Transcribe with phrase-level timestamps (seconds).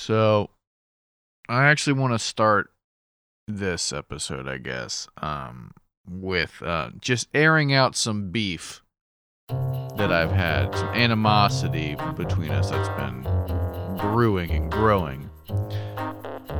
[0.00, 0.50] So,
[1.48, 2.70] I actually want to start
[3.48, 5.72] this episode, I guess, um,
[6.08, 8.80] with uh, just airing out some beef
[9.48, 13.22] that I've had, some animosity between us that's been
[13.98, 15.28] brewing and growing.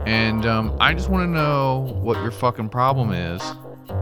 [0.04, 3.40] And um, I just want to know what your fucking problem is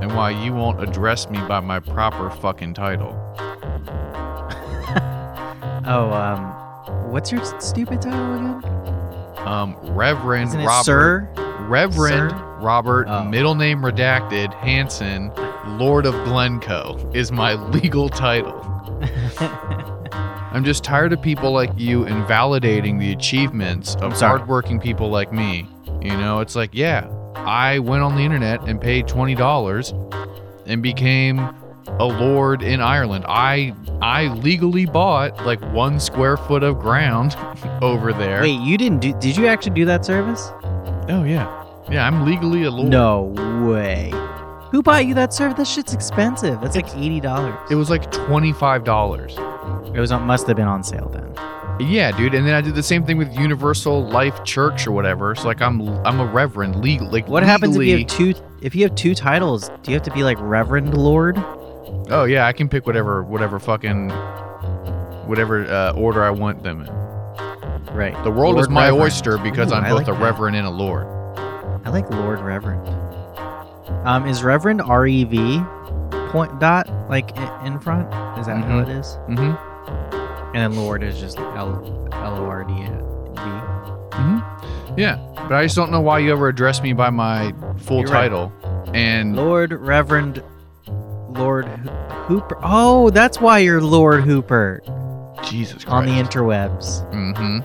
[0.01, 3.13] and why you won't address me by my proper fucking title.
[5.89, 8.76] Oh, um, what's your stupid title again?
[9.47, 10.85] Um, Reverend Isn't Robert.
[10.85, 11.29] Sir?
[11.69, 12.43] Reverend Sir?
[12.61, 13.25] Robert, Oh.
[13.25, 15.31] middle name redacted, Hanson,
[15.79, 18.63] Lord of Glencoe is my legal title.
[20.53, 25.69] I'm just tired of people like you invalidating the achievements of hardworking people like me.
[26.01, 27.07] You know, it's like, yeah,
[27.37, 29.93] I went on the internet and paid $20
[30.67, 31.55] and became
[31.99, 33.25] a lord in Ireland.
[33.29, 37.37] I I legally bought like one square foot of ground
[37.83, 38.43] over there.
[38.43, 39.13] Wait, you didn't do?
[39.15, 40.51] Did you actually do that service?
[41.09, 41.65] Oh yeah.
[41.91, 42.89] Yeah, I'm legally a lord.
[42.91, 43.23] No
[43.69, 44.11] way.
[44.73, 45.57] Who bought you that service?
[45.57, 46.61] That shit's expensive.
[46.61, 47.55] That's like eighty dollars.
[47.71, 49.37] It was like twenty-five dollars.
[49.95, 51.33] It was on, must have been on sale then.
[51.79, 52.35] Yeah, dude.
[52.35, 55.35] And then I did the same thing with Universal Life Church or whatever.
[55.35, 57.09] So like I'm I'm a reverend, legal.
[57.09, 58.35] Like What happens if you have two?
[58.61, 61.37] If you have two titles, do you have to be like Reverend Lord?
[62.11, 64.11] Oh yeah, I can pick whatever whatever fucking
[65.27, 66.89] whatever uh, order I want them in.
[67.95, 68.15] Right.
[68.25, 69.03] The world is my Reverend.
[69.03, 70.21] oyster because Ooh, I'm I both like a that.
[70.23, 71.07] reverend and a lord.
[71.85, 72.87] I like Lord Reverend.
[74.07, 75.61] Um, is Reverend R E V
[76.31, 78.07] point dot like i- in front?
[78.39, 78.83] Is that how Mhm.
[78.83, 79.07] it is?
[79.29, 80.57] Mm-hmm.
[80.57, 82.81] And then Lord is just L L O R D V.
[84.17, 84.99] Mm-hmm.
[84.99, 88.09] Yeah, but I just don't know why you ever address me by my full You're
[88.09, 88.23] right.
[88.23, 88.53] title.
[88.95, 90.43] And Lord Reverend
[91.31, 91.91] Lord Ho-
[92.29, 92.59] Hooper.
[92.63, 94.83] Oh, that's why you're Lord Hooper
[95.45, 95.89] Jesus Christ.
[95.89, 97.09] on the interwebs.
[97.13, 97.61] mm-hmm.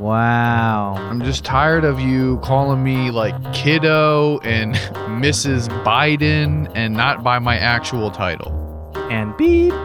[0.00, 0.94] Wow.
[0.98, 4.74] I'm just tired of you calling me like kiddo and
[5.22, 5.68] Mrs.
[5.84, 8.92] Biden and not by my actual title.
[9.10, 9.72] And beep.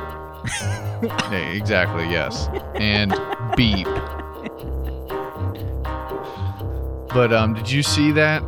[1.02, 2.50] Yeah, exactly, yes.
[2.76, 3.12] And
[3.56, 3.88] beep.
[7.14, 8.42] But um did you see that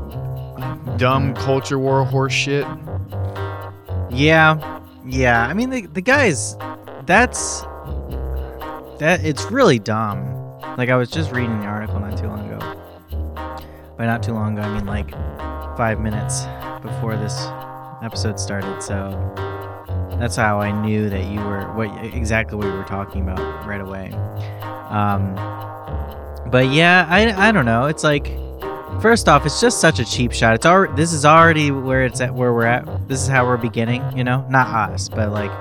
[0.98, 2.66] dumb culture war horse shit?
[4.12, 4.82] Yeah.
[5.06, 5.48] Yeah.
[5.48, 6.56] I mean, the, the guys,
[7.06, 7.62] that's,
[9.00, 10.28] that, it's really dumb.
[10.78, 12.60] Like, I was just reading the article not too long ago.
[13.98, 15.12] By not too long ago, I mean like
[15.78, 16.46] five minutes
[16.82, 17.46] before this
[18.02, 18.82] episode started.
[18.82, 19.12] So
[20.20, 23.82] that's how I knew that you were, what exactly what you were talking about right
[23.82, 24.12] away.
[24.90, 25.36] Um,
[26.50, 27.86] but yeah, I, I don't know.
[27.86, 28.28] It's like,
[29.02, 30.54] First off, it's just such a cheap shot.
[30.54, 33.08] It's already this is already where it's at where we're at.
[33.08, 34.46] This is how we're beginning, you know?
[34.48, 35.52] Not us, but like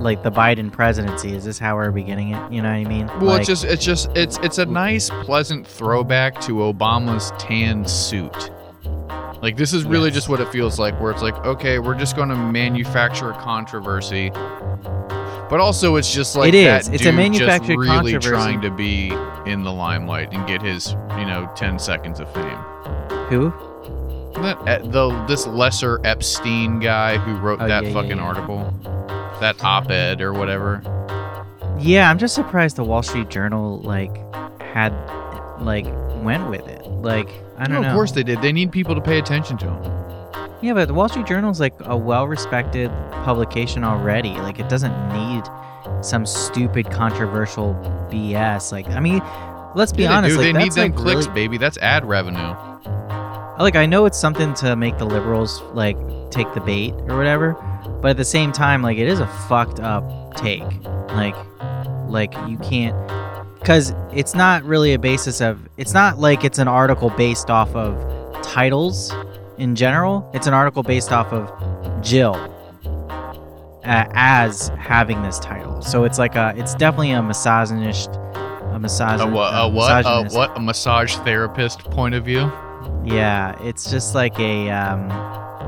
[0.00, 1.36] like the Biden presidency.
[1.36, 2.52] Is this how we're beginning it?
[2.52, 3.06] You know what I mean?
[3.06, 7.86] Well, like, it's just it's just it's it's a nice pleasant throwback to Obama's tan
[7.86, 8.50] suit.
[9.40, 10.14] Like this is really Yes.
[10.16, 13.34] just what it feels like where it's like, okay, we're just going to manufacture a
[13.40, 14.32] controversy.
[15.50, 16.88] But also it's just like It is.
[16.88, 18.28] It's a manufactured really controversy.
[18.30, 19.12] trying to be
[19.46, 22.58] in the limelight and get his, you know, 10 seconds of fame.
[23.28, 23.52] who?
[24.42, 28.22] That uh, the this lesser Epstein guy who wrote Oh, that yeah, yeah, fucking yeah.
[28.24, 28.74] article.
[29.40, 30.82] That op-ed or whatever.
[31.78, 34.10] Yeah, I'm just surprised the Wall Street Journal like
[34.60, 34.92] had
[35.60, 35.84] like
[36.24, 36.84] went with it.
[36.86, 37.28] Like
[37.58, 37.88] I don't No, know.
[37.88, 38.42] Of course they did.
[38.42, 39.82] They need people to pay attention to them.
[40.64, 42.90] Yeah, but the Wall Street Journal is like a well-respected
[43.22, 44.30] publication already.
[44.30, 45.42] Like it doesn't need
[46.02, 47.74] some stupid controversial
[48.10, 48.72] BS.
[48.72, 49.20] Like I mean,
[49.74, 50.36] let's be Yeah, honest.
[50.36, 50.42] do.
[50.42, 51.58] Like, they need them like, clicks, really- baby.
[51.58, 52.54] That's ad revenue.
[53.58, 55.98] like I know it's something to make the liberals like
[56.30, 57.52] take the bait or whatever,
[58.00, 60.62] but at the same time, like it is a fucked up take.
[61.08, 61.36] Like,
[62.08, 62.96] like you can't,
[63.58, 65.58] because it's not really a basis of.
[65.76, 67.94] It's not like it's an article based off of
[68.42, 69.12] titles
[69.58, 70.28] in general.
[70.34, 72.34] It's an article based off of Jill
[73.84, 75.82] uh, as having this title.
[75.82, 76.54] So it's like a.
[76.56, 78.10] It's definitely a misogynist.
[78.10, 79.32] A A, misogynist.
[79.32, 80.04] wha- a what?
[80.06, 80.56] A what?
[80.56, 82.50] A massage therapist point of view?
[83.04, 85.10] Yeah, it's just like a um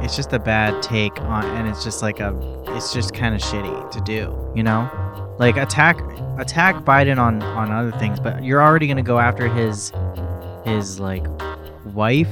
[0.03, 2.35] it's just a bad take on and it's just like a
[2.69, 4.91] it's just kind of shitty to do, you know?
[5.39, 5.99] Like attack
[6.39, 9.93] attack Biden on on other things, but you're already going to go after his
[10.65, 11.27] his like
[11.95, 12.29] wife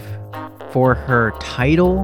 [0.74, 2.00] for her title?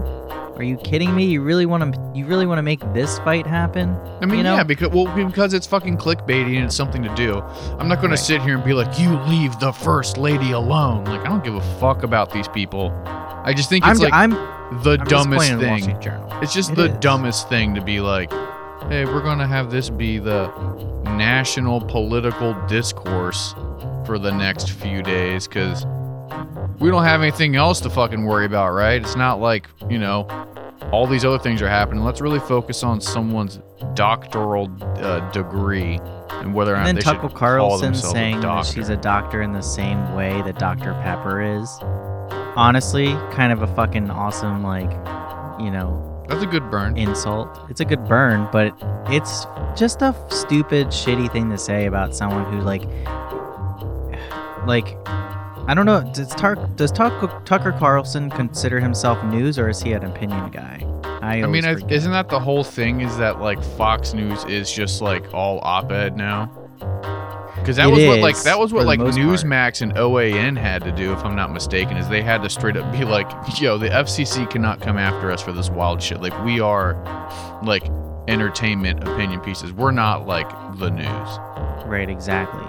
[0.57, 1.25] Are you kidding me?
[1.25, 3.97] You really want to you really want to make this fight happen?
[4.21, 4.55] I mean, You know?
[4.55, 7.41] yeah, because well, because it's fucking clickbaity and it's something to do.
[7.81, 8.19] I'm not going Right.
[8.19, 11.43] to sit here and be like, "You leave the first lady alone." Like, I don't
[11.43, 12.93] give a fuck about these people.
[13.43, 14.31] I just think I'm it's like I'm
[14.85, 15.59] the I'm dumbest disappointed in
[15.95, 16.41] the thing.
[16.43, 16.99] It's just It the is.
[17.01, 18.31] dumbest thing to be like,
[18.89, 20.49] "Hey, we're going to have this be the
[21.17, 23.55] national political discourse
[24.07, 25.85] for the next few days cuz
[26.81, 29.01] we don't have anything else to fucking worry about, right?
[29.01, 30.27] It's not like, you know,
[30.93, 32.03] all these other things are happening.
[32.03, 33.61] Let's really focus on someone's
[33.95, 36.01] doctoral uh, degree
[36.31, 39.43] and whether or And not then they Tucker Carlson saying a that she's a doctor
[39.43, 40.95] in the same way that Dr.
[41.03, 41.69] Pepper is.
[42.57, 44.91] Honestly, kind of a fucking awesome, like,
[45.61, 46.97] you know, That's a good burn.
[46.97, 47.61] insult.
[47.69, 48.75] It's a good burn, but
[49.09, 52.83] it's just a stupid, shitty thing to say about someone who like,
[54.67, 54.97] like,
[55.71, 56.03] I don't know.
[56.13, 60.85] Does Tar- does Tucker, Tucker Carlson consider himself news, or is he an opinion guy?
[61.23, 63.03] I, I mean, I, isn't that the whole thing?
[63.03, 66.47] Is that like Fox News is just like all op-ed now?
[67.55, 69.29] Because that was what like that was what like most part.
[69.29, 72.77] Newsmax and OAN had to do, if I'm not mistaken, is they had to straight
[72.77, 73.31] up be like,
[73.61, 76.21] "Yo, the FCC cannot come after us for this wild shit.
[76.21, 76.95] Like we are,
[77.63, 77.85] like
[78.29, 79.73] entertainment opinion pieces.
[79.73, 81.39] We're not like the news."
[81.87, 82.65] Right, exactly.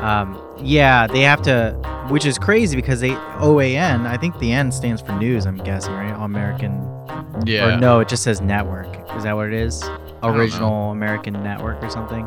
[0.00, 1.72] Um, yeah, they have to,
[2.08, 4.06] which is crazy because they OAN.
[4.06, 5.46] I think the N stands for news.
[5.46, 6.14] I'm guessing, right?
[6.22, 6.84] American.
[7.46, 7.76] Yeah.
[7.76, 8.88] Or no, it just says network.
[9.16, 9.82] Is that what it is?
[10.22, 12.26] Original American Network or something.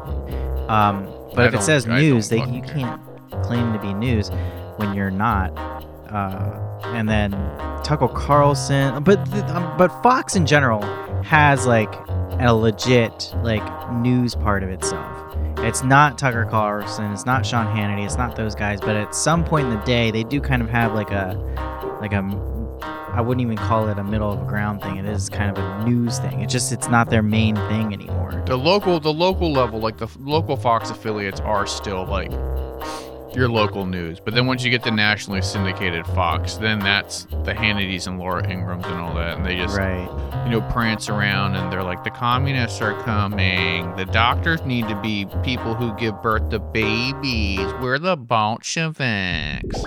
[0.69, 2.73] Um, but I if it says I news, they you care.
[2.73, 3.01] can't
[3.43, 4.29] claim to be news
[4.77, 5.49] when you're not.
[6.09, 7.31] Uh, and then
[7.83, 10.81] Tucker Carlson, but th- um, but Fox in general
[11.23, 11.91] has like
[12.41, 15.37] a legit like news part of itself.
[15.59, 18.81] It's not Tucker Carlson, it's not Sean Hannity, it's not those guys.
[18.81, 21.35] But at some point in the day, they do kind of have like a
[22.01, 22.21] like a
[23.13, 24.95] I wouldn't even call it a middle of the ground thing.
[24.95, 26.41] It is kind of a news thing.
[26.41, 28.41] It's just it's not their main thing anymore.
[28.47, 32.31] the local the local level like the local fox affiliates are still like
[33.33, 34.19] your local news.
[34.19, 38.43] But then once you get the nationally syndicated fox then that's the hannitys and laura
[38.43, 40.43] ingrahams and all that and they just Right.
[40.45, 43.95] you know prance around and they're like the communists are coming.
[43.95, 47.59] The doctors need to be people who give birth to babies.
[47.81, 49.81] We're the bolsheviks.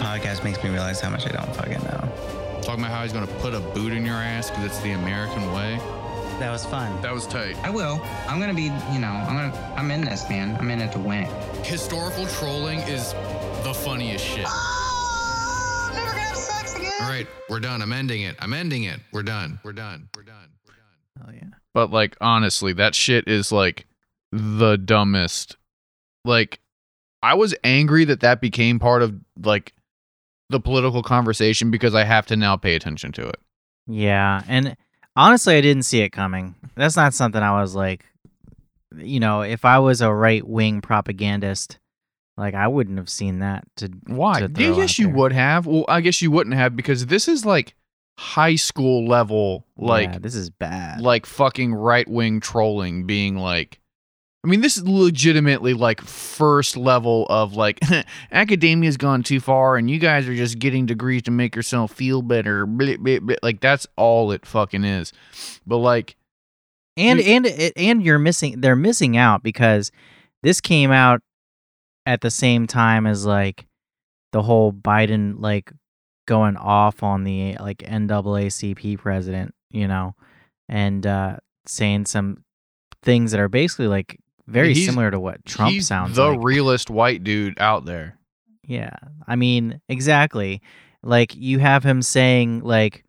[0.00, 2.60] Podcast makes me realize how much I don't fucking know.
[2.62, 5.52] talking about how he's gonna put a boot in your ass because it's the american
[5.52, 5.78] way
[6.38, 7.02] That was fun.
[7.02, 8.00] that was tight I will.
[8.28, 10.56] I'm gonna be, you know, I'm gonna, I'm in this, man.
[10.60, 11.24] I'm in it to win.
[11.64, 13.12] historical trolling is
[13.64, 16.92] the funniest shit Oh, never gonna have sex again.
[17.02, 17.82] All right, we're done.
[17.82, 18.36] I'm ending it.
[18.38, 19.00] I'm ending it.
[19.12, 19.58] We're done.
[19.64, 20.08] We're done.
[20.16, 20.48] We're done.
[20.66, 21.28] We're done.
[21.28, 21.56] Oh yeah.
[21.74, 23.86] But like honestly, that shit is like
[24.30, 25.56] the dumbest.
[26.24, 26.60] Like
[27.22, 29.72] I was angry that that became part of like
[30.50, 33.40] the political conversation because I have to now pay attention to it.
[33.88, 34.76] Yeah, and
[35.18, 36.54] honestly, I didn't see it coming.
[36.76, 38.04] That's not something I was like,
[38.96, 41.78] you know, if I was a right wing propagandist,
[42.36, 43.64] like I wouldn't have seen that.
[43.76, 44.40] To Why?
[44.40, 45.66] to Yeah, yes, you would have.
[45.66, 47.74] Well, I guess you wouldn't have because this is like
[48.16, 51.00] high school level, like yeah, this is bad.
[51.00, 53.80] like fucking right wing trolling being like
[54.44, 57.80] I mean this is legitimately like first level of like
[58.32, 62.22] academia's gone too far and you guys are just getting degrees to make yourself feel
[62.22, 63.36] better blah, blah, blah.
[63.42, 65.12] like that's all it fucking is
[65.66, 66.16] but like
[66.98, 67.46] and and
[67.76, 68.60] and you're missing.
[68.60, 69.92] They're missing out because
[70.42, 71.20] this came out
[72.04, 73.66] at the same time as like
[74.32, 75.72] the whole Biden like
[76.26, 80.14] going off on the like NAACP president, you know,
[80.68, 81.36] and uh
[81.66, 82.44] saying some
[83.02, 84.18] things that are basically like
[84.48, 86.38] very He's- similar to what Trump he's sounds the like.
[86.42, 88.18] realest white dude out there
[88.66, 88.90] Yeah.
[89.26, 90.62] I mean, exactly.
[91.02, 93.04] Like you have him saying like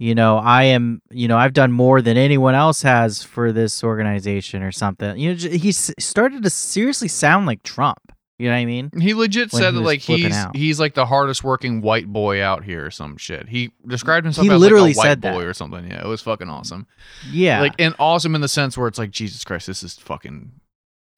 [0.00, 3.84] you know, I am, you know, I've done more than anyone else has for this
[3.84, 5.16] organization or something.
[5.16, 8.00] You know, he started to seriously sound like Trump.
[8.36, 8.90] You know what I mean?
[9.00, 10.56] he legit When said he that like he's out.
[10.56, 14.44] he's like the hardest working white boy out here or some shit he described himself
[14.48, 15.46] He as literally like a white said boy that.
[15.46, 16.88] or something yeah it was fucking awesome
[17.30, 17.60] Yeah.
[17.60, 20.50] like and awesome in the sense where it's like Jesus Christ, this is fucking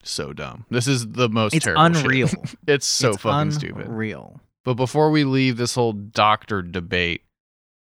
[0.03, 0.67] so dumb.
[0.71, 2.05] This is the most it's terrible shit.
[2.05, 2.29] unreal.
[2.67, 3.87] it's so it's fucking stupid.
[3.87, 4.41] Unreal.
[4.65, 7.23] But before we leave this whole doctor debate,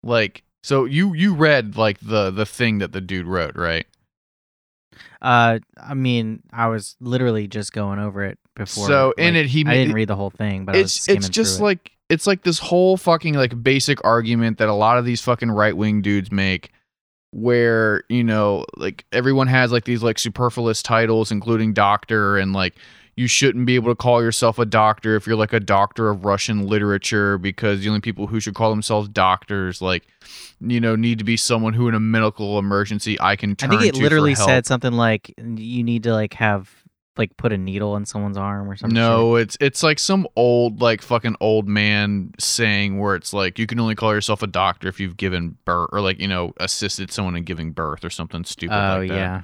[0.01, 3.85] like so you you read like the the thing that the dude wrote, right?
[5.21, 8.87] Uh, I mean, I was literally just going over it before.
[8.87, 11.65] so in it he I didn't read the whole thing, but it's it's just through
[11.65, 11.69] it.
[11.69, 15.51] like it's like this whole fucking like basic argument that a lot of these fucking
[15.51, 16.71] right wing dudes make
[17.33, 22.75] where you know like everyone has like these like superfluous titles including doctor and like
[23.15, 26.25] you shouldn't be able to call yourself a doctor if you're like a doctor of
[26.25, 30.03] Russian literature because the only people who should call themselves doctors like
[30.61, 33.79] you know need to be someone who in a medical emergency I can turn I
[33.79, 36.82] think it literally said something like you need to like have
[37.17, 38.95] like put a needle in someone's arm or something.
[38.95, 43.67] No, it's it's like some old like fucking old man saying where it's like you
[43.67, 47.11] can only call yourself a doctor if you've given birth or like you know assisted
[47.11, 49.15] someone in giving birth or something stupid Oh like that.
[49.15, 49.41] yeah.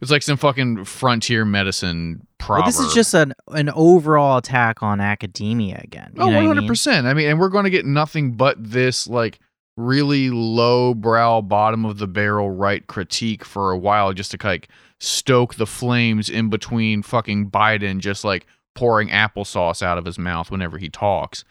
[0.00, 2.64] it's like some fucking frontier medicine proverb.
[2.64, 6.12] Well, this is just an an overall attack on academia again.
[6.16, 7.06] You Oh, know what I one hundred percent.
[7.06, 9.38] I mean, and we're going to get nothing but this like
[9.76, 14.68] really low brow, bottom of the barrel right critique for a while, just to like
[15.00, 20.50] stoke the flames in between fucking Biden, just like pouring applesauce out of his mouth
[20.50, 21.44] whenever he talks.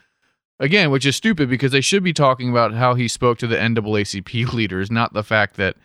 [0.59, 3.57] Again, which is stupid because they should be talking about how he spoke to the
[3.57, 5.75] NAACP leaders, not the fact that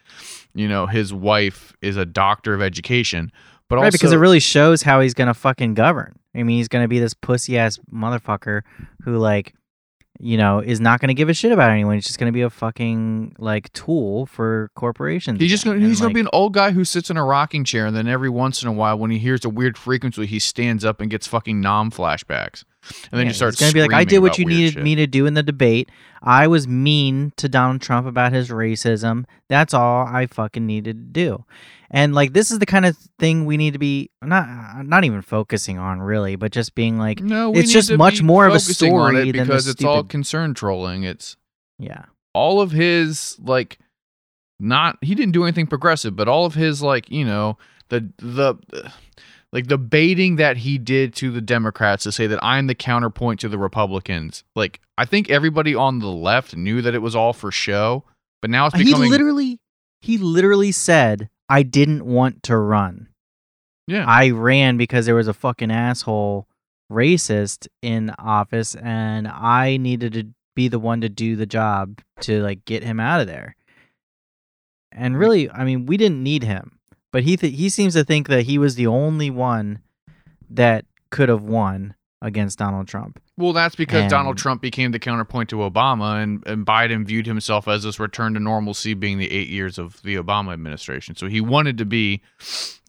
[0.54, 3.31] you know his wife is a doctor of education.
[3.69, 6.19] But right, also, because it really shows how he's gonna fucking govern.
[6.35, 8.62] I mean, he's gonna be this pussy ass motherfucker
[9.04, 9.54] who like,
[10.23, 11.97] you know, is not gonna give a shit about anyone.
[11.97, 15.41] He's just gonna be a fucking like tool for corporations.
[15.41, 17.64] He's just gonna, he's And, gonna be an old guy who sits in a rocking
[17.64, 20.38] chair and then every once in a while when he hears a weird frequency he
[20.38, 22.64] stands up and gets fucking 'Nam flashbacks.
[23.10, 24.82] And then yeah, just starts he's gonna be like, I did what you needed shit."
[24.82, 25.90] me to do in the debate.
[26.22, 29.24] I was mean to Donald Trump about his racism.
[29.48, 31.44] That's all I fucking needed to do.
[31.90, 35.22] And like this is the kind of thing we need to be not not even
[35.22, 39.28] focusing on really, but just being like, No, it's just much more of a story
[39.28, 41.04] it because it's all concern trolling.
[41.04, 41.36] It's
[41.78, 42.06] yeah.
[42.34, 43.78] all of his like
[44.58, 47.58] not he didn't do anything progressive, but all of his like, you know,
[47.90, 48.56] the the
[49.52, 53.40] like the baiting that he did to the Democrats to say that I'm the counterpoint
[53.40, 54.44] to the Republicans.
[54.56, 58.04] Like I think everybody on the left knew that it was all for show,
[58.40, 59.61] but now it's He literally
[60.00, 63.09] he literally said, I didn't want to run.
[63.87, 64.04] yeah.
[64.06, 66.49] I ran because there was a fucking asshole
[66.90, 72.42] racist in office and I needed to be the one to do the job to
[72.42, 73.56] like get him out of there.
[74.90, 76.78] And really, I mean, we didn't need him,
[77.12, 79.81] but he th- he seems to think that he was the only one
[80.50, 83.21] that could have won against Donald Trump.
[83.37, 87.66] Well, that's because Donald Trump became the counterpoint to Obama, and, and Biden viewed himself
[87.66, 91.16] as this return to normalcy, being the eight years of the Obama administration.
[91.16, 92.21] So he wanted to be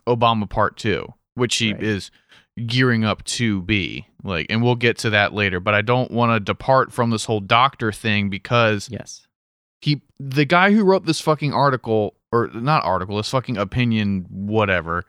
[0.08, 1.82] Obama Part Two, which he Right.
[1.84, 2.12] is
[2.68, 4.06] gearing up to be.
[4.24, 5.60] Like, and we'll get to that later.
[5.60, 9.26] But I don't want to depart from this whole doctor thing because Yes.
[9.82, 15.06] he, the guy who wrote this fucking article, or not article, this fucking opinion, whatever,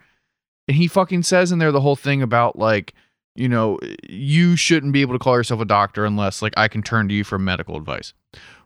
[0.69, 2.95] and he fucking says in there the whole thing about like
[3.35, 3.79] you know
[4.09, 7.15] you shouldn't be able to call yourself a doctor unless like i can turn to
[7.15, 8.15] you for medical advice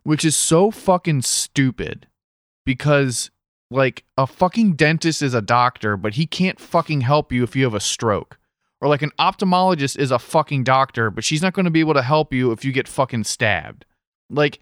[0.03, 2.07] which is so fucking stupid
[2.65, 3.31] because
[3.71, 7.65] like a fucking dentist is a doctor but he can't fucking help you if you
[7.65, 8.39] have a stroke.
[8.81, 11.95] Or like an ophthalmologist is a fucking doctor but she's not going to be able
[11.95, 13.85] to help you if you get fucking stabbed.
[14.31, 14.61] Like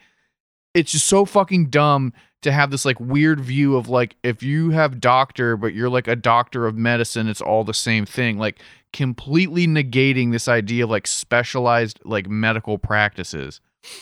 [0.74, 2.12] it's just so fucking dumb
[2.46, 6.06] to have this like weird view of like if you have doctor but you're like
[6.06, 8.38] a doctor of medicine it's all the same thing.
[8.38, 8.60] Like
[8.92, 13.60] completely negating this idea of like specialized like medical practices.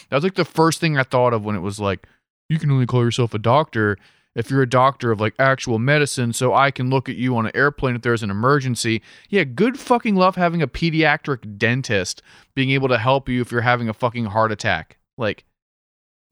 [0.09, 2.07] That was like the first thing i thought of when it was like
[2.49, 3.97] you can only call yourself a doctor
[4.35, 7.47] if you're a doctor of like actual medicine so i can look at you on
[7.47, 9.01] an airplane if there's an emergency.
[9.31, 12.21] Yeah good fucking love having a pediatric dentist
[12.55, 14.99] being able to help you if you're having a fucking heart attack.
[15.17, 15.45] Like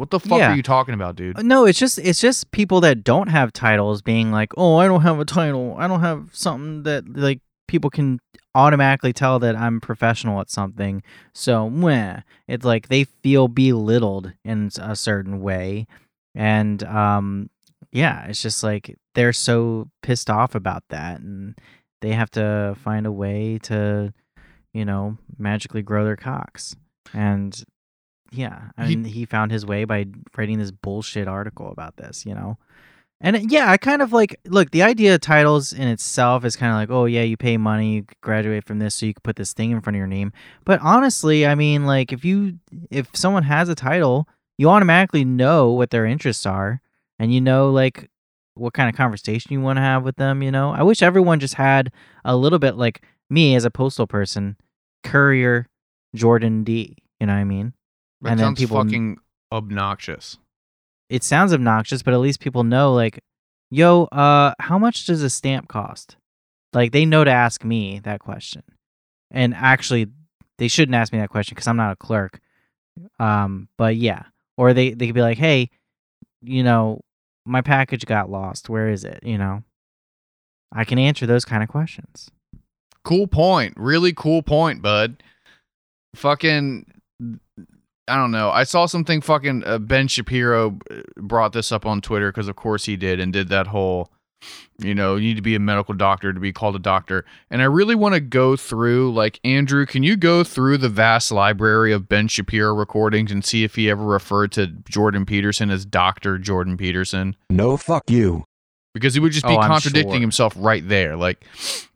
[0.03, 0.53] what the fuck Yeah.
[0.53, 4.03] are you talking about dude No, it's just it's just people that don't have titles
[4.03, 5.77] being like, "Oh, I don't have a title.
[5.79, 8.19] I don't have something that like people can
[8.55, 12.23] automatically tell that I'm professional at something." So, meh.
[12.49, 15.87] It's like they feel belittled in a certain way.
[16.35, 17.49] And um
[17.93, 21.55] yeah, it's just like they're so pissed off about that and
[22.01, 24.13] they have to find a way to
[24.75, 26.75] you know, magically grow their cocks.
[27.13, 27.63] And
[28.33, 32.25] yeah, I He- mean, he found his way by writing this bullshit article about this,
[32.27, 32.59] you know?
[33.21, 36.57] And uh, yeah, I kind of like look, the idea of titles in itself is
[36.57, 39.21] kind of like, oh, yeah, you pay money, you graduate from this so you can
[39.23, 40.33] put this thing in front of your name.
[40.65, 42.59] But honestly, I mean, like, if you,
[42.91, 44.27] if someone has a title,
[44.59, 46.81] you automatically know what their interests are
[47.19, 48.11] and you know, like,
[48.55, 50.73] what kind of conversation you want to have with them, you know?
[50.73, 51.93] I wish everyone just had
[52.25, 54.57] a little bit like me as a postal person,
[55.05, 55.69] Courier
[56.15, 56.97] Jordan D.
[57.21, 57.73] You know what I mean?
[58.23, 59.19] That and then people- fucking
[59.53, 60.39] obnoxious
[61.11, 63.23] It sounds obnoxious, but at least people know, like,
[63.71, 66.17] yo, uh, how much does a stamp cost?
[66.73, 68.63] Like, they know to ask me that question.
[69.31, 70.07] And actually,
[70.57, 72.41] they shouldn't ask me that question because I'm not a clerk.
[73.19, 74.23] Um, but yeah.
[74.57, 75.69] Or they, they could be like, hey,
[76.41, 77.01] you know,
[77.45, 78.71] my package got lost.
[78.71, 79.21] Where is it?
[79.23, 79.65] You know?
[80.73, 82.31] I can answer those kind of questions.
[83.05, 83.75] Cool point.
[83.77, 85.23] Really cool point, bud.
[86.15, 86.87] Fucking
[88.13, 88.51] I don't know.
[88.51, 92.57] I saw something fucking uh, Ben Shapiro uh, brought this up on Twitter because of
[92.57, 94.11] course he did and did that whole
[94.81, 97.25] you know, you need to be a medical doctor to be called a doctor.
[97.49, 101.31] And I really want to go through like Andrew, can you go through the vast
[101.31, 105.85] library of Ben Shapiro recordings and see if he ever referred to Jordan Peterson as
[105.85, 106.39] Dr.
[106.39, 107.37] Jordan Peterson?
[107.51, 108.45] No fuck you.
[108.95, 110.21] because he would just be Oh, contradicting sure.
[110.21, 111.17] himself right there.
[111.17, 111.45] Like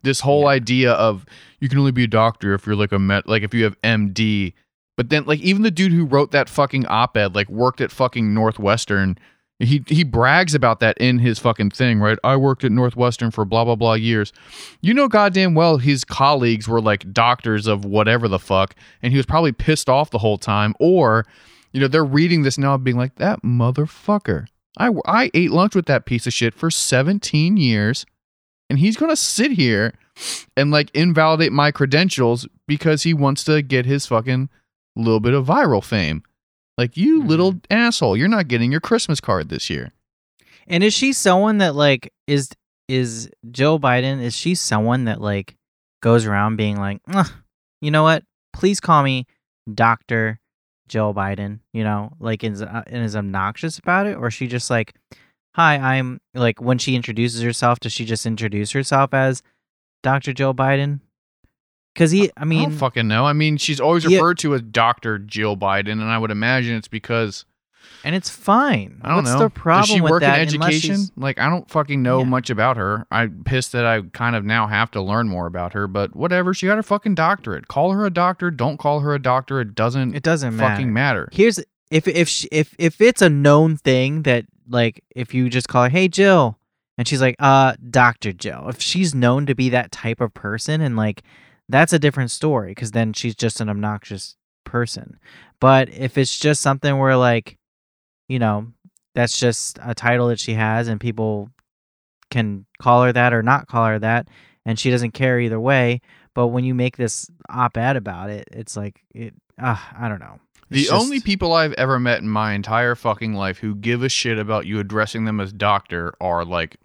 [0.03, 0.47] this whole Yeah.
[0.47, 1.25] idea of
[1.59, 3.75] you can only be a doctor if you're like a met, like if you have
[3.83, 4.53] MD.
[4.97, 8.33] But then, like even the dude who wrote that fucking op-ed, like worked at fucking
[8.33, 9.17] Northwestern.
[9.59, 12.19] He he brags about that in his fucking thing, right?
[12.23, 14.31] I worked at Northwestern for blah blah blah years.
[14.81, 19.17] You know goddamn well his colleagues were like doctors of whatever the fuck, and he
[19.17, 20.75] was probably pissed off the whole time.
[20.79, 21.25] Or,
[21.71, 24.45] you know, they're reading this now, being like, that motherfucker.
[24.77, 28.05] I I ate lunch with that piece of shit for 17 years,
[28.69, 29.93] and he's gonna sit here
[30.55, 34.49] and like invalidate my credentials because he wants to get his fucking
[34.97, 36.23] little bit of viral fame.
[36.77, 37.27] Like you Mhm.
[37.27, 39.91] little asshole, you're not getting your Christmas card this year.
[40.67, 42.49] And is she someone that like is
[42.87, 44.21] is Joe Biden?
[44.21, 45.55] Is she someone that like
[46.01, 47.01] goes around being like,
[47.81, 48.23] you know what?
[48.53, 49.25] Please call me
[49.73, 50.39] Doctor
[50.87, 51.59] Joe Biden.
[51.73, 54.93] You know, like is uh, and is obnoxious about it, or is she just like,
[55.55, 59.41] hi, I'm like when she introduces herself, does she just introduce herself as
[60.03, 60.99] Doctor Joe Biden?
[61.97, 63.25] Because he, I I mean, don't fucking know.
[63.25, 64.17] I mean, she's always Yeah.
[64.17, 67.43] referred to as Doctor Jill Biden, and I would imagine it's because
[68.03, 69.01] and it's fine.
[69.03, 69.39] I don't What's know.
[69.39, 70.35] the problem Does she with work that?
[70.39, 70.97] in education?
[71.17, 72.25] Like, I don't fucking know Yeah.
[72.25, 73.07] much about her.
[73.11, 75.87] I'm pissed that I kind of now have to learn more about her.
[75.87, 77.67] But whatever, she got her fucking doctorate.
[77.67, 78.51] Call her a doctor.
[78.51, 79.59] Don't call her a doctor.
[79.59, 80.75] It doesn't It doesn't matter.
[80.75, 81.29] fucking matter.
[81.31, 85.67] here's if if sh if if it's a known thing that like if you just
[85.67, 86.59] call her hey jill
[86.97, 90.81] and she's like uh dr jill if she's known to be that type of person
[90.81, 91.23] and like
[91.69, 95.17] that's a different story because then she's just an obnoxious person
[95.59, 97.57] but if it's just something where like
[98.27, 98.67] you know
[99.15, 101.49] that's just a title that she has and people
[102.29, 104.27] can call her that or not call her that
[104.65, 106.01] and she doesn't care either way
[106.33, 110.39] but when you make this op-ed about it it's like it uh, i don't know
[110.69, 114.09] The It's only people I've ever met in my entire fucking life who give a
[114.09, 116.75] shit about you addressing them as doctor are like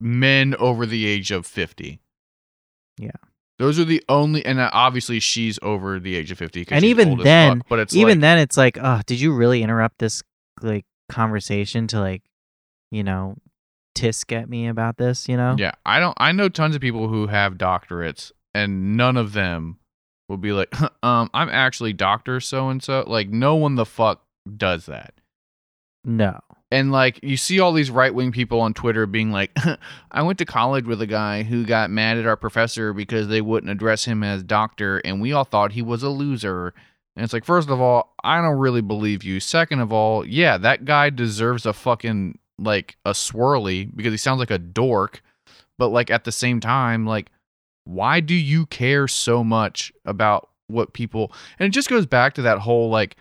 [0.00, 2.00] men over the age of 50.
[2.98, 3.12] Yeah.
[3.58, 6.64] Those are the only, and uh, obviously she's over the age of fifty.
[6.70, 9.32] And she's even then- fuck, but it's even like, then it's like oh did you
[9.34, 10.22] really interrupt this
[10.62, 12.22] like conversation to like
[12.90, 13.36] you know
[13.96, 16.14] tisk at me about this you know Yeah, I don't.
[16.18, 19.78] I know tons of people who have doctorates, and none of them
[20.28, 23.02] will be like, um, I'm actually doctor so and so.
[23.06, 24.22] Like, no one the fuck
[24.56, 25.14] does that.
[26.04, 26.38] no
[26.70, 29.56] And like, you see all these right wing people on Twitter being like,
[30.10, 33.40] I went to college with a guy who got mad at our professor because they
[33.40, 36.74] wouldn't address him as doctor, and we all thought he was a loser.
[37.16, 39.40] And it's like, first of all, I don't really believe you.
[39.40, 44.40] Second of all, yeah, that guy deserves a fucking like a swirly because he sounds
[44.40, 45.22] like a dork.
[45.78, 47.30] But like at the same time, like,
[47.84, 52.42] why do you care so much about what people and it just goes back to
[52.42, 53.16] that whole like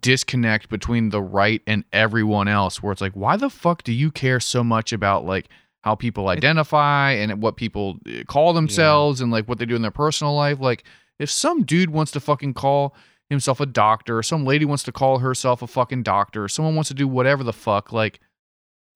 [0.00, 4.10] disconnect between the right and everyone else where it's like why the fuck do you
[4.10, 5.48] care so much about like
[5.86, 9.82] how people identify and what people uh, call themselves and like what they do in
[9.82, 10.58] their personal life?
[10.58, 10.82] Like
[11.20, 12.92] if some dude wants to fucking call
[13.30, 16.74] himself a doctor or some lady wants to call herself a fucking doctor or someone
[16.74, 18.18] wants to do whatever the fuck like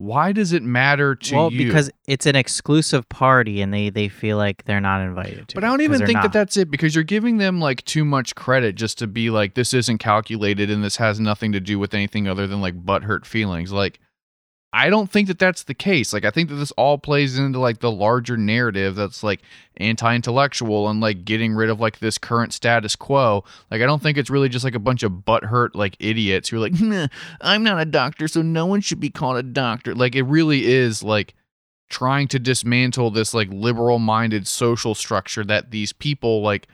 [0.00, 1.36] why does it matter to you?
[1.36, 5.46] well you because it's an exclusive party and they they feel like they're not invited
[5.46, 8.06] to But I don't even think that that's it because you're giving them like too
[8.06, 11.78] much credit just to be like this isn't calculated and this has nothing to do
[11.78, 13.72] with anything other than like butthurt feelings.
[13.72, 14.00] Like
[14.72, 16.12] I don't think that that's the case.
[16.12, 19.40] Like I think that this all plays into like the larger narrative that's like
[19.78, 23.42] anti-intellectual and like getting rid of like this current status quo.
[23.70, 26.56] Like I don't think it's really just like a bunch of butthurt like idiots who
[26.56, 29.94] are like, I'm not a doctor, so no one should be called a doctor.
[29.94, 31.34] Like it really is like
[31.88, 36.68] trying to dismantle this like liberal minded social structure that these people like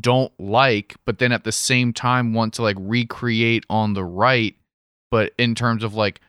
[0.00, 4.54] don't like but then at the same time want to like recreate on the right
[5.10, 6.20] but in terms of like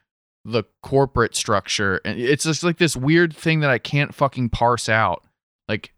[0.46, 4.90] the corporate structure and it's just like this weird thing that I can't fucking parse
[4.90, 5.24] out
[5.70, 5.94] like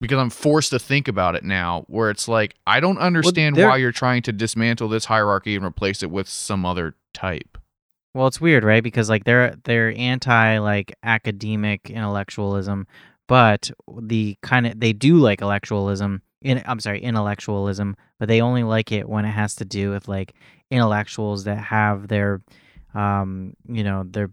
[0.00, 3.68] because I'm forced to think about it now where it's like I don't understand there-
[3.68, 7.58] why you're trying to dismantle this hierarchy and replace it with some other type
[8.14, 8.82] Well, it's weird, right?
[8.82, 12.86] Because like they're they're anti like academic intellectualism,
[13.28, 13.70] but
[14.00, 16.22] the kind of they do like intellectualism.
[16.42, 20.08] In I'm sorry, intellectualism, but they only like it when it has to do with
[20.08, 20.34] like
[20.70, 22.42] intellectuals that have their,
[22.96, 24.30] um, you know, their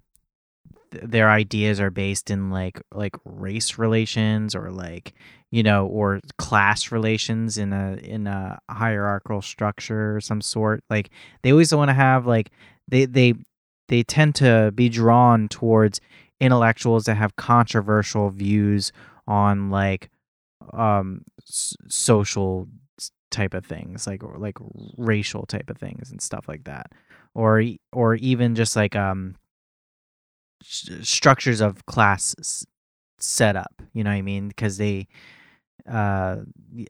[0.91, 5.13] their ideas are based in like like race relations or like
[5.52, 10.84] you know or class relations in a in a hierarchical structure or some sort.
[10.89, 11.10] Like
[11.41, 12.52] they always want to have like
[12.88, 13.34] they they
[13.88, 15.99] they tend to be drawn towards
[16.39, 18.91] intellectuals that have controversial views
[19.28, 20.10] on like
[20.73, 22.67] um s- social
[23.32, 24.58] type of things like or like
[24.97, 26.91] racial type of things and stuff like that
[27.36, 29.36] or or even just like um
[30.62, 32.65] s- structures of class s-
[33.19, 33.82] set up.
[33.93, 34.48] You know what I mean?
[34.48, 35.08] Because they
[35.89, 36.38] uh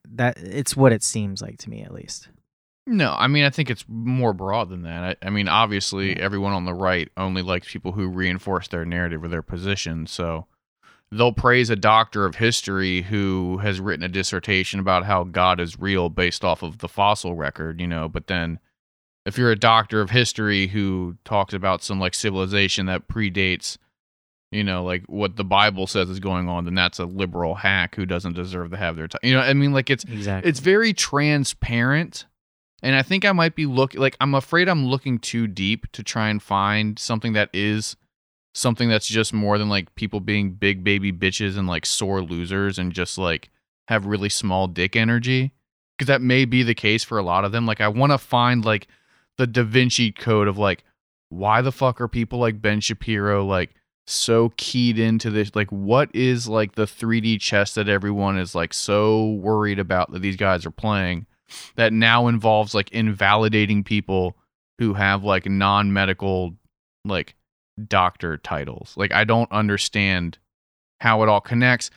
[0.09, 2.29] that it's what it seems like to me at least.
[2.85, 5.17] No, I mean I think it's more broad than that.
[5.23, 6.23] I, I mean, obviously, Yeah.
[6.23, 10.05] everyone on the right only likes people who reinforce their narrative or their position.
[10.05, 10.47] So
[11.09, 15.79] they'll praise a doctor of history who has written a dissertation about how God is
[15.79, 18.09] real based off of the fossil record, you know.
[18.09, 18.59] But then,
[19.25, 23.77] if you're a doctor of history who talks about some like civilization that predates,
[24.51, 27.95] you know, like what the Bible says is going on, then that's a liberal hack
[27.95, 29.19] who doesn't deserve to have their time.
[29.23, 30.49] You know, I mean, like it's Exactly.
[30.49, 32.25] it's very transparent
[32.81, 36.03] and i think i might be looking like i'm afraid i'm looking too deep to
[36.03, 37.95] try and find something that is
[38.53, 42.77] something that's just more than like people being big baby bitches and like sore losers
[42.77, 43.49] and just like
[43.87, 45.53] have really small dick energy
[45.97, 48.17] because that may be the case for a lot of them like i want to
[48.17, 48.87] find like
[49.37, 50.83] the da vinci code of like
[51.29, 53.71] why the fuck are people like ben shapiro like
[54.05, 55.55] so keyed into this?
[55.55, 60.21] Like what is like the 3d chess that everyone is like so worried about that
[60.21, 61.25] these guys are playing
[61.75, 64.35] that now involves like invalidating people
[64.79, 66.53] who have like non-medical
[67.05, 67.35] like
[67.87, 68.93] doctor titles?
[68.97, 70.37] Like i don't understand
[70.99, 71.89] how it all connects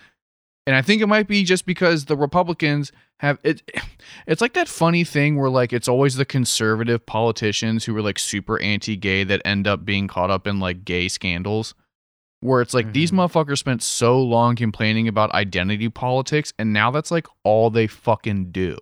[0.66, 3.62] and i think it might be just because the republicans have it
[4.26, 8.18] it's like that funny thing where like it's always the conservative politicians who are like
[8.18, 11.74] super anti-gay that end up being caught up in like gay scandals
[12.40, 13.16] where it's like these Mhm.
[13.30, 18.50] motherfuckers spent so long complaining about identity politics and now that's like all they fucking
[18.52, 18.76] do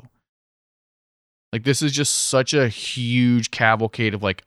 [1.53, 4.43] like this is just such a huge cavalcade of like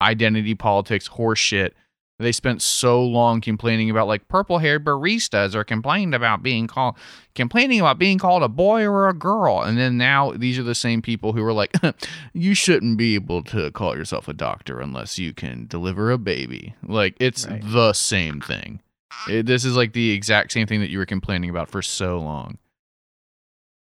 [0.00, 1.74] identity politics horse shit
[2.20, 6.96] they spent so long complaining about like purple haired baristas or complained about being called
[7.34, 9.62] complaining about being called a boy or a girl.
[9.62, 11.74] And then now these are the same people who are like
[12.32, 16.74] you shouldn't be able to call yourself a doctor unless you can deliver a baby.
[16.86, 17.62] Like it's Right.
[17.64, 18.80] the same thing.
[19.28, 22.18] It- this is like the exact same thing that you were complaining about for so
[22.18, 22.58] long.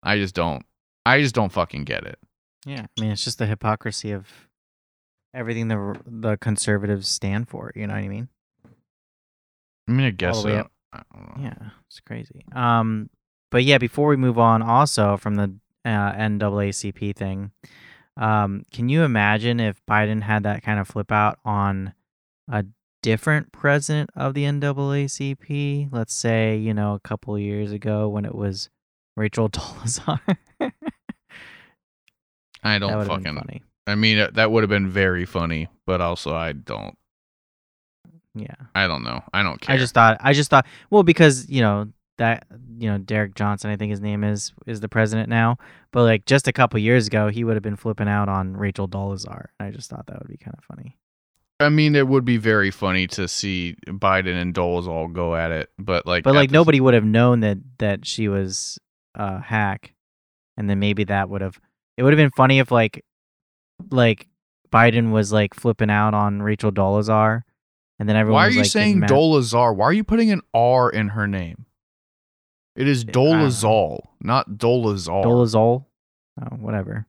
[0.03, 0.65] I just don't
[1.05, 2.19] i just don't fucking get it.
[2.65, 4.48] Yeah, I mean it's just the hypocrisy of
[5.33, 7.71] everything the the conservatives stand for.
[7.75, 8.29] You know what I mean?
[9.87, 10.49] i mean i guess so.
[10.49, 10.71] up.
[10.93, 11.43] I don't know.
[11.43, 12.43] Yeah, it's crazy.
[12.53, 13.09] Um,
[13.51, 17.51] but yeah, before we move on, also from the uh, NAACP thing,
[18.17, 21.93] um, can you imagine if Biden had that kind of flip out on
[22.51, 22.65] a
[23.01, 25.89] different president of the NAACP?
[25.91, 28.69] Let's say you know a couple years ago when it was
[29.15, 30.19] Rachel Dolezal.
[32.63, 33.63] i don't would have been fucking funny.
[33.89, 36.97] I mean uh, that would have been very funny but also i don't
[38.35, 38.55] Yeah.
[38.75, 41.61] i don't know i don't care I just thought I just thought well because you
[41.61, 42.45] know that
[42.77, 45.57] you know Derek Johnson I think his name is is the president now
[45.91, 48.87] but like just a couple years ago he would have been flipping out on Rachel
[48.87, 50.97] Dolezal I just thought that would be kind of funny.
[51.61, 55.69] I mean, it would be very funny to see Biden and Dolezal go at it,
[55.77, 58.79] but like, But like nobody would have known that that she was
[59.15, 59.93] a hack
[60.55, 61.59] and then maybe that would have
[61.97, 63.03] it would have been funny if like
[63.91, 64.27] like
[64.71, 67.41] Biden was like flipping out on Rachel Dolezal
[67.99, 69.09] and then everyone Why are was, you like, saying mad.
[69.09, 69.75] Dolazar?
[69.75, 71.65] Why are you putting an R in her name?
[72.75, 73.45] It is I don't know.
[73.45, 75.23] Dolazal, Dolazar.
[75.25, 75.85] Dolezal?
[76.41, 77.05] Oh, whatever.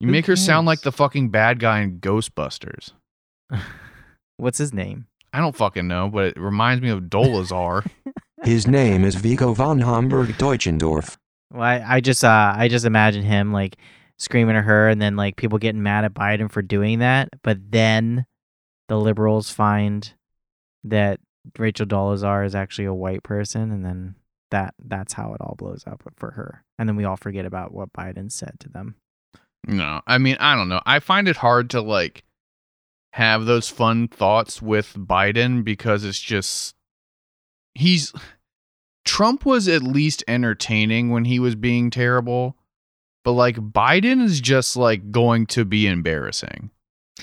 [0.00, 2.92] you Who make her sound like the fucking bad guy in Ghostbusters.
[4.38, 5.06] What's his name?
[5.34, 7.86] I don't fucking know, but it reminds me of Dolazar.
[8.42, 11.16] His name is Vigo von Homburg Deutschendorf.
[11.52, 13.76] Well, I, I just uh I just imagine him like
[14.16, 17.58] screaming at her and then like people getting mad at Biden for doing that, but
[17.70, 18.26] then
[18.88, 20.12] the liberals find
[20.84, 21.20] that
[21.58, 24.14] Rachel Dolezal is actually a white person and then
[24.50, 26.64] that that's how it all blows up for her.
[26.78, 28.96] And then we all forget about what Biden said to them.
[29.66, 30.82] no, I mean, I don't know.
[30.86, 32.24] I find it hard to like
[33.12, 36.74] have those fun thoughts with Biden because it's just
[37.74, 38.12] he's
[39.04, 42.56] Trump was at least entertaining when he was being terrible,
[43.24, 46.70] but like Biden is just like going to be embarrassing.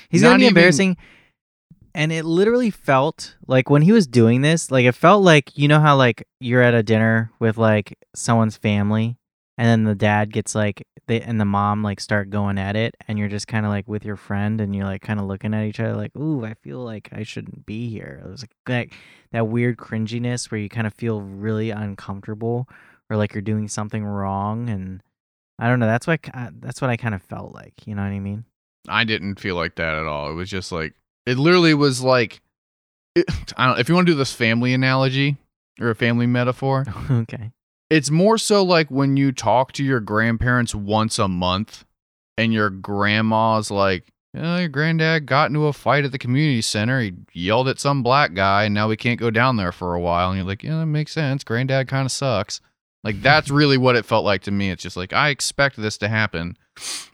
[0.10, 0.98] He's Not gonna be even- embarrassing.
[1.96, 5.68] And it literally felt like when he was doing this, like it felt like you
[5.68, 9.18] know how like you're at a dinner with like someone's family,
[9.58, 12.96] and then the dad gets like they and the mom like start going at it,
[13.08, 15.54] and you're just kind of like with your friend, and you're like kind of looking
[15.56, 18.22] at each other like, ooh, I feel like I shouldn't be here.
[18.24, 18.88] It was like that
[19.32, 22.70] that weird cringiness where you kind of feel really uncomfortable,
[23.10, 25.02] or like you're doing something wrong, and
[25.60, 25.88] I don't know.
[25.88, 27.74] That's what I- that's what I kind of felt like.
[27.86, 28.46] You know what I mean?
[28.88, 30.32] I didn't feel like that at all.
[30.32, 30.94] It was just like
[31.26, 32.42] it literally was like
[33.16, 33.26] it,
[33.58, 35.38] I don't if you want to do this family analogy
[35.80, 37.52] or a family metaphor, okay.
[37.90, 41.86] it's more so like when you talk to your grandparents once a month
[42.38, 47.02] and your grandma's like "Oh, your granddad got into a fight at the community center.
[47.02, 50.00] He yelled at some black guy, and now we can't go down there for a
[50.00, 51.44] while." And you're like, "Yeah, that makes sense.
[51.44, 52.62] Granddad kind of sucks."
[53.04, 54.70] Like that's really what it felt like to me.
[54.72, 56.58] It's just like I expect this to happen.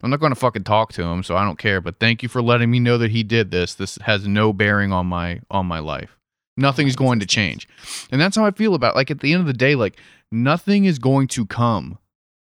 [0.02, 1.82] I'm not going to fucking talk to him, so I don't care.
[1.82, 3.74] But thank you for letting me know that he did this.
[3.76, 6.17] This has no bearing on my on my life.
[6.58, 7.67] Nothing's going to change,
[8.12, 8.95] and that's how I feel about.
[8.95, 9.98] Like at the end of the day, like
[10.32, 11.98] nothing is going to come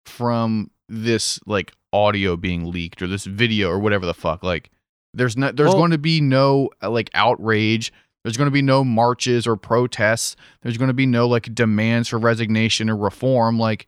[0.05, 4.43] from this like audio being leaked or this video or whatever the fuck.
[4.43, 4.71] Like
[5.13, 7.93] there's not there's Well- going to be no like outrage.
[8.29, 10.35] There's going to be no marches or protests.
[10.61, 13.57] There's going to be no like demands for resignation or reform.
[13.57, 13.87] Like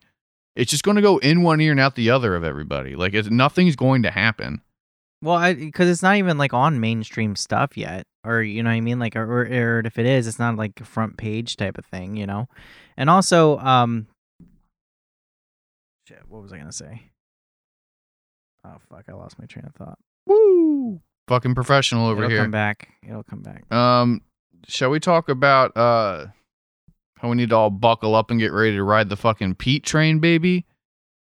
[0.56, 2.96] it's just going to go in one ear and out the other of everybody.
[2.96, 4.62] Like it's, nothing's going to happen.
[5.22, 8.78] Well, I because it's not even like on mainstream stuff yet, or you know what
[8.78, 11.78] I mean, like, or, or, if it is, it's not like a front page type
[11.78, 12.48] of thing, you know.
[12.98, 14.08] And also, um,
[16.08, 17.04] shit, what was I gonna say?
[18.66, 20.00] Oh fuck, I lost my train of thought.
[20.26, 21.00] Woo!
[21.28, 22.42] Fucking professional over It'll here.
[22.42, 22.90] come back.
[23.08, 23.72] It'll come back.
[23.72, 24.22] Um,
[24.68, 26.28] shall we talk about uh
[27.20, 29.84] how we need to all buckle up and get ready to ride the fucking Pete
[29.84, 30.66] train, baby?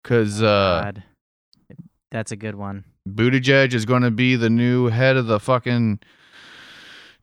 [0.03, 1.03] Cause uh God.
[2.11, 2.85] That's a good one.
[3.07, 5.99] Buttigieg is going to be the new head of the fucking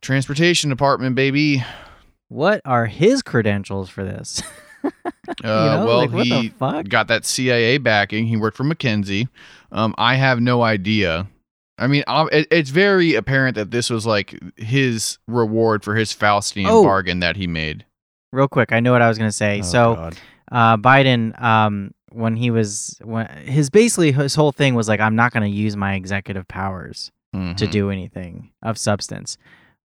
[0.00, 1.64] transportation department, baby.
[2.28, 4.42] What are his credentials for this?
[5.28, 6.48] Uh, you know, well, like, he
[6.88, 8.26] got that CIA backing.
[8.26, 9.28] He worked for McKinsey.
[9.72, 11.26] Um, I have no idea.
[11.78, 16.12] I mean, um, it, it's very apparent that this was like his reward for his
[16.14, 16.82] Faustian Oh.
[16.82, 17.84] bargain that he made.
[18.32, 19.60] Real quick, I know what I was gonna say.
[19.60, 20.10] Oh, so,
[20.52, 25.16] uh, Biden, um, when he was when his basically his whole thing was like, I'm
[25.16, 27.70] not gonna use my executive powers to Mhm.
[27.70, 29.36] do anything of substance,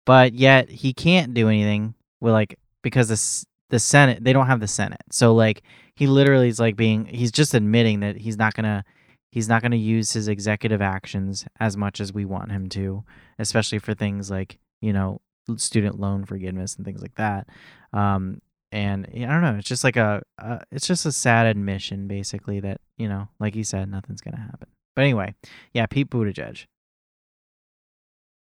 [0.05, 4.61] but yet he can't do anything with like because the the Senate they don't have
[4.61, 5.61] the Senate, so like
[5.95, 8.85] he literally is like being he's just admitting that he's not gonna
[9.31, 13.03] he's not gonna use his executive actions as much as we want him to,
[13.39, 15.21] especially for things like you know
[15.57, 17.47] student loan forgiveness and things like that.
[17.93, 18.41] Um,
[18.71, 22.59] and I don't know, it's just like a, uh, it's just a sad admission basically
[22.61, 24.69] that you know, like he said, nothing's gonna happen.
[24.95, 25.35] But anyway,
[25.73, 26.67] yeah, Pete Buttigieg.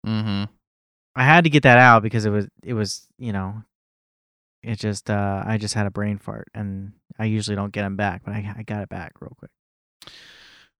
[0.06, 0.44] Mm-hmm.
[1.16, 3.62] I had to get that out because it was it was you know
[4.62, 7.96] it just uh I just had a brain fart and I usually don't get them
[7.96, 9.50] back but I I got it back real quick.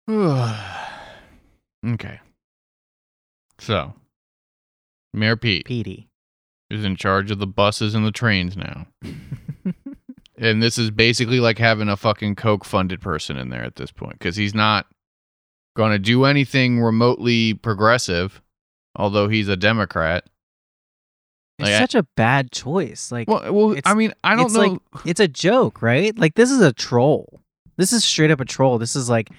[1.86, 2.20] okay.
[3.58, 3.94] So,
[5.12, 6.08] Mayor Pete Petey.
[6.70, 8.86] is in charge of the buses and the trains now.
[10.36, 13.92] And this is basically like having a fucking Koch funded person in there at this
[13.92, 14.86] point because he's not
[15.76, 18.42] going to do anything remotely progressive,
[18.96, 20.24] although he's a Democrat.
[21.60, 23.12] it's Like, such a bad choice.
[23.12, 24.60] Like Well, well, I mean, I don't it's know.
[24.60, 26.16] like it's a joke, right?
[26.18, 27.40] Like this is a troll.
[27.76, 28.78] This is straight up a troll.
[28.78, 29.30] This is like,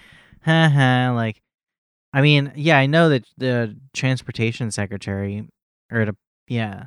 [1.16, 1.42] like,
[2.14, 5.48] I mean, yeah, I know that the transportation secretary,
[5.92, 6.16] or the
[6.48, 6.86] yeah,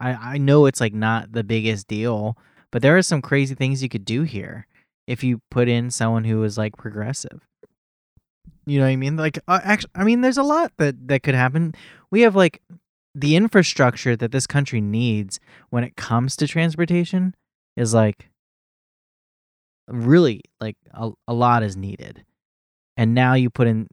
[0.00, 2.36] I I know it's like not the biggest deal,
[2.70, 4.66] but there are some crazy things you could do here
[5.06, 7.46] if you put in someone who is like progressive.
[8.66, 9.16] You know what I mean?
[9.16, 11.74] Like, uh, actually, I mean, there's a lot that that could happen.
[12.10, 12.62] We have like
[13.14, 15.38] the infrastructure that this country needs
[15.70, 17.34] when it comes to transportation
[17.76, 18.30] is like
[19.88, 22.24] really like a, a lot is needed
[22.96, 23.88] and now you put in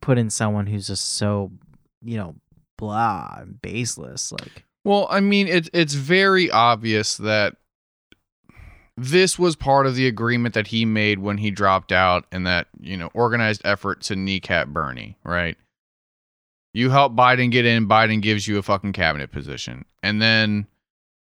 [0.00, 1.50] put in someone who's just so
[2.02, 2.34] you know
[2.78, 7.56] blah and baseless like Well, I mean, it's it's very obvious that
[8.96, 12.66] this was part of the agreement that he made when he dropped out and that,
[12.80, 15.56] you know, organized effort to kneecap Bernie, right?
[16.72, 19.84] You help Biden get in, Biden gives you a fucking cabinet position.
[20.02, 20.66] And then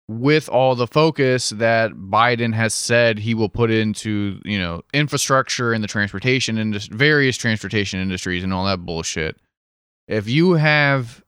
[0.08, 5.72] with all the focus that Biden has said he will put into, you know, infrastructure
[5.72, 9.36] and the transportation industry, various transportation industries and all that bullshit.
[10.06, 11.24] If you have,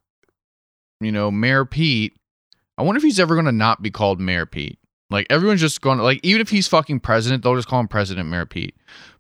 [1.01, 2.17] you know, Mayor Pete
[2.79, 4.79] I wonder if he's ever going to not be called Mayor Pete.
[5.09, 7.89] Like everyone's just going to like even if he's fucking president, they'll just call him
[7.89, 8.75] President Mayor Pete.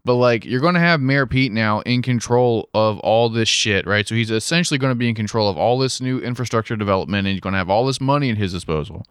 [0.05, 3.87] But like you're going to have Mayor Pete now in control of all this shit,
[3.87, 4.07] right?
[4.07, 7.35] So he's essentially going to be in control of all this new infrastructure development and
[7.35, 9.05] he's going to have all this money at his disposal.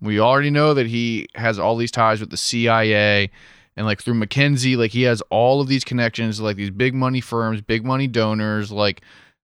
[0.00, 3.30] We already know that he has all these ties with the CIA
[3.76, 7.22] and like through McKinsey, like he has all of these connections like these big money
[7.22, 9.00] firms, big money donors, like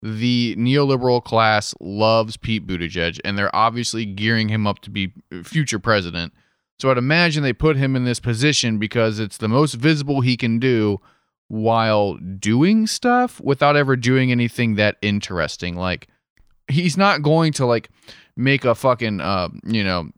[0.03, 5.79] the neoliberal class loves Pete Buttigieg, and they're obviously gearing him up to be future
[5.79, 6.33] president.
[6.81, 10.37] So I'd imagine they put him in this position because it's the most visible he
[10.37, 11.01] can do
[11.49, 15.77] while doing stuff without ever doing anything that interesting.
[15.77, 16.09] Like
[16.69, 17.91] he's not going to like
[18.37, 20.11] make a fucking uh, you know,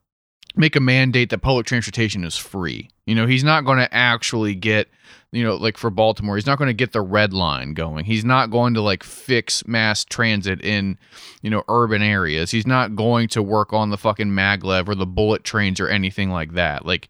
[0.55, 2.91] make a mandate that public transportation is free.
[3.07, 4.89] You know, he's not going to actually get
[5.33, 8.05] you know, like for Baltimore, he's not going to get the red line going.
[8.05, 10.99] He's not going to like fix mass transit in,
[11.41, 12.51] you know, urban areas.
[12.51, 16.31] He's not going to work on the fucking maglev or the bullet trains or anything
[16.31, 16.85] like that.
[16.85, 17.09] Like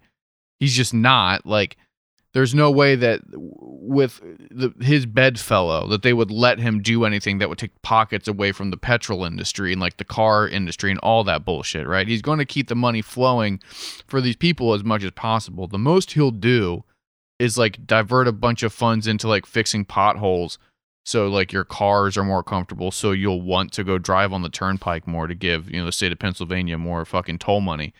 [0.60, 1.76] he's just not like
[2.32, 7.38] there's no way that with the, his bedfellow that they would let him do anything
[7.38, 11.00] that would take pockets away from the petrol industry and like the car industry and
[11.00, 12.06] all that bullshit, right?
[12.06, 13.60] He's going to keep the money flowing
[14.06, 15.66] for these people as much as possible.
[15.66, 16.84] The most he'll do
[17.42, 20.58] is like divert a bunch of funds into like fixing potholes
[21.04, 24.48] so like your cars are more comfortable so you'll want to go drive on the
[24.48, 27.92] turnpike more to give, you know, the state of Pennsylvania more fucking toll money.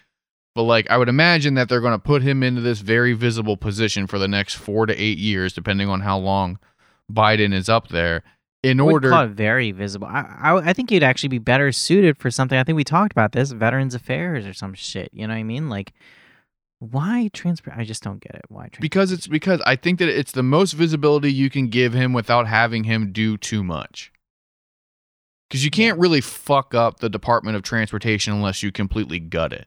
[0.55, 3.57] But like I would imagine that they're going to put him into this very visible
[3.57, 6.61] position for the next 4 to 8 years depending on how long
[7.13, 8.23] Biden is up there
[8.63, 10.07] in I order call it very visible.
[10.07, 12.57] I, I I think he'd actually be better suited for something.
[12.57, 15.11] I think we talked about this, Veterans Affairs or some shit.
[15.13, 15.69] You know what I mean?
[15.69, 15.93] Like,
[16.91, 17.73] why transfer?
[17.77, 18.43] I just don't get it.
[18.49, 22.13] Why because it's because I think that it's the most visibility you can give him
[22.13, 24.13] without having him do too much.
[25.49, 29.67] Because you can't really fuck up the Department of Transportation unless you completely gut it.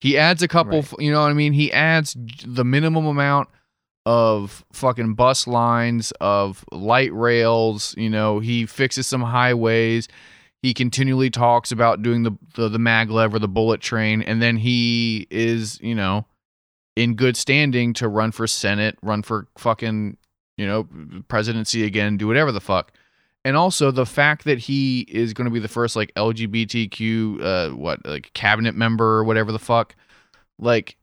[0.00, 0.94] He adds a couple, Right.
[0.98, 1.52] you know what I mean?
[1.52, 3.48] He adds the minimum amount
[4.06, 7.94] of fucking bus lines, of light rails.
[7.98, 10.08] You know, he fixes some highways.
[10.62, 14.56] He continually talks about doing the, the the maglev or the bullet train, and then
[14.56, 16.24] he is, you know,
[16.96, 20.16] in good standing to run for Senate, run for fucking,
[20.56, 20.86] you know,
[21.28, 22.92] presidency again, do whatever the fuck.
[23.44, 27.70] And also the fact that he is going to be the first like LGBTQ, uh,
[27.76, 29.94] what like cabinet member or whatever the fuck,
[30.58, 30.96] like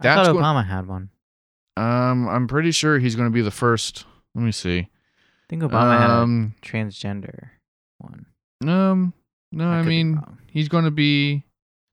[0.00, 1.10] I that's thought going- Obama had one.
[1.76, 4.06] um, I'm pretty sure he's going to be the first.
[4.34, 4.78] Let me see.
[4.80, 7.50] I think Obama had a um, transgender
[7.98, 8.26] one.
[8.66, 9.12] um,
[9.52, 11.43] no, I, mean he's going to be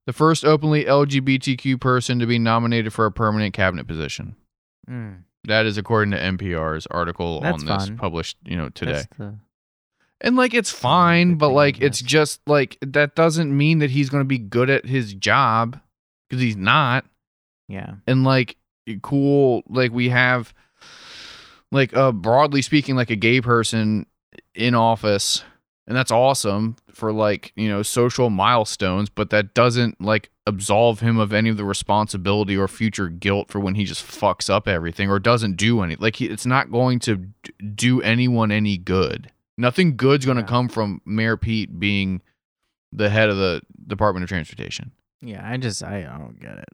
[0.07, 4.35] the first openly LGBTQ person to be nominated for a permanent cabinet position.
[4.89, 7.97] Mm, That is according to NPR's article That's on this fun.
[7.97, 9.03] published, you know, today.
[9.17, 9.37] the-
[10.21, 14.09] And like it's fine, but thing, like it's just like that doesn't mean that he's
[14.09, 15.79] going to be good at his job
[16.29, 17.05] because he's not.
[17.67, 17.95] yeah.
[18.07, 18.57] And like
[19.01, 20.53] cool, like we have
[21.71, 24.05] like uh broadly speaking, like a gay person
[24.53, 25.43] in office,
[25.87, 29.09] and that's awesome for like you know social milestones.
[29.09, 33.59] But that doesn't like absolve him of any of the responsibility or future guilt for
[33.59, 35.95] when he just fucks up everything or doesn't do any.
[35.95, 37.27] Like he, it's not going to
[37.75, 39.31] do anyone any good.
[39.57, 40.47] Nothing good's going to Yeah.
[40.47, 42.21] come from Mayor Pete being
[42.91, 44.91] the head of the Department of Transportation.
[45.21, 46.69] Yeah, I just I, don't get it.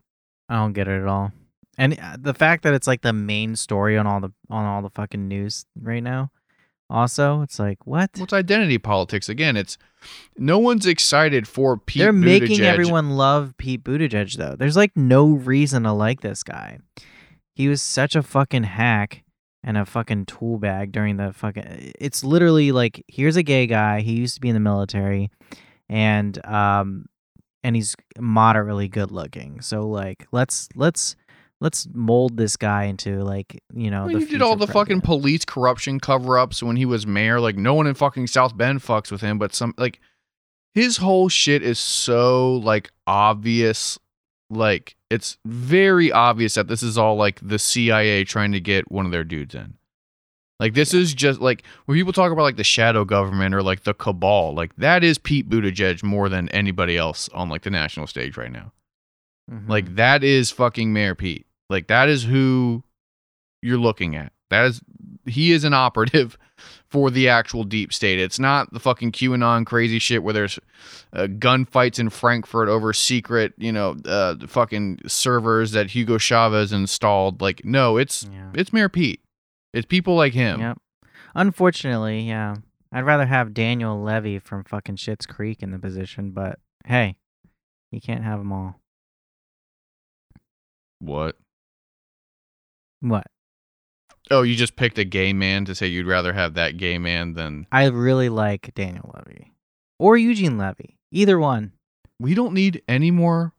[0.48, 1.32] I don't get it at all.
[1.78, 4.82] And uh, the fact that it's like the main story on all the on all
[4.82, 6.32] the fucking news right now.
[6.90, 8.12] Also, it's like what?
[8.16, 9.58] It's identity politics again.
[9.58, 9.78] It's
[10.38, 12.02] no one's excited for Pete.
[12.02, 14.56] They're making everyone love Pete Buttigieg though.
[14.56, 16.80] There's like no reason to like this guy.
[17.54, 19.24] He was such a fucking hack
[19.64, 24.00] and a fucking tool bag during the fucking it's literally like here's a gay guy,
[24.00, 25.30] he used to be in the military
[25.90, 27.06] and um
[27.64, 29.60] and he's moderately good looking.
[29.60, 31.18] So like let's let's
[31.60, 34.68] let's mold this guy into like, you know, I mean, the he did all the
[34.68, 37.40] fucking police corruption cover-ups when he was mayor.
[37.40, 40.00] Like no one in fucking South Bend fucks with him, but some like
[40.74, 43.98] his whole shit is so like obvious.
[44.50, 49.06] Like it's very obvious that this is all like the CIA trying to get one
[49.06, 49.74] of their dudes in.
[50.60, 53.84] Like this is just like when people talk about like the shadow government or like
[53.84, 58.08] the cabal, like that is Pete Buttigieg more than anybody else on like the national
[58.08, 58.72] stage right now.
[59.52, 59.68] Mhm.
[59.68, 61.47] Like that is fucking Mayor Pete.
[61.70, 62.84] Like that is who
[63.62, 64.32] you're looking at.
[64.50, 64.82] That is
[65.26, 66.38] he is an operative
[66.90, 68.20] for the actual deep state.
[68.20, 70.60] It's not the fucking QAnon crazy shit where there's
[71.14, 77.42] uh, gunfights in Frankfurt over secret, you know, uh, fucking servers that Hugo Chavez installed.
[77.42, 78.52] Like no, it's yeah.
[78.54, 79.22] it's Mayor Pete.
[79.74, 80.60] It's people like him.
[80.60, 80.78] Yep.
[81.36, 82.56] Unfortunately, yeah.
[82.92, 87.18] I'd rather have Daniel Levy from fucking Schitt's Creek in the position, but hey,
[87.92, 88.80] you can't have them all.
[91.00, 91.36] What?
[93.02, 93.28] What?
[94.30, 97.34] Oh, you just picked a gay man to say you'd rather have that gay man
[97.34, 99.54] than I really like Daniel Levy
[100.00, 100.98] or Eugene Levy.
[101.12, 101.72] Either one.
[102.20, 103.54] we don't need any more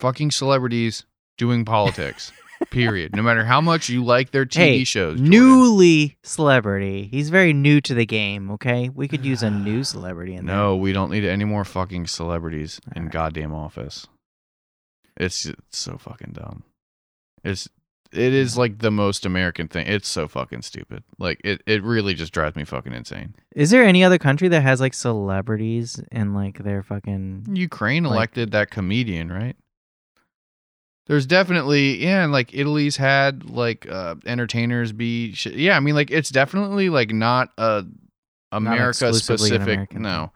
[0.00, 1.04] fucking celebrities
[1.36, 2.30] doing politics.
[2.70, 3.14] period.
[3.14, 5.16] No matter how much you like their TV Hey, shows.
[5.18, 5.28] Jordan.
[5.30, 7.08] Newly celebrity.
[7.10, 8.88] He's very new to the game, okay?
[8.88, 10.56] We could use a new celebrity in there.
[10.56, 13.12] No, we don't need any more fucking celebrities in Alright.
[13.12, 14.06] goddamn office.
[15.16, 16.62] It's, it's so fucking dumb.
[17.42, 17.68] It's
[18.16, 19.86] it is like the most American thing.
[19.86, 21.02] It's so fucking stupid.
[21.18, 23.34] Like it, it really just drives me fucking insane.
[23.54, 28.12] Is there any other country that has like celebrities and like their fucking Ukraine Like-
[28.14, 29.56] elected that comedian, right?
[31.06, 35.94] there's definitely yeah, and like Italy's had like uh entertainers be sh- yeah, I mean
[35.94, 37.84] like it's definitely like not a
[38.52, 39.92] America an specific.
[39.94, 40.32] No,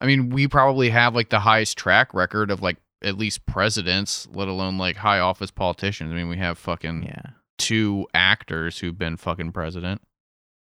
[0.00, 4.26] I mean we probably have like the highest track record of like at least presidents,
[4.32, 6.10] let alone like high office politicians.
[6.12, 7.30] I mean we have fucking Yeah.
[7.58, 10.00] two actors who've been fucking president.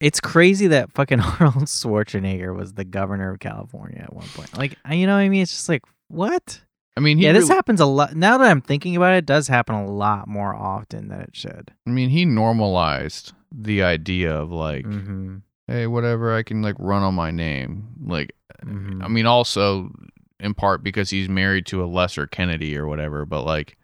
[0.01, 4.57] It's crazy that fucking Arnold Schwarzenegger was the governor of California at one point.
[4.57, 5.41] Like, you know what I mean?
[5.43, 6.61] It's just like, what?
[6.97, 8.15] I mean he yeah, this really- happens a lot.
[8.15, 11.31] Now that I'm thinking about it, it does happen a lot more often than it
[11.35, 11.71] should.
[11.87, 15.37] I mean he normalized the idea of like Mm-hmm.
[15.67, 18.33] hey whatever I can like run on my name like
[18.65, 19.03] Mhm.
[19.03, 19.91] I mean, also
[20.39, 23.77] in part because he's married to a lesser Kennedy or whatever, but like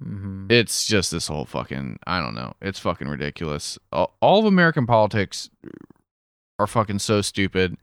[0.00, 0.46] Mm-hmm.
[0.48, 2.54] it's just this whole fucking I don't know.
[2.62, 3.78] It's fucking ridiculous.
[3.90, 5.50] All, all of American politics
[6.58, 7.76] are fucking so stupid.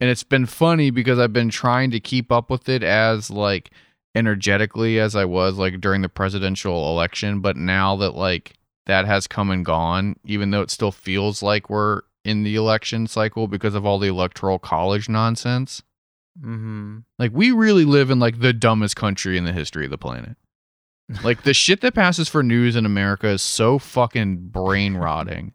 [0.00, 3.70] And it's been funny because I've been trying to keep up with it as like
[4.14, 8.54] energetically as I was like during the presidential election, but now that like
[8.86, 13.06] that has come and gone, even though it still feels like we're in the election
[13.06, 15.82] cycle because of all the electoral college nonsense.
[16.38, 16.98] Mm-hmm.
[17.18, 20.36] Like we really live in like the dumbest country in the history of the planet.
[21.22, 25.52] Like the shit that passes for news in America is so fucking brain rotting.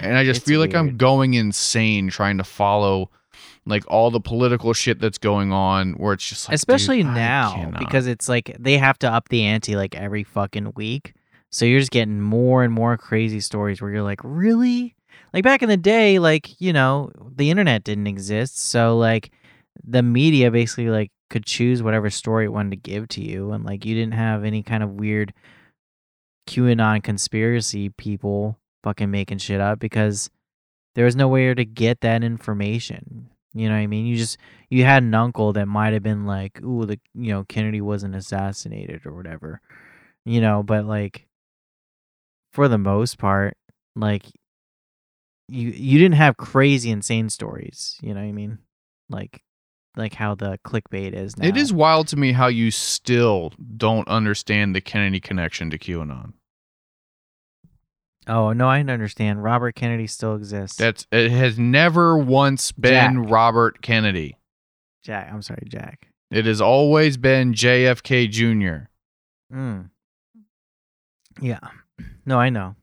[0.00, 3.10] And I just It's feel like I'm going insane trying to follow
[3.66, 8.06] like all the political shit that's going on where it's just like Especially now because
[8.06, 11.14] it's like they have to up the ante like every fucking week.
[11.50, 14.96] So you're just getting more and more crazy stories where you're like, really?
[15.32, 18.58] Like back in the day, like, you know, the internet didn't exist.
[18.58, 19.30] So like
[19.82, 23.52] the media basically like could choose whatever story it wanted to give to you.
[23.52, 25.32] And like you didn't have any kind of weird
[26.48, 30.30] QAnon conspiracy people fucking making shit up because
[30.94, 33.30] there was nowhere to get that information.
[33.54, 34.06] You know what I mean?
[34.06, 34.36] You just
[34.68, 38.16] you had an uncle that might have been like, "Ooh, the you know Kennedy wasn't
[38.16, 39.60] assassinated or whatever,"
[40.24, 40.64] you know.
[40.64, 41.26] But like,
[42.52, 43.56] for the most part,
[43.94, 44.26] like
[45.48, 47.96] you you didn't have crazy insane stories.
[48.02, 48.58] You know what I mean?
[49.08, 49.43] Like
[49.96, 51.46] like how the clickbait is now.
[51.46, 56.32] It is wild to me how you still don't understand the Kennedy connection to QAnon.
[58.26, 59.42] Oh no, I understand.
[59.42, 60.78] Robert Kennedy still exists.
[60.78, 63.30] That's it has never once been Jack.
[63.30, 64.38] Robert Kennedy.
[65.02, 65.30] Jack.
[65.32, 66.08] I'm sorry, Jack.
[66.30, 68.88] It has always been JFK Jr.
[69.54, 69.90] Mm.
[71.40, 71.60] Yeah.
[72.26, 72.74] No, I know.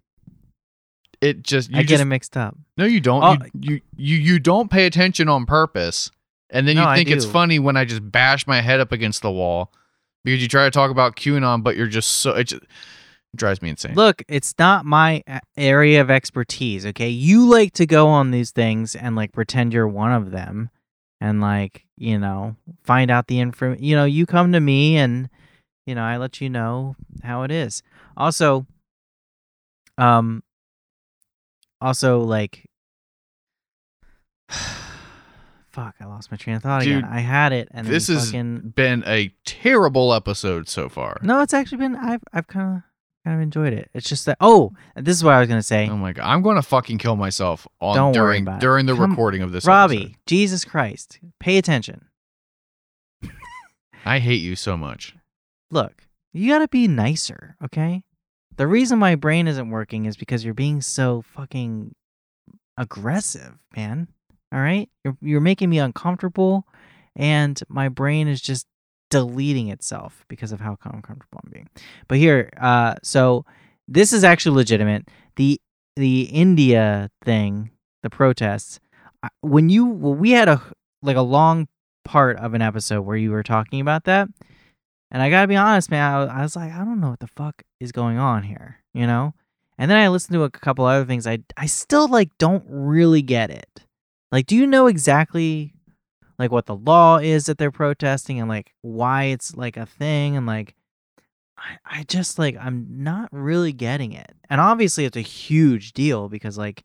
[1.20, 2.56] It just you I get just, it mixed up.
[2.78, 3.24] No, you don't.
[3.24, 3.46] Oh.
[3.60, 6.12] you, you you you don't pay attention on purpose,
[6.52, 9.22] and then No, you think it's funny when I just bash my head up against
[9.22, 9.72] the wall
[10.24, 13.62] because you try to talk about QAnon, but you're just so it, just, it drives
[13.62, 13.96] me insane.
[13.96, 15.24] Look, it's not my
[15.58, 17.10] area of expertise, okay?
[17.10, 20.70] You like to go on these things and like pretend you're one of them
[21.22, 23.76] and like, you know, find out the info.
[23.80, 25.30] You know, you come to me and
[25.86, 27.82] you know, I let you know how it is.
[28.18, 28.68] Also
[29.98, 30.44] um
[31.80, 32.66] also like
[35.72, 37.10] fuck, I lost my train of thought Dude, again.
[37.12, 41.18] I had it and this has fucking been a terrible episode so far.
[41.22, 42.84] No, it's actually been I've I've kind of
[43.24, 43.90] kind of enjoyed it.
[43.94, 45.88] It's just that oh, this is what I was going to say.
[45.90, 48.86] Oh my god, I'm going to fucking kill myself on Don't worry during about during
[48.86, 49.66] the Come- recording of this.
[49.66, 50.16] Robbie, episode.
[50.26, 52.06] Jesus Christ, pay attention.
[54.06, 55.16] I hate you so much.
[55.70, 58.04] Look, you got to be nicer, okay?
[58.58, 61.94] The reason my brain isn't working is because you're being so fucking
[62.78, 64.08] aggressive, man.
[64.54, 64.90] All right?
[65.04, 66.66] You're you're making me uncomfortable
[67.16, 68.68] and my brain is just
[69.10, 71.70] deleting itself because of how uncomfortable I'm being.
[72.08, 73.46] But here, uh so
[73.88, 75.08] this is actually legitimate.
[75.36, 75.60] The
[75.96, 77.72] the India thing,
[78.04, 78.80] the protests,
[79.42, 80.62] when you well, we had a
[81.02, 81.68] like a long
[82.04, 84.28] part of an episode where you were talking about that.
[85.12, 86.14] And I gotta be honest, man.
[86.14, 89.06] I, I was like, I don't know what the fuck is going on here, you
[89.06, 89.34] know.
[89.78, 91.28] And then I listened to a couple other things.
[91.28, 93.84] I I still like don't really get it.
[94.32, 95.74] Like, do you know exactly
[96.42, 100.36] like what the law is that they're protesting and like why it's like a thing
[100.36, 100.74] and like
[101.56, 104.34] I, I just like I'm not really getting it.
[104.50, 106.84] And obviously it's a huge deal because like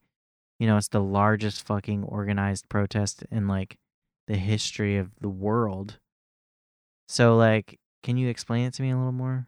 [0.59, 3.78] you know it's the largest fucking organized protest in like
[4.26, 5.99] the history of the world.
[7.09, 9.47] So like can you explain it to me a little more?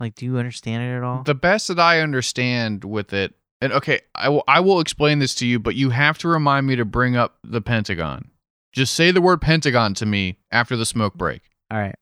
[0.00, 1.22] Like do you understand it at all?
[1.22, 5.34] The best that I understand with it, and okay, I will I will explain this
[5.36, 8.30] to you, but you have to remind me to bring up the Pentagon.
[8.72, 11.42] Just say the word Pentagon to me after the smoke break.
[11.70, 11.94] all right.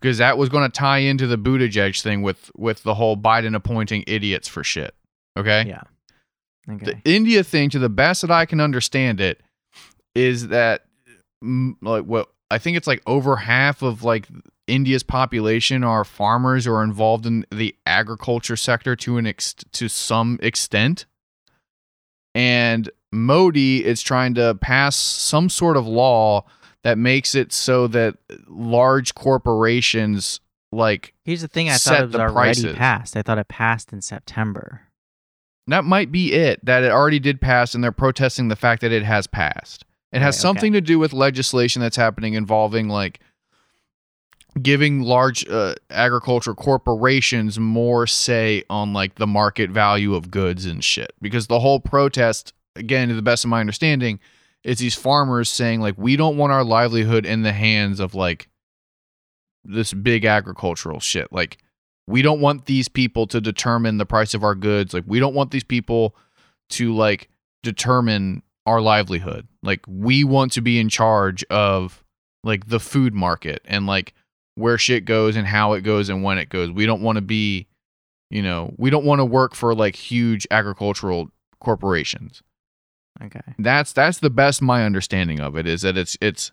[0.00, 3.54] because that was going to tie into the Buttigieg thing with with the whole Biden
[3.54, 4.94] appointing idiots for shit.
[5.36, 5.64] Okay.
[5.66, 5.82] Yeah.
[6.70, 6.84] Okay.
[6.84, 9.40] The India thing, to the best that I can understand it,
[10.14, 10.84] is that
[11.80, 14.28] like what I think it's like over half of like
[14.68, 20.38] India's population are farmers or involved in the agriculture sector to an ex- to some
[20.42, 21.06] extent.
[22.34, 26.44] And Modi is trying to pass some sort of law
[26.84, 28.16] that makes it so that
[28.46, 30.40] large corporations
[30.70, 32.76] like Here's the thing: I thought it was already prices.
[32.76, 33.16] passed.
[33.16, 34.82] I thought it passed in September.
[35.66, 38.92] that might be it that it already did pass and they're protesting the fact that
[38.92, 40.40] it has passed it has Right, okay.
[40.40, 43.20] something to do with legislation that's happening involving like
[44.60, 50.82] giving large uh, agriculture corporations more say on like the market value of goods and
[50.82, 51.12] shit.
[51.20, 54.20] Because the whole protest again to the best of my understanding
[54.64, 58.48] is these farmers saying like we don't want our livelihood in the hands of like
[59.64, 61.32] this big agricultural shit.
[61.32, 61.58] Like
[62.06, 64.94] we don't want these people to determine the price of our goods.
[64.94, 66.16] Like we don't want these people
[66.70, 67.28] to like
[67.62, 69.46] determine our livelihood.
[69.62, 72.04] Like we want to be in charge of
[72.44, 74.14] like the food market and like
[74.58, 77.22] where shit goes and how it goes and when it goes we don't want to
[77.22, 77.66] be
[78.30, 81.28] you know we don't want to work for like huge agricultural
[81.60, 82.42] corporations
[83.20, 83.40] Okay.
[83.58, 86.52] that's that's the best my understanding of it is that it's it's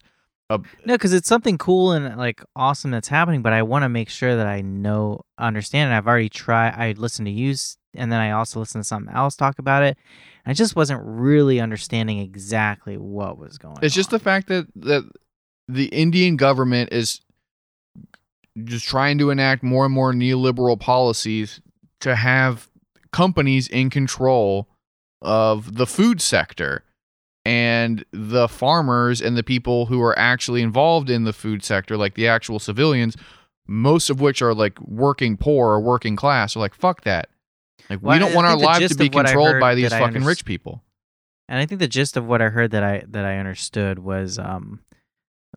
[0.49, 4.09] No, because it's something cool and like awesome that's happening, but I want to make
[4.09, 5.95] sure that I know, understand it.
[5.95, 6.73] I've already tried.
[6.75, 7.53] I listened to you,
[7.95, 9.97] and then I also listened to something else talk about it.
[10.45, 13.77] I just wasn't really understanding exactly what was going.
[13.77, 13.83] On.
[13.83, 15.03] It's just the fact that that
[15.67, 17.21] the Indian government is
[18.63, 21.61] just trying to enact more and more neoliberal policies
[21.99, 22.69] to have
[23.11, 24.67] companies in control
[25.21, 26.83] of the food sector
[27.45, 32.15] and the farmers and the people who are actually involved in the food sector like
[32.15, 33.15] the actual civilians
[33.67, 37.29] most of which are like working poor or working class are like fuck that.
[37.89, 39.75] Like Well, we don't I want our lives to be of what I controlled by
[39.75, 40.83] these fucking rich people.
[41.47, 44.39] And I think the gist of what I heard that I that I understood was
[44.39, 44.79] um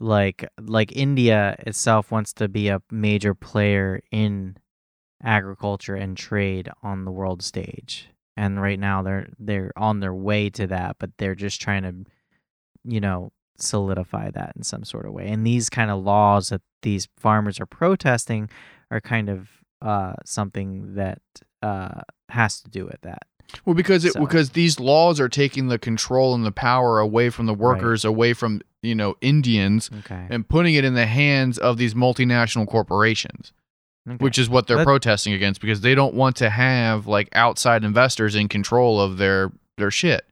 [0.00, 4.56] like like India itself wants to be a major player in
[5.22, 8.08] agriculture and trade on the world stage.
[8.36, 11.94] And right now they're they're on their way to that, but they're just trying to
[12.84, 15.28] you know solidify that in some sort of way.
[15.28, 18.50] And these kind of laws that these farmers are protesting
[18.90, 19.50] are kind of
[19.82, 21.22] uh something that
[21.62, 23.27] uh has to do with that.
[23.64, 27.30] Well, because it So- because these laws are taking the control and the power away
[27.30, 30.26] from the workers, away from you know Indians, Okay.
[30.30, 33.52] and putting it in the hands of these multinational corporations,
[34.08, 34.16] okay.
[34.22, 38.34] which is what they're protesting against because they don't want to have like outside investors
[38.34, 40.26] in control of their their shit.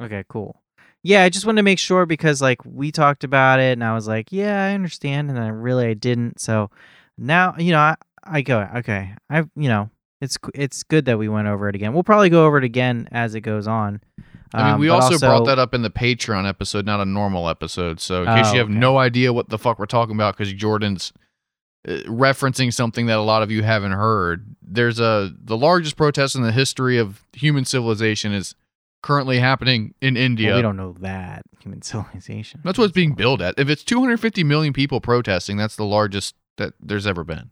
[0.00, 0.62] Okay, cool.
[1.02, 3.94] Yeah, I just wanted to make sure because like we talked about it and I
[3.94, 6.40] was like, yeah, I understand, and then I really I didn't.
[6.40, 6.70] So
[7.16, 9.14] now you know I, I go okay.
[9.28, 9.90] I you know
[10.20, 11.92] it's it's good that we went over it again.
[11.94, 14.00] We'll probably go over it again as it goes on.
[14.54, 17.04] I mean, Um, we but also, brought that up in the Patreon episode, not a
[17.04, 18.00] normal episode.
[18.00, 18.78] So in case Oh, you have okay.
[18.78, 21.12] no idea what the fuck we're talking about, because Jordan's
[21.86, 26.34] uh, referencing something that a lot of you haven't heard, there's a the largest protest
[26.34, 28.54] in the history of human civilization is
[29.02, 30.56] currently happening in Well, India.
[30.56, 32.60] we don't know that human civilization.
[32.64, 33.54] That's what it's being billed at.
[33.58, 37.50] If it's 250 million people protesting, that's the largest that there's ever been.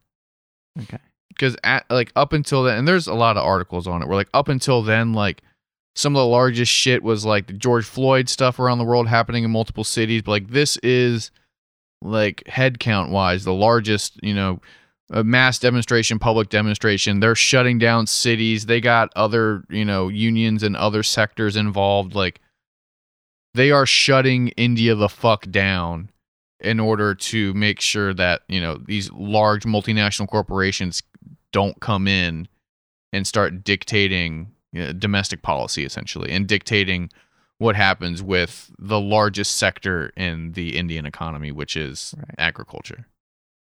[0.80, 0.98] Okay.
[1.28, 4.08] Because at like up until then, and there's a lot of articles on it.
[4.08, 5.42] Where like up until then, like
[5.94, 9.44] some of the largest shit was like the George Floyd stuff around the world happening
[9.44, 10.22] in multiple cities.
[10.22, 11.30] But like this is
[12.02, 14.60] like head count wise the largest, you know,
[15.10, 17.20] a mass demonstration, public demonstration.
[17.20, 18.66] They're shutting down cities.
[18.66, 22.14] They got other, you know, unions and other sectors involved.
[22.14, 22.40] Like
[23.54, 26.10] they are shutting India the fuck down
[26.60, 31.02] in order to make sure that, you know, these large multinational corporations
[31.56, 32.46] don't come in
[33.14, 37.08] and start dictating you know, domestic policy essentially and dictating
[37.56, 42.34] what happens with the largest sector in the Indian economy, which is Right.
[42.36, 43.06] agriculture.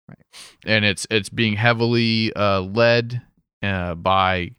[0.07, 0.19] Right.
[0.67, 3.23] And it's it's being heavily uh, led
[3.63, 4.51] uh, by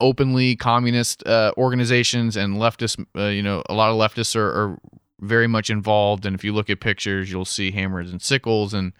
[0.00, 3.06] openly communist uh, organizations and leftist.
[3.16, 4.78] Uh, you know, a lot of leftists are, are
[5.20, 6.26] very much involved.
[6.26, 8.92] And if you look at pictures, you'll see hammers and sickles and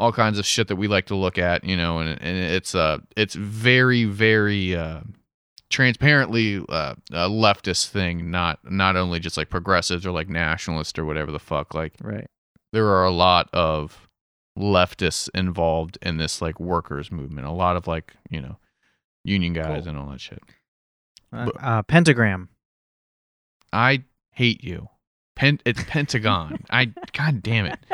[0.00, 1.62] all kinds of shit that we like to look at.
[1.64, 5.00] You know, and, and it's uh it's very very uh,
[5.68, 11.04] transparently uh, a leftist thing, not not only just like progressives or like nationalists or
[11.04, 11.74] whatever the fuck.
[11.74, 12.26] Like Right.
[12.72, 14.08] there are a lot of
[14.58, 17.46] leftists involved in this like workers movement.
[17.46, 18.56] A lot of like you know
[19.24, 19.88] union guys Cool.
[19.90, 20.42] and all that shit.
[21.32, 22.48] Uh, But- uh, pentagram.
[23.72, 24.88] I hate you.
[25.36, 26.64] Pen- it's Pentagon.
[26.70, 27.78] I god damn it.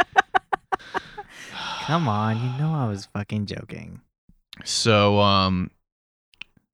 [1.87, 4.01] Come on, you know I was fucking joking.
[4.65, 5.71] So, um,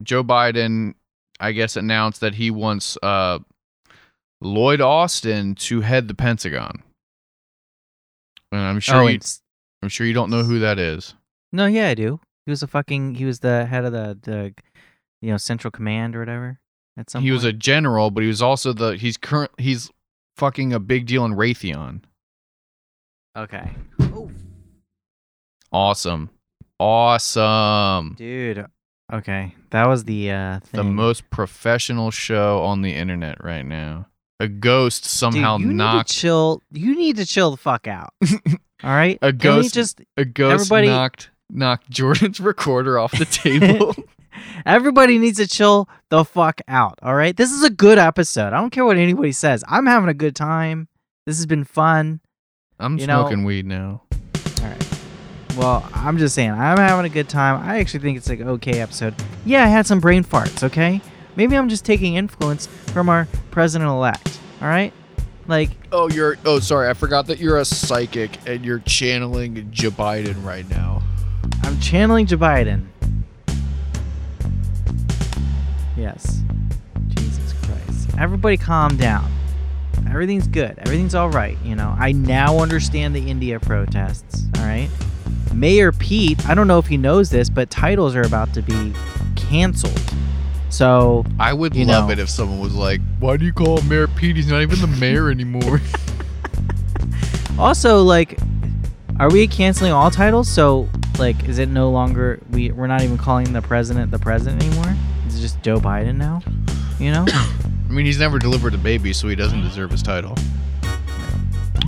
[0.02, 0.94] Joe Biden,
[1.38, 3.40] I guess, announced that he wants uh,
[4.40, 6.82] Lloyd Austin to head the Pentagon.
[8.52, 9.18] And I'm sure oh, you,
[9.82, 11.12] I'm sure you don't know who that is.
[11.52, 12.18] No, yeah, I do.
[12.46, 13.16] He was a fucking.
[13.16, 14.54] He was the head of the the,
[15.20, 16.58] you know, Central Command or whatever.
[16.96, 19.90] At some he was a general, but he was also the he's current he's
[20.36, 22.00] fucking a big deal in Raytheon.
[23.36, 23.72] okay.
[25.72, 26.30] Awesome.
[26.78, 28.14] Awesome.
[28.16, 28.66] Dude.
[29.12, 30.78] Okay, that was the uh thing.
[30.78, 34.06] The most professional show on the internet right now.
[34.40, 36.62] A ghost Dude, somehow you knocked Need to chill.
[36.72, 38.14] You need to chill the fuck out.
[38.82, 39.18] All right.
[39.22, 43.94] A ghost- just a ghost Everybody- knocked knocked Jordan's recorder off the table.
[44.66, 46.98] Everybody needs to chill the fuck out.
[47.02, 47.36] All right.
[47.36, 48.48] This is a good episode.
[48.54, 49.62] I don't care what anybody says.
[49.68, 50.88] I'm having a good time.
[51.26, 52.20] This has been fun.
[52.80, 54.02] I'm You know- smoking weed now.
[55.56, 57.62] Well, I'm just saying, I'm having a good time.
[57.62, 59.14] I actually think it's like okay episode.
[59.44, 60.62] Yeah, I had some brain farts.
[60.62, 61.00] Okay.
[61.36, 64.40] Maybe I'm just taking influence from our president elect.
[64.60, 64.92] All right.
[65.48, 69.90] Like, Oh, you're oh sorry, I forgot that you're a psychic and you're channeling Joe
[69.90, 71.02] Biden right now.
[71.64, 72.86] I'm channeling Joe Biden.
[75.96, 76.40] Yes.
[77.08, 78.08] Jesus Christ.
[78.18, 79.30] Everybody calm down.
[80.08, 80.78] Everything's good.
[80.78, 81.58] Everything's all right.
[81.64, 84.44] You know, I now understand the India protests.
[84.58, 84.88] All right.
[85.52, 88.92] Mayor Pete, I don't know if he knows this, but titles are about to be
[89.36, 90.00] canceled.
[90.70, 92.12] So, I would love know.
[92.12, 94.36] it if someone was like, "Why do you call him Mayor Pete?
[94.36, 95.80] He's not even the mayor anymore."
[97.58, 98.38] also, like,
[99.20, 100.50] are we canceling all titles?
[100.50, 100.88] So,
[101.18, 104.96] like, is it no longer we we're not even calling the president the president anymore?
[105.26, 106.40] Is it just Joe Biden now?
[106.98, 107.26] You know?
[107.92, 110.34] I mean, he's never delivered a baby, so he doesn't deserve his title.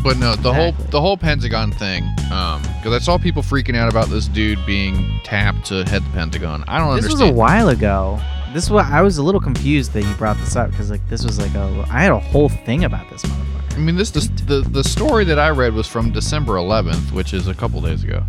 [0.04, 3.88] But no, the whole the whole Pentagon thing, um, because I saw people freaking out
[3.90, 6.62] about this dude being tapped to head the Pentagon.
[6.68, 8.20] I don't This was a while ago.
[8.52, 11.24] This was I was a little confused that you brought this up because like this
[11.24, 13.74] was like a I had a whole thing about this motherfucker.
[13.76, 17.32] I mean, this the, the the story that I read was from December 11th, which
[17.32, 18.22] is a couple days ago.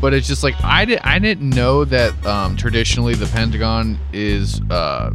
[0.00, 4.60] But it's just like I did I didn't know that um, traditionally the Pentagon is
[4.70, 5.10] uh,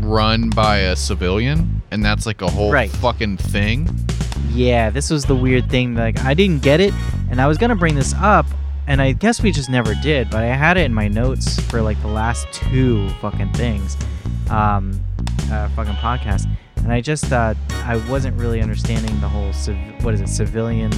[0.00, 2.90] run by a civilian, and that's like a whole Right.
[2.90, 3.88] fucking thing.
[4.50, 5.94] Yeah, this was the weird thing.
[5.94, 6.92] Like I didn't get it,
[7.30, 8.46] and I was gonna bring this up,
[8.86, 10.30] and I guess we just never did.
[10.30, 13.96] But I had it in my notes for like the last two fucking things,
[14.50, 15.00] um,
[15.50, 20.14] uh, fucking podcast, and I just uh, I wasn't really understanding the whole civ- what
[20.14, 20.92] is it civilian.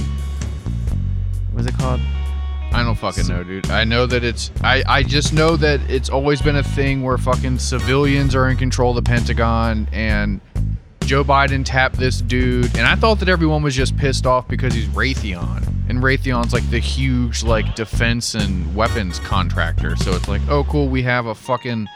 [1.53, 2.01] What's it called?
[2.73, 3.69] I don't fucking know, dude.
[3.71, 4.51] I know that it's.
[4.61, 8.57] I, I just know that it's always been a thing where fucking civilians are in
[8.57, 10.41] control of the Pentagon and
[11.05, 12.75] Joe Biden tapped this dude.
[12.77, 15.63] And I thought that everyone was just pissed off because he's Raytheon.
[15.87, 19.95] And Raytheon's like the huge, like, defense and weapons contractor.
[19.97, 21.87] So it's like, oh, cool, we have a fucking,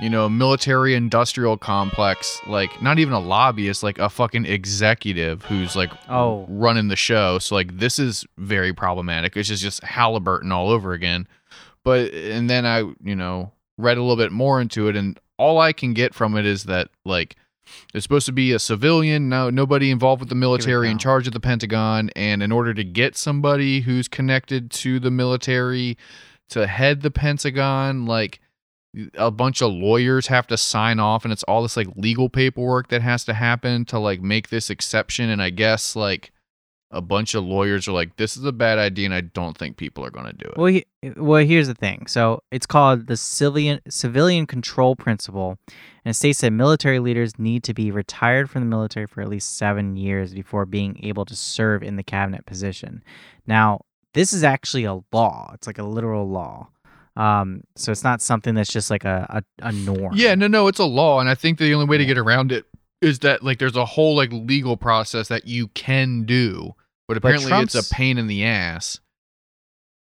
[0.00, 2.40] you know, military industrial complex.
[2.46, 6.46] Like, not even a lobbyist, like a fucking executive who's like Oh.
[6.48, 7.38] running the show.
[7.38, 9.36] So like this is very problematic.
[9.36, 11.28] It's just just Halliburton all over again.
[11.84, 15.58] But and then I, you know, read a little bit more into it and all
[15.60, 17.36] I can get from it is that like
[17.94, 21.32] it's supposed to be a civilian, no nobody involved with the military in charge of
[21.32, 25.96] the Pentagon and in order to get somebody who's connected to the military
[26.50, 28.40] to head the Pentagon like
[29.14, 32.88] a bunch of lawyers have to sign off and it's all this like legal paperwork
[32.88, 36.32] that has to happen to like make this exception and i guess like
[36.92, 39.76] a bunch of lawyers are like this is a bad idea and i don't think
[39.76, 40.84] people are going to do it Well, he,
[41.16, 42.06] well, here's the thing.
[42.08, 45.56] So it's called the civilian civilian control principle,
[46.04, 49.28] and it states that military leaders need to be retired from the military for at
[49.28, 53.02] least seven years before being able to serve in the cabinet position.
[53.46, 53.80] Now,
[54.12, 55.52] this is actually a law.
[55.54, 56.68] It's like a literal law.
[57.16, 60.12] Um, so it's not something that's just like a a, a norm.
[60.14, 62.52] yeah no no it's a law and i think the only way to get around
[62.52, 62.64] it
[63.00, 66.74] is that like there's a whole like legal process that you can do
[67.10, 69.00] but apparently it's a pain in the ass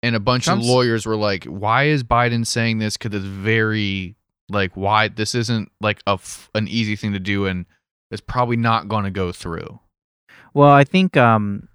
[0.02, 3.24] and a bunch Trump's- of lawyers were like why is biden saying this because it's
[3.26, 4.14] very
[4.48, 7.64] like why this isn't like a f- an easy thing to do and
[8.10, 9.80] it's probably not going to go through
[10.54, 11.68] Well, I think um,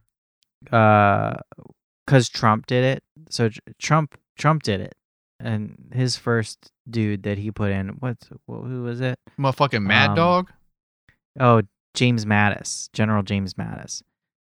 [0.72, 1.34] uh,
[2.06, 3.04] because Trump did it.
[3.30, 3.50] So
[3.80, 4.94] Trump Trump did it,
[5.40, 9.18] and his first dude that he put in, what's wh- who was it?
[9.40, 10.52] motherfucking mad Um, dog
[11.40, 11.62] Oh,
[11.96, 14.04] James Mattis, General James Mattis.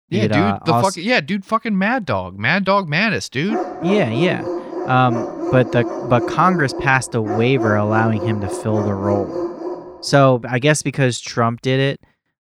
[0.09, 3.53] Yeah dude uh, the fucking yeah dude fucking mad dog mad dog Mattis, dude
[3.83, 4.41] Yeah, yeah.
[4.85, 9.99] Um, but the but Congress passed a waiver allowing him to fill the role.
[10.01, 12.01] So I guess because Trump did it,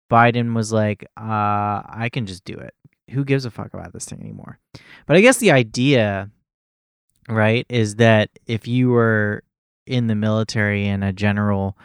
[0.09, 2.73] Biden was like, uh, I can just do it.
[3.11, 4.57] Who gives a fuck about this thing anymore?
[5.05, 6.31] But I guess the idea,
[7.29, 9.43] right, is that if you were
[9.85, 11.77] in the military and a general,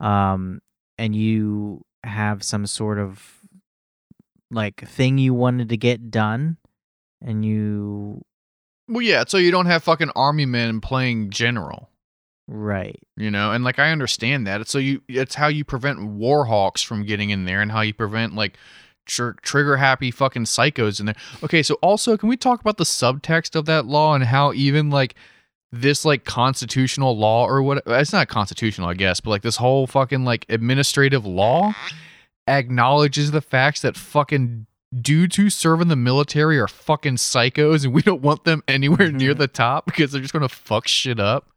[0.00, 0.60] um,
[0.98, 3.41] and you have some sort of
[4.52, 6.58] like thing you wanted to get done,
[7.20, 8.22] and you
[8.88, 11.88] Well, yeah, so you don't have fucking army men playing general,
[12.46, 13.00] right.
[13.16, 14.68] you know, and like I understand that.
[14.68, 18.34] So you, it's how you prevent warhawks from getting in there, and how you prevent
[18.34, 18.58] like
[19.06, 21.16] tr- trigger happy fucking psychos in there.
[21.42, 24.90] Okay, so also can we talk about the subtext of that law and how even
[24.90, 25.14] like
[25.70, 27.82] this like constitutional law or what?
[27.86, 31.74] It's not constitutional, I guess, but like this whole fucking like administrative law
[32.46, 34.66] acknowledges the facts that fucking
[35.00, 39.10] dudes who serve in the military are fucking psychos and we don't want them anywhere
[39.10, 39.38] near Mhm.
[39.38, 41.48] the top because they're just gonna fuck shit up.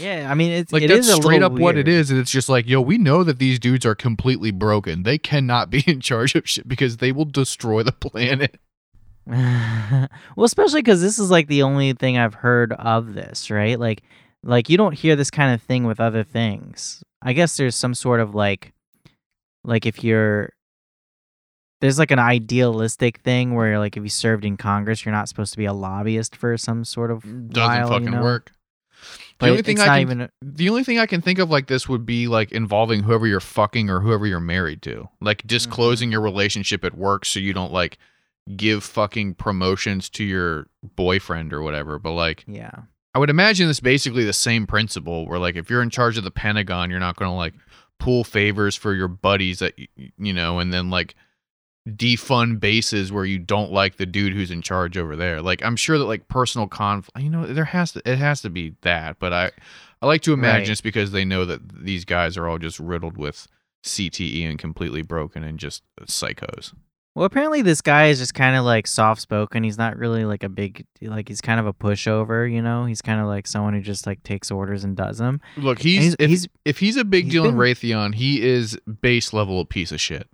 [0.00, 2.30] Yeah, I mean it's Like it that's straight up little what it is, and it's
[2.30, 5.02] just like, yo, we know that these dudes are completely broken.
[5.02, 8.58] They cannot be in charge of shit because they will destroy the planet.
[9.26, 10.08] well,
[10.44, 13.78] especially because this is like the only thing I've heard of this, right?
[13.78, 14.02] Like,
[14.42, 17.02] like you don't hear this kind of thing with other things.
[17.22, 18.72] I guess there's some sort of like,
[19.64, 20.52] like if you're
[21.80, 25.52] there's like an idealistic thing where like if you served in Congress, you're not supposed
[25.52, 28.22] to be a lobbyist for some sort of mm, Doesn't while, fucking you know?
[28.22, 28.52] work.
[29.38, 31.66] But The only thing I can even the only thing I can think of like
[31.66, 35.08] this would be like involving whoever you're fucking or whoever you're married to.
[35.20, 36.12] Like disclosing mm-hmm.
[36.12, 37.98] your relationship at work so you don't like
[38.56, 41.98] give fucking promotions to your boyfriend or whatever.
[41.98, 42.82] But like yeah.
[43.14, 46.24] I would imagine it's basically the same principle where like if you're in charge of
[46.24, 47.54] the Pentagon, you're not going to like
[48.04, 49.74] pull favors for your buddies that
[50.18, 51.14] you know and then like
[51.88, 55.42] defund bases where you don't like the dude who's in charge over there.
[55.42, 58.50] Like I'm sure that like personal conflict, you know, there has to it has to
[58.50, 59.50] be that, but I
[60.02, 60.68] I like to imagine Right.
[60.70, 63.46] it's because they know that these guys are all just riddled with
[63.84, 66.72] CTE and completely broken and just psychos.
[67.14, 69.62] Well, apparently this guy is just kind of like soft spoken.
[69.62, 72.86] He's not really like a big like he's kind of a pushover, you know.
[72.86, 75.40] He's kind of like someone who just like takes orders and does them.
[75.56, 78.42] Look, he's he's, if, he's if he's a big he's deal in been- Raytheon, he
[78.42, 80.28] is base level a piece of shit.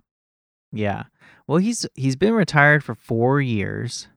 [0.71, 1.03] yeah.
[1.47, 4.07] Well, he's he's been retired for four years,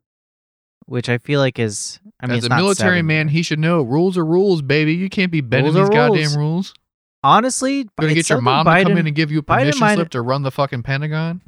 [0.86, 3.32] which I feel like is I mean As a military man, years.
[3.32, 4.94] he should know rules are rules, baby.
[4.94, 6.16] You can't be bending Rules these rules.
[6.18, 6.74] goddamn rules.
[7.22, 9.80] honestly You're gonna get your mom to come in and give you a Biden permission
[9.80, 11.42] might- slip to run the fucking Pentagon.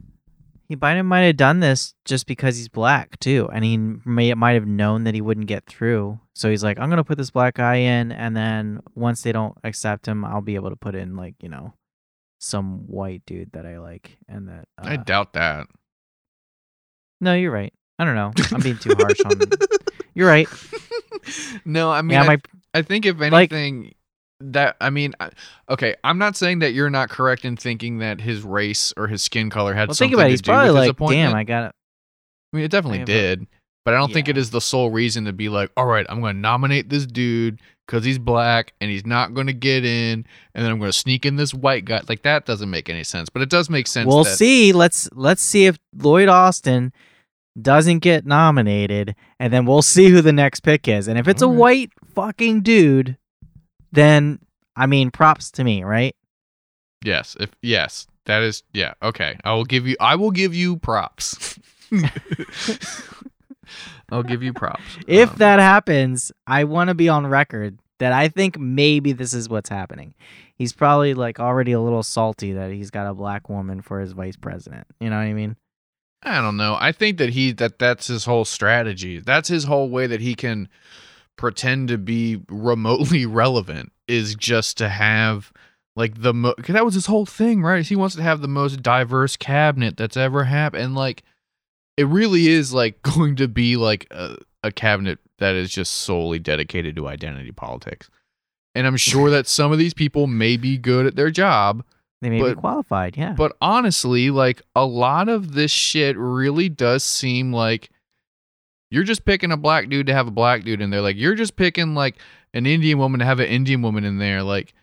[0.69, 4.53] He Biden might have done this just because he's black too, and he may might
[4.55, 6.19] have known that he wouldn't get through.
[6.35, 9.57] So he's like, I'm gonna put this black guy in, and then once they don't
[9.63, 11.75] accept him, I'll be able to put in like you know,
[12.41, 14.67] some white dude that I like, and that.
[14.77, 15.67] Uh, I doubt that.
[17.21, 17.73] no, you're right.
[17.99, 18.33] I don't know.
[18.53, 19.41] I'm being too harsh on.
[20.15, 20.49] You're right.
[21.65, 22.39] no, I mean, yeah, I, my
[22.75, 23.95] I think if like- anything,
[24.41, 25.15] that I mean,
[25.69, 29.23] okay, I'm not saying that you're not correct in thinking that his race or his
[29.23, 30.29] skin color had well, something think about it.
[30.29, 31.29] to He's do probably with his like, appointment.
[31.31, 31.73] damn, I got it.
[32.53, 33.47] I mean, it definitely a- did,
[33.85, 36.21] but I don't think it is the sole reason to be like, all right, I'm
[36.21, 40.27] going to nominate this dude because he's black and he's not going to get in,
[40.55, 42.03] and then I'm going to sneak in this white guy.
[42.09, 44.07] Like that doesn't make any sense, but it does make sense.
[44.07, 44.73] We'll that, see.
[44.73, 46.93] Let's let's see if Lloyd Austin
[47.61, 51.09] doesn't get nominated, and then we'll see who the next pick is.
[51.09, 51.59] And if it's a Alright.
[51.59, 53.17] white fucking dude,
[53.93, 54.41] then
[54.77, 56.15] I mean, props to me, right?
[57.05, 58.95] Yes, if yes, that is yeah.
[59.03, 59.97] Okay, I will give you.
[60.01, 61.59] I will give you props.
[64.11, 64.83] I'll give you props.
[65.07, 69.33] If Um, that happens, I want to be on record that I think maybe this
[69.35, 70.15] is what's happening.
[70.55, 74.13] He's probably like already a little salty that he's got a black woman for his
[74.13, 74.87] vice president.
[75.01, 75.57] You know what I mean?
[76.23, 76.77] I don't know.
[76.79, 79.19] I think that he that that's his whole strategy.
[79.21, 80.69] That's his whole way that he can
[81.37, 85.53] pretend to be remotely relevant is just to have
[85.95, 87.85] like the mo- 'cause that was his whole thing, right?
[87.87, 91.23] He wants to have the most diverse cabinet that's ever happened, and like
[91.97, 96.39] it really is like going to be like a, a cabinet that is just solely
[96.39, 98.09] dedicated to identity politics.
[98.75, 101.83] And I'm sure that some of these people may be good at their job,
[102.21, 103.17] They may be qualified.
[103.17, 103.33] Yeah.
[103.33, 107.89] but honestly, like a lot of this shit really does seem like
[108.91, 111.01] you're just picking a black dude to have a black dude in there.
[111.01, 112.17] Like you're just picking like
[112.55, 114.43] an Indian woman to have an Indian woman in there.
[114.43, 114.75] Like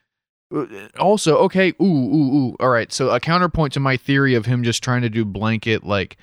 [0.54, 0.66] uh,
[1.00, 2.56] also, okay, ooh, ooh, ooh.
[2.60, 2.92] All right.
[2.92, 6.18] So a counterpoint to my theory of him just trying to do blanket like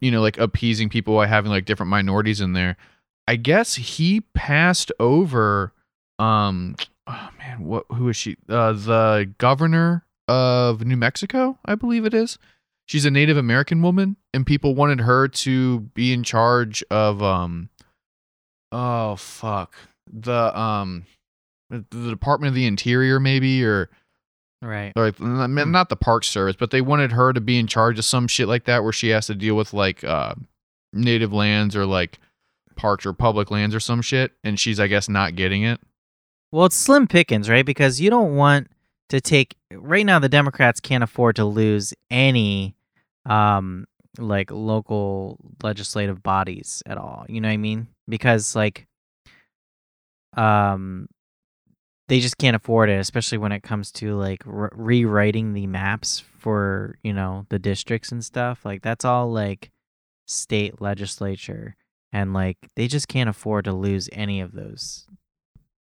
[0.00, 2.76] you know, like appeasing people by having like different minorities in there.
[3.26, 5.72] I guess he passed over
[6.18, 8.36] um oh man, what who is she?
[8.48, 12.38] Uh the governor of New Mexico, I believe it is.
[12.88, 17.68] She's a Native American woman and people wanted her to be in charge of um
[18.72, 19.74] oh fuck.
[20.10, 21.06] The um
[21.70, 23.90] the Department of the Interior maybe or
[24.62, 24.92] right.
[24.96, 28.06] or like, not the park service, but they wanted her to be in charge of
[28.06, 30.34] some shit like that where she has to deal with like uh
[30.94, 32.18] native lands or like
[32.74, 35.78] parks or public lands or some shit and she's I guess not getting it.
[36.50, 37.66] Well, it's slim pickings, right?
[37.66, 38.68] Because you don't want
[39.10, 40.18] to take right now.
[40.18, 42.74] The Democrats can't afford to lose any,
[43.26, 43.86] um,
[44.18, 47.24] like local legislative bodies at all.
[47.28, 47.88] You know what I mean?
[48.08, 48.86] Because like
[50.36, 51.08] um
[52.08, 56.24] they just can't afford it, especially when it comes to like re- rewriting the maps
[56.38, 58.64] for, you know, the districts and stuff.
[58.64, 59.70] Like that's all like
[60.26, 61.76] state legislature
[62.12, 65.06] and like they just can't afford to lose any of those.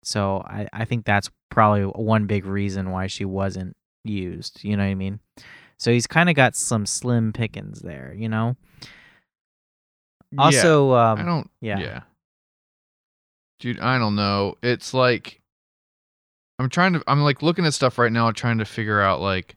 [0.03, 4.85] So I I think that's probably one big reason why she wasn't used, you know
[4.85, 5.20] what I mean?
[5.79, 8.57] So he's kind of got some slim pickings there, you know.
[10.33, 11.51] Yeah, Also, um, I don't.
[11.61, 11.79] yeah.
[11.79, 12.01] Yeah.
[13.61, 14.57] Dude, I don't know.
[14.62, 15.41] It's like
[16.59, 17.03] I'm trying to.
[17.07, 19.57] I'm like looking at stuff right now, trying to figure out like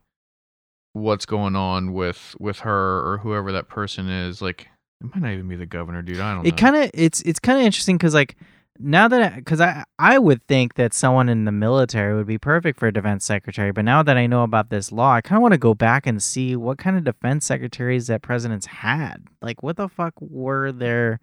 [0.94, 4.42] what's going on with with her or whoever that person is.
[4.42, 4.68] Like,
[5.02, 6.20] it might not even be the governor, dude.
[6.20, 8.36] I don't it kind of it's it's kind of interesting because like
[8.80, 12.80] now that because I, I would think that someone in the military would be perfect
[12.80, 15.42] for a defense secretary but now that i know about this law i kind of
[15.42, 19.62] want to go back and see what kind of defense secretaries that presidents had like
[19.62, 21.20] what the fuck were their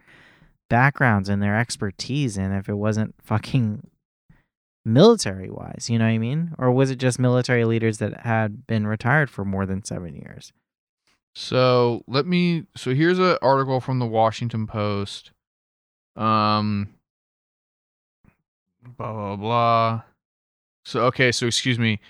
[0.68, 3.88] backgrounds and their expertise in if it wasn't fucking
[4.84, 8.66] military wise you know what i mean or was it just military leaders that had
[8.66, 10.52] been retired for more than seven years
[11.34, 12.64] So let me.
[12.76, 15.32] So here's an article from the Washington Post.
[16.16, 16.94] Um.
[18.96, 20.02] Blah blah blah.
[20.84, 21.32] So okay.
[21.32, 22.00] So excuse me.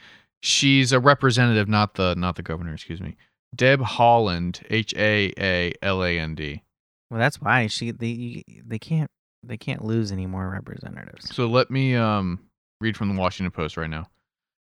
[0.42, 2.74] She's a representative, not the not the governor.
[2.74, 3.16] Excuse me.
[3.54, 6.62] Deb Haaland, H A A L A N D.
[7.10, 9.10] well that's why she they they can't
[9.42, 12.40] they can't lose any more representatives So let me um
[12.80, 14.08] read from the Washington Post right now.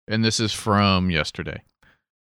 [0.08, 1.62] And this is from yesterday.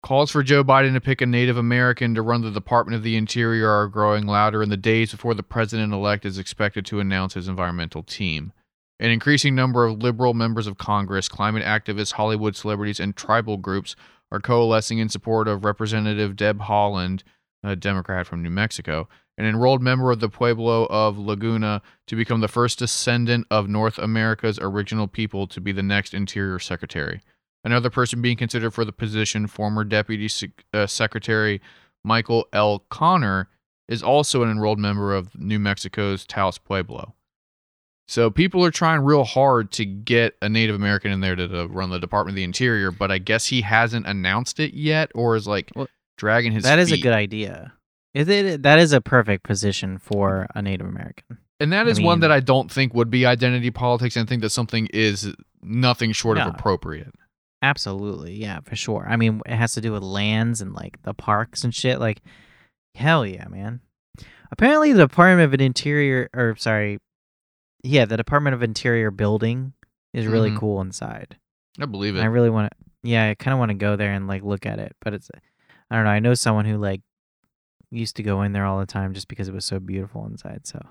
[0.02, 3.16] Calls for Joe Biden to pick a Native American to run the Department of the
[3.16, 7.34] Interior are growing louder in the days before the president elect is expected to announce
[7.34, 8.52] his environmental team.
[9.02, 13.96] An increasing number of liberal members of Congress, climate activists, Hollywood celebrities, and tribal groups
[14.30, 17.24] are coalescing in support of Representative Deb Haaland,
[17.64, 22.42] a Democrat from New Mexico, an enrolled member of the Pueblo of Laguna, to become
[22.42, 27.22] the first descendant of North America's original people to be the next Interior Secretary.
[27.64, 30.30] Another person being considered for the position, former Deputy
[30.72, 31.60] uh, Secretary
[32.04, 32.84] Michael L.
[32.88, 33.48] Connor,
[33.88, 37.16] is also an enrolled member of New Mexico's Taos Pueblo.
[38.12, 41.66] So people are trying real hard to get a Native American in there to, to
[41.66, 45.34] run the Department of the Interior, but I guess he hasn't announced it yet, or
[45.34, 45.88] is like Well,
[46.18, 46.64] dragging his.
[46.64, 46.68] Feet.
[46.68, 47.72] That is a good idea.
[48.12, 48.64] Is it?
[48.64, 51.38] That is a perfect position for a Native American.
[51.58, 54.26] And that is I is one that I don't think would be identity politics, and
[54.26, 55.32] I think that something is
[55.62, 56.48] nothing short No.
[56.48, 57.14] of appropriate.
[57.62, 59.06] Absolutely, yeah, for sure.
[59.08, 61.98] I mean, it has to do with lands and like the parks and shit.
[61.98, 62.20] Like,
[62.94, 63.80] hell yeah, man.
[64.50, 66.98] Apparently, the Department of Interior, or sorry,
[67.82, 69.72] yeah, the Department of Interior building
[70.12, 70.58] is really Mhm.
[70.58, 71.36] cool inside.
[71.80, 72.18] I believe it.
[72.18, 72.76] And I really want to,
[73.08, 74.94] yeah, I kind of want to go there and like look at it.
[75.00, 75.30] But it's,
[75.90, 76.10] I don't know.
[76.10, 77.00] I know someone who like
[77.90, 80.66] used to go in there all the time just because it was so beautiful inside.
[80.66, 80.84] So,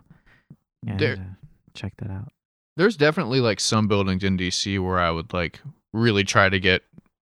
[0.84, 1.38] yeah, There-
[1.74, 2.32] check that out.
[2.78, 5.62] There's definitely like some buildings in DC where I would like
[5.94, 6.84] really try to get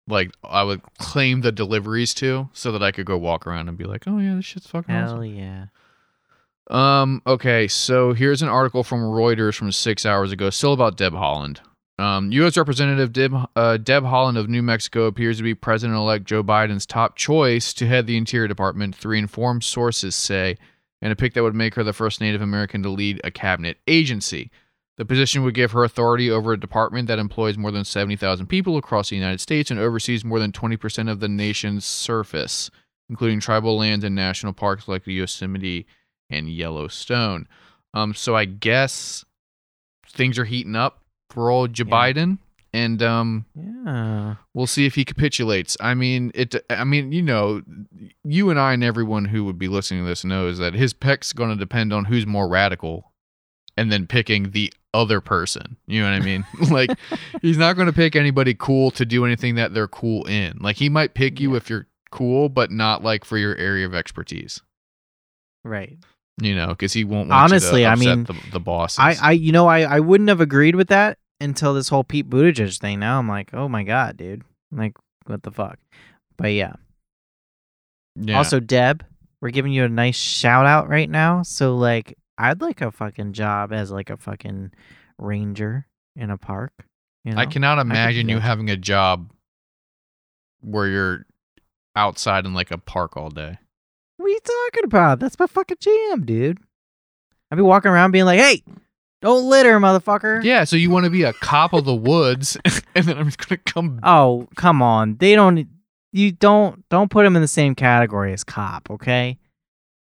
[0.07, 3.77] like I would claim the deliveries to so that I could go walk around and
[3.77, 5.23] be like, oh yeah, this shit's fucking Hell awesome.
[5.25, 5.65] yeah.
[6.69, 7.21] Um.
[7.27, 7.67] Okay.
[7.67, 11.59] So here's an article from Reuters from six hours ago, still about Deb Haaland.
[11.97, 12.57] Um, U.S.
[12.57, 17.15] Representative Deb, uh, Deb Haaland of New Mexico appears to be President-elect Joe Biden's top
[17.15, 18.95] choice to head the Interior Department.
[18.95, 20.57] Three informed sources say,
[21.01, 23.77] and a pick that would make her the first Native American to lead a cabinet
[23.87, 24.51] agency.
[24.97, 28.77] The position would give her authority over a department that employs more than 70,000 people
[28.77, 32.69] across the United States and oversees more than 20% of the nation's surface,
[33.09, 35.85] including tribal lands and national parks like the Yosemite
[36.29, 37.47] and Yellowstone.
[37.93, 39.23] Um, so I guess
[40.07, 41.91] things are heating up for old Joe Yeah.
[41.93, 42.37] Biden,
[42.73, 44.35] and um, Yeah.
[44.53, 45.77] we'll see if he capitulates.
[45.79, 46.55] I mean, it.
[46.69, 47.61] I mean, you know,
[48.23, 51.31] you and I and everyone who would be listening to this knows that his pick's
[51.33, 53.11] going to depend on who's more radical,
[53.77, 55.75] and then picking the other person.
[55.87, 56.45] You know what I mean?
[56.71, 56.89] like,
[57.41, 60.57] he's not going to pick anybody cool to do anything that they're cool in.
[60.59, 63.93] Like, he might pick you if you're cool, but not like for your area of
[63.95, 64.61] expertise.
[65.63, 65.97] Right.
[66.41, 67.29] You know, because he won't.
[67.29, 68.99] Want Honestly, I mean, the, the bosses.
[68.99, 72.29] I, I, you know, I, I wouldn't have agreed with that until this whole Pete
[72.29, 72.99] Buttigieg thing.
[72.99, 74.93] Now I'm like, oh my god, dude, like,
[75.27, 75.79] what the fuck?
[76.37, 76.73] But yeah.
[78.15, 78.37] yeah.
[78.37, 79.05] Also, Deb,
[79.41, 81.41] we're giving you a nice shout out right now.
[81.43, 84.71] So like, I'd like a fucking job as like a fucking
[85.17, 86.73] ranger in a park.
[87.23, 87.41] You know?
[87.41, 89.31] I cannot imagine you having a job
[90.61, 91.25] where you're
[91.95, 93.57] outside in like a park all day.
[94.25, 95.19] What are you talking about?
[95.19, 96.57] That's my fucking jam, dude.
[97.51, 98.63] I'd be walking around being like, hey,
[99.21, 100.43] don't litter, motherfucker.
[100.43, 102.57] Yeah, so you want to be a cop of the woods,
[102.95, 103.99] and then I'm just gonna come.
[104.01, 105.17] Oh, come on.
[105.17, 105.67] They don't
[106.11, 109.37] you don't don't put them in the same category as cop, okay?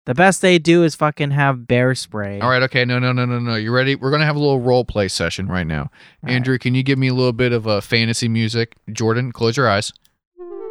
[0.04, 2.38] The best they do is fucking have bear spray.
[2.38, 3.56] All right, okay, no, no, no, no, no.
[3.56, 3.96] You ready?
[3.96, 5.80] We're gonna have a little role play session right now.
[5.80, 5.88] All
[6.22, 6.32] right.
[6.34, 8.76] Andrew, can you give me a little bit of uh, fantasy music?
[8.92, 9.92] Jordan, close your eyes.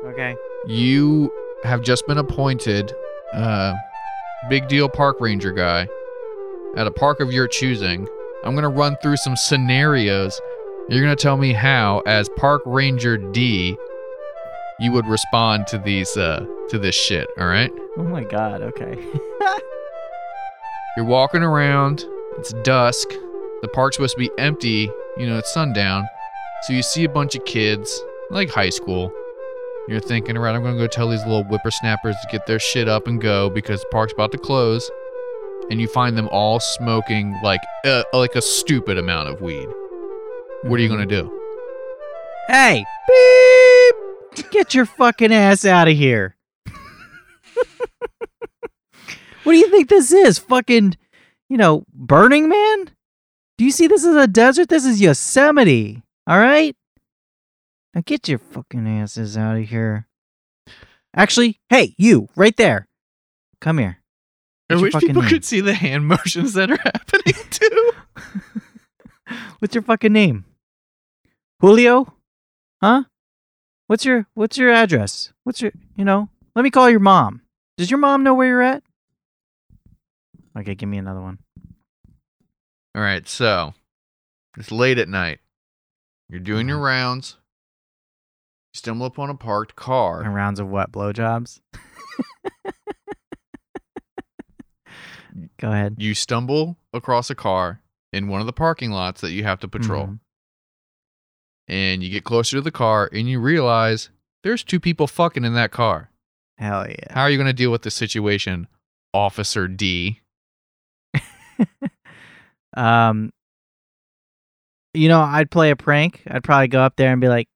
[0.05, 0.37] Okay.
[0.67, 1.33] You
[1.65, 2.93] have just been appointed
[3.35, 3.75] uh,
[4.49, 5.87] big deal park ranger guy
[6.77, 8.07] at a park of your choosing.
[8.43, 10.39] I'm going to run through some scenarios.
[10.89, 13.77] You're going to tell me how, as park ranger D,
[14.79, 17.27] you would respond to these uh, to this shit.
[17.39, 17.71] All right?
[17.97, 18.61] Oh my god.
[18.61, 18.95] Okay.
[20.95, 22.05] You're walking around.
[22.37, 23.09] It's dusk.
[23.61, 24.91] The park's supposed to be empty.
[25.17, 26.07] You know, it's sundown.
[26.63, 29.11] So you see a bunch of kids, like high school.
[29.87, 32.57] You're thinking, all right, I'm going to go tell these little whippersnappers to get their
[32.59, 34.89] shit up and go because the park's about to close.
[35.69, 39.67] And you find them all smoking like uh, like a stupid amount of weed.
[40.63, 41.41] What are you going to do?
[42.47, 44.51] Hey, beep!
[44.51, 46.35] Get your fucking ass out of here.
[49.43, 50.39] what do you think this is?
[50.39, 50.97] Fucking,
[51.49, 52.89] you know, Burning Man?
[53.57, 54.69] Do you see this as a desert?
[54.69, 56.03] This is Yosemite.
[56.27, 56.75] All right?
[57.95, 60.07] Now get your fucking asses out of here.
[61.15, 62.89] Actually, hey, you, right there.
[63.61, 63.99] Come here.
[64.69, 65.29] I wish people name?
[65.29, 67.91] could see the hand motions that are happening too.
[69.59, 70.43] What's your fucking name?
[71.61, 72.13] Julio?
[72.81, 73.03] Huh?
[73.87, 75.31] What's your what's your address?
[75.43, 76.27] What's your you know?
[76.53, 77.41] Let me call your mom.
[77.77, 78.83] Does your mom know where you're at?
[80.57, 81.39] Okay, give me another one.
[82.93, 83.73] All right, so
[84.57, 85.39] it's late at night.
[86.29, 86.85] You're doing your mm-hmm.
[86.85, 87.37] rounds.
[88.75, 90.21] Stumble upon a parked car.
[90.21, 90.91] And rounds of what?
[90.91, 91.61] Blowjobs?
[95.57, 95.95] Go ahead.
[95.97, 97.79] You stumble across a car
[98.11, 100.07] in one of the parking lots that you have to patrol.
[100.07, 100.19] Mhm.
[101.69, 104.09] And you get closer to the car and you realize
[104.43, 106.09] there's two people fucking in that car.
[106.57, 107.13] Hell yeah.
[107.13, 108.67] How are you going to deal with this situation,
[109.13, 110.19] Officer D?
[112.75, 113.31] Um
[114.93, 116.23] you know, I'd play a prank.
[116.27, 117.47] I'd probably go up there and be like,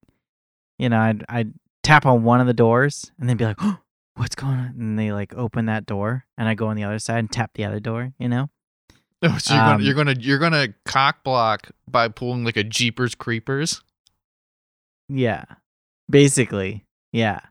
[0.79, 1.53] you know, I'd I'd
[1.83, 3.77] tap on one of the doors and then be like, oh,
[4.15, 6.97] "What's going on?" And they like open that door, and I go on the other
[6.99, 8.13] side and tap the other door.
[8.17, 8.49] You know?
[9.21, 12.63] Oh, so you're Um, gonna you're gonna you're gonna cock block by pulling like a
[12.63, 13.81] Jeepers Creepers.
[15.09, 15.43] Yeah.
[16.09, 17.41] Basically, yeah.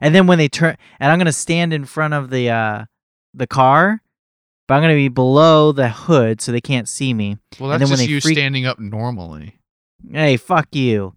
[0.00, 2.84] And then when they turn, and I'm gonna stand in front of the uh
[3.34, 4.00] the car,
[4.68, 7.38] but I'm gonna be below the hood so they can't see me.
[7.58, 9.58] Well, And that's then when just they you freak- standing up normally.
[10.08, 11.14] Hey, fuck you.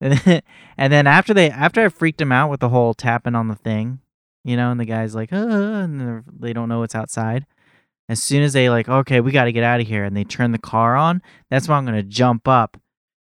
[0.00, 0.42] And then,
[0.76, 3.56] and then after they after I freaked them out with the whole tapping on the
[3.56, 3.98] thing,
[4.44, 7.46] you know, and the guy's like, uh, and they're- don't know what's outside.
[8.08, 10.22] As soon as they like, okay, we got to get out of here, and they
[10.24, 11.20] turn the car on,
[11.50, 12.76] that's when I'm gonna jump up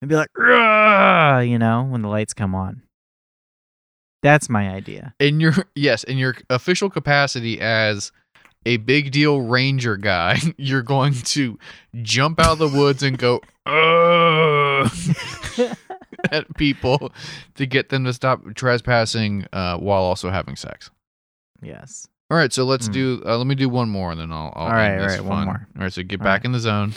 [0.02, 2.82] and be like, you know, when the lights come on.
[4.22, 5.14] That's my idea.
[5.20, 8.10] in your yes in your official capacity as
[8.66, 11.58] a big deal ranger guy you're going to
[12.02, 13.40] jump out of the woods and go
[16.32, 17.12] at people
[17.54, 20.90] to get them to stop trespassing uh, while also having sex
[21.62, 22.08] yes.
[22.30, 22.92] all right so let's Hmm.
[22.92, 25.24] do uh, let me do one more and then i'll, I'll All right, all right,
[25.24, 25.68] one more.
[25.76, 26.46] all right so get All back right.
[26.46, 26.92] in the zone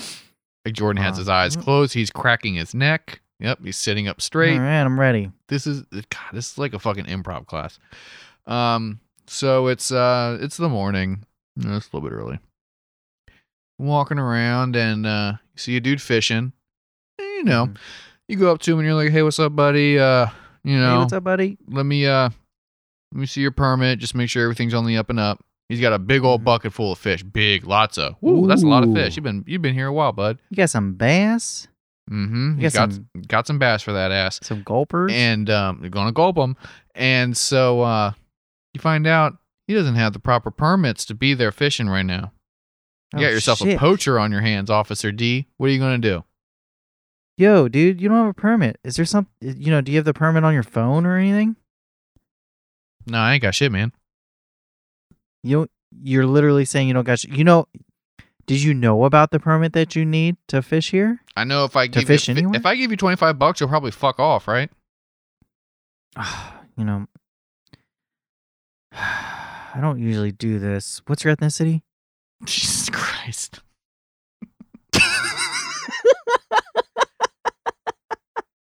[0.72, 1.64] jordan has Uh, his eyes mm.
[1.64, 5.32] closed he's cracking his neck yep he's sitting up straight All right, I'm ready.
[5.48, 7.80] this is God, this is like a fucking improv class.
[8.46, 11.24] Um, so it's uh it's the morning.
[11.56, 12.40] Know, It's a little bit early.
[13.80, 16.54] Walking around and uh see a dude fishing.
[17.20, 17.78] You know, Mhm.
[18.28, 19.98] You go up to him and you're like, "Hey, what's up, buddy?
[20.00, 20.28] Uh,
[20.64, 21.58] you know, hey, what's up, buddy?
[21.70, 22.30] let me uh
[23.14, 24.00] let me see your permit.
[24.00, 26.46] Just make sure everything's on the up and up." He's got a big old Mhm.
[26.46, 27.24] bucket full of fish.
[27.24, 28.16] Big, lots of.
[28.24, 29.18] Ooh, that's a lot of fish.
[29.18, 30.38] You've been you've been here a while, bud.
[30.50, 31.68] You got some bass,
[32.10, 32.52] Mm-hmm.
[32.56, 35.12] You He's got some- got some bass for that ass some gulpers.
[35.14, 36.56] and um, they're gonna gulp them.
[36.96, 38.14] And so uh,
[38.74, 39.36] you find out
[39.68, 42.32] he doesn't have the proper permits to be there fishing right now.
[43.14, 45.48] You Oh, got yourself a poacher on your hands, Officer D.
[45.58, 46.24] What are you gonna do?
[47.38, 48.80] Yo, dude, you don't have a permit.
[48.84, 49.28] Is there some?
[49.42, 51.56] You know, do you have the permit on your phone or anything?
[53.06, 53.92] No, I ain't got shit, man.
[55.44, 55.70] You
[56.02, 57.20] you're literally saying you don't got.
[57.20, 57.68] sh- You know,
[58.48, 61.22] did you know about the permit that you need to fish here?
[61.36, 62.56] I know if I To give fish you, anywhere?
[62.60, 64.72] if I give you twenty five bucks, you'll probably fuck off, right?
[66.76, 67.06] you know,
[68.94, 71.02] I don't usually do this.
[71.06, 71.82] What's your ethnicity?
[72.46, 73.60] Jesus Christ.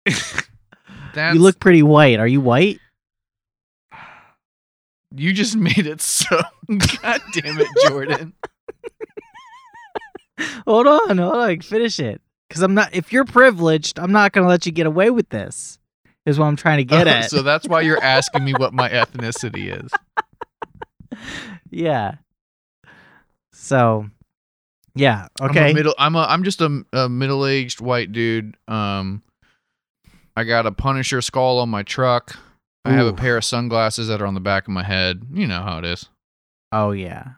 [1.13, 2.19] That's, you look pretty white.
[2.19, 2.79] Are you white?
[5.15, 6.39] You just made it so.
[6.67, 8.33] God damn it, Jordan.
[10.67, 11.59] hold on, hold on.
[11.61, 12.21] Finish it.
[12.47, 12.93] Because I'm not.
[12.93, 15.79] If you're privileged, I'm not gonna let you get away with this.
[16.25, 17.29] Is what I'm trying to get Oh, at.
[17.29, 19.89] so that's why you're asking me what my ethnicity is.
[21.71, 22.15] yeah.
[23.53, 24.07] So,
[24.93, 25.27] yeah.
[25.39, 25.71] I'm Okay.
[25.71, 25.95] a middle.
[25.97, 26.23] I'm a.
[26.29, 28.57] I'm just a, a middle-aged white dude.
[28.67, 29.23] Um,
[30.37, 32.37] I got a Punisher skull on my truck.
[32.85, 35.23] I have a pair of sunglasses that are on the back of my head.
[35.33, 36.09] You know how it is.
[36.71, 37.29] oh yeah.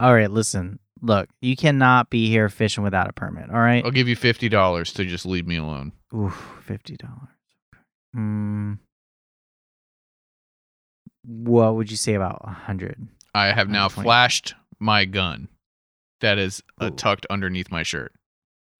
[0.00, 0.30] All right.
[0.30, 0.80] Listen.
[1.00, 3.50] Look, you cannot be here fishing without a permit.
[3.50, 3.84] All right.
[3.84, 5.92] I'll give you fifty dollars to just leave me alone.
[6.12, 6.32] Ooh,
[6.64, 7.28] fifty dollars.
[8.12, 8.72] Hmm.
[11.24, 13.06] What would you say about a hundred?
[13.32, 14.04] I have now 120.
[14.06, 15.48] flashed my gun.
[16.20, 18.12] That is uh, tucked underneath my shirt.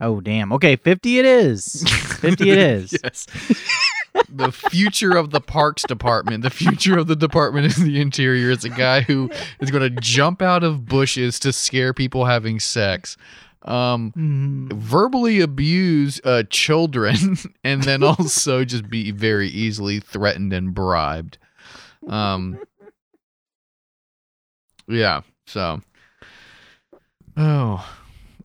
[0.01, 0.53] Oh damn.
[0.53, 1.82] Okay, fifty it is.
[2.20, 2.99] Fifty it is.
[3.03, 3.26] yes.
[4.28, 8.64] the future of the parks department, the future of the department of the interior is
[8.64, 9.30] a guy who
[9.61, 13.16] is going to jump out of bushes to scare people having sex.
[13.62, 14.72] Um, Mhm.
[14.74, 21.38] verbally abuse uh, children and then also just be very easily threatened and bribed.
[22.07, 22.59] Um,
[24.86, 25.22] yeah.
[25.47, 25.80] So,
[27.38, 27.88] oh,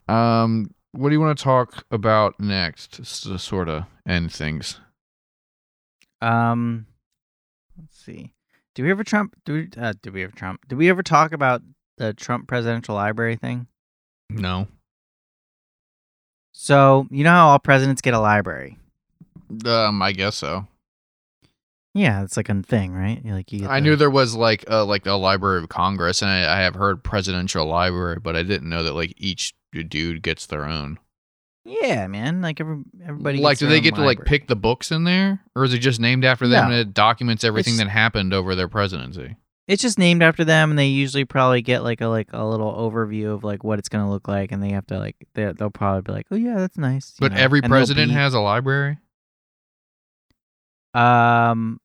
[0.08, 2.94] um, what do you want to talk about next?
[3.24, 4.80] To sort of end things.
[6.22, 6.86] Um,
[7.78, 8.34] let's see.
[8.76, 9.36] Do we ever Trump?
[9.46, 9.70] Do we?
[9.82, 10.62] Uh, do we ever Trump?
[10.68, 11.62] Do we ever talk about
[11.98, 13.68] the Trump Presidential Library thing?
[14.30, 14.68] No.
[16.52, 18.78] So you know how all presidents get a library.
[19.66, 20.68] Um, I guess so.
[21.96, 23.20] Yeah, it's like a thing, right?
[23.26, 23.62] Like you.
[23.62, 26.58] Get I the- knew there was like uh, like a Library of Congress, and I,
[26.60, 30.66] I have heard presidential library, but I didn't know that like each dude gets their
[30.66, 31.00] own.
[31.66, 32.42] Yeah, man.
[32.42, 33.40] Like every everybody.
[33.40, 36.00] like, do they get to like pick the books in there, or is it just
[36.00, 36.72] named after them No.
[36.76, 39.36] and it documents everything It's- that happened over their presidency?
[39.68, 42.74] It's just named after them, and they usually probably get like a like a little
[42.74, 45.70] overview of like what it's gonna look like, and they have to like they they'll
[45.70, 47.14] probably be like, oh yeah, that's nice.
[47.20, 48.98] But know, every and president be- has a library.
[50.96, 51.80] Um,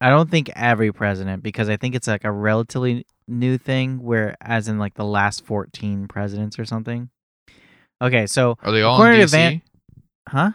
[0.00, 4.36] I don't think every president because I think it's like a relatively new thing where,
[4.40, 7.10] as in like the last 14 presidents or something.
[8.00, 9.30] Okay, so, Are they all in DC?
[9.30, 9.62] Van-
[10.28, 10.50] huh?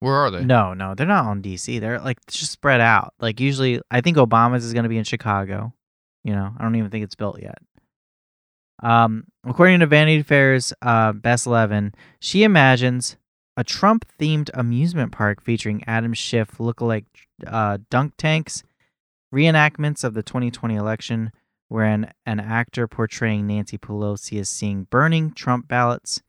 [0.00, 0.44] Where are they?
[0.44, 1.80] No, no, they're not on DC.
[1.80, 3.14] They're like just spread out.
[3.20, 5.72] Like, usually, I think Obama's is going to be in Chicago.
[6.24, 7.58] You know, I don't even think it's built yet.
[8.82, 13.16] Um, according to Vanity Fair's uh, Bess Levin, she imagines
[13.56, 17.06] a Trump themed amusement park featuring Adam Schiff lookalike
[17.46, 18.62] uh, dunk tanks,
[19.34, 21.30] reenactments of the 2020 election,
[21.68, 26.22] wherein an actor portraying Nancy Pelosi is seeing burning Trump ballots,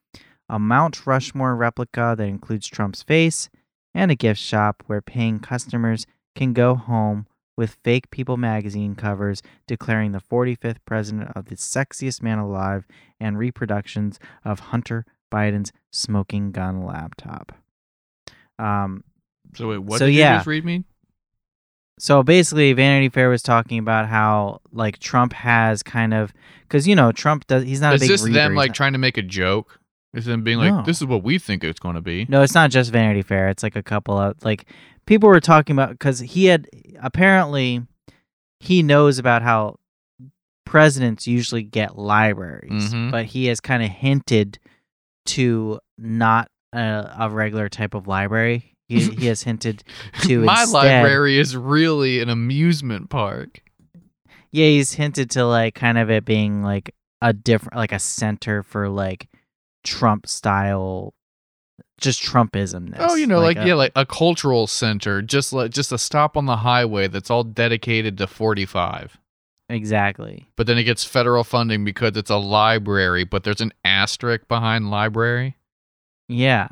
[0.48, 3.50] a Mount Rushmore replica that includes Trump's face,
[3.94, 7.26] and a gift shop where paying customers can go home
[7.58, 12.86] with fake People magazine covers declaring the 45th president of the sexiest man alive
[13.20, 17.52] and reproductions of Hunter Biden's smoking gun laptop.
[18.58, 19.04] Um,
[19.56, 20.34] So wait, what So, did yeah.
[20.34, 20.86] you just read me?
[22.00, 26.34] So basically, Vanity Fair was talking about how like Trump has kind of
[26.64, 28.76] because you know Trump does he's not a Is big this reader, them like not-
[28.76, 29.80] trying to make a joke?
[30.14, 30.82] Is them being like, No.
[30.82, 32.26] this is what we think it's going to be?
[32.30, 33.48] No, it's not just Vanity Fair.
[33.50, 34.66] It's like a couple of like
[35.06, 36.68] people were talking about because he had
[37.00, 37.84] apparently
[38.60, 39.76] he knows about how
[40.66, 43.12] presidents usually get libraries, Mhm.
[43.12, 44.60] but he has kind of hinted
[45.28, 48.76] to not a, a regular type of library.
[48.90, 49.84] He, he has hinted
[50.24, 53.62] to My instead- library is really an amusement park.
[54.52, 58.64] Yeah, he's hinted to like kind of it being like a different, like a center
[58.64, 59.30] for like
[59.84, 61.14] Trump style,
[62.02, 62.96] just Trumpism.
[62.98, 66.36] Oh, you know, like, a- yeah, like a cultural center, just like just a stop
[66.36, 69.20] on the highway that's all dedicated to 45.
[69.70, 70.48] exactly.
[70.56, 74.90] But then it gets federal funding because it's a library, but there's an asterisk behind
[74.90, 75.58] library.
[76.28, 76.70] Yeah.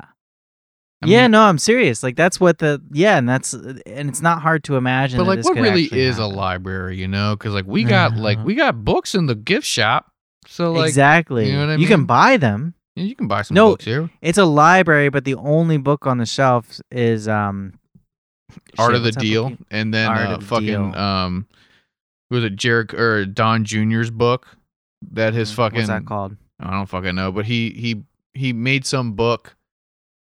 [1.02, 2.02] I yeah, mean- no, I'm serious.
[2.02, 5.18] Like that's what the yeah, and that's and it's not hard to imagine.
[5.18, 6.96] But like, what really is a library?
[6.96, 8.46] You know, because like we got like Uh-huh.
[8.46, 10.10] we got books in the gift shop,
[10.46, 11.46] so like exactly.
[11.46, 12.74] you know what I You can buy them.
[12.96, 14.10] yeah, you can buy some No, books here.
[14.22, 17.74] It's a library, but the only book on the shelf is um
[18.78, 21.00] Art shit, of the book Deal, and then uh, fucking Deal.
[21.00, 21.46] um,
[22.30, 24.48] was it Jared or Don Jr.'s book
[25.12, 26.36] that his fucking Mm, What's that called?
[26.58, 28.02] I don't fucking know, but he he
[28.34, 29.54] he made some book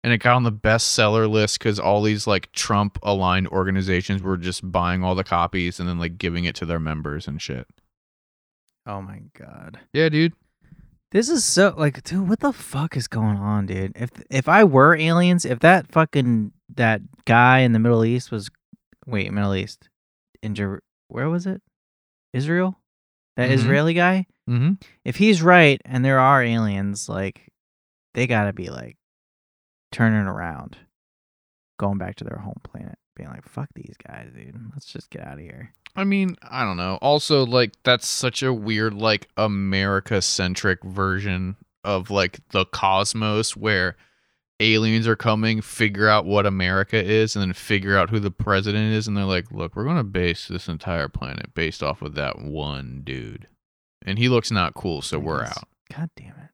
[0.05, 4.37] and it got on the bestseller list because all these like Trump aligned organizations were
[4.37, 7.65] just buying all the copies and then like giving it to their members and shit.
[8.85, 9.79] Oh my god.
[9.93, 10.33] Yeah, dude.
[11.11, 13.93] This is so like, dude, what the fuck is going on, dude?
[13.95, 18.49] If if I were aliens, if that fucking that guy in the Middle East was,
[19.07, 19.89] wait, Middle East,
[20.43, 21.61] in Jer- where was it?
[22.33, 22.77] Israel,
[23.37, 23.53] that Mhm.
[23.53, 24.27] Israeli guy.
[24.47, 24.73] Mm-hmm.
[25.03, 27.49] If he's right and there are aliens, like,
[28.13, 28.97] they gotta be like
[29.95, 30.75] turning around,
[31.79, 34.59] going back to their home planet, being like, fuck these guys, dude.
[34.73, 35.71] Let's just get out of here.
[35.95, 36.99] I mean, I don't know.
[37.01, 41.55] Also, like that's such a weird, like America centric version
[41.85, 43.95] of like the cosmos where
[44.59, 48.93] aliens are coming, figure out what America is, and then figure out who the president
[48.93, 52.41] is, and they're like, "Look, we're gonna base this entire planet based off of that
[52.41, 53.47] one dude,
[54.05, 56.49] and he looks not cool, so we're out." God damn it.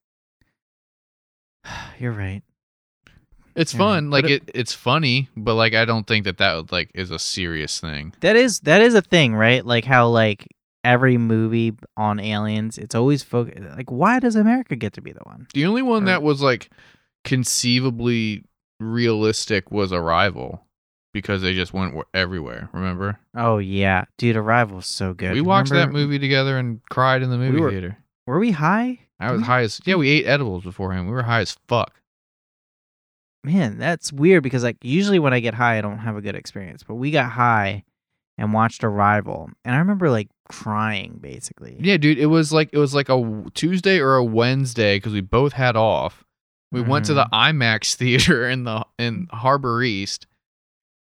[1.99, 2.43] You're right.
[3.55, 6.71] It's Yeah, fun, like it- it, it's funny, but like I don't think that that
[6.71, 8.13] like is a serious thing.
[8.21, 9.65] That is that is a thing, right?
[9.65, 10.47] Like how like
[10.83, 13.59] every movie on aliens, it's always focused.
[13.77, 15.47] Like, why does America get to be the one?
[15.53, 16.69] The only one Or- that was like
[17.23, 18.43] conceivably
[18.79, 20.65] realistic was Arrival
[21.13, 22.69] because they just went everywhere.
[22.73, 23.19] Remember?
[23.35, 25.33] Oh yeah, dude, Arrival's so good.
[25.33, 27.97] we watched that movie together and cried in the movie were- theater.
[28.27, 28.99] Were we high?
[29.19, 29.95] I was high as yeah.
[29.95, 31.07] We ate edibles beforehand.
[31.07, 31.99] We were high as fuck.
[33.43, 36.35] Man, that's weird because like usually when I get high, I don't have a good
[36.35, 36.83] experience.
[36.83, 37.83] But we got high
[38.37, 41.77] and watched Arrival, and I remember like crying basically.
[41.79, 42.19] Yeah, dude.
[42.19, 45.75] It was like it was like a Tuesday or a Wednesday because we both had
[45.75, 46.23] off.
[46.71, 47.61] We went to the Mm-hmm.
[47.61, 50.27] IMAX theater in the in Harbor East,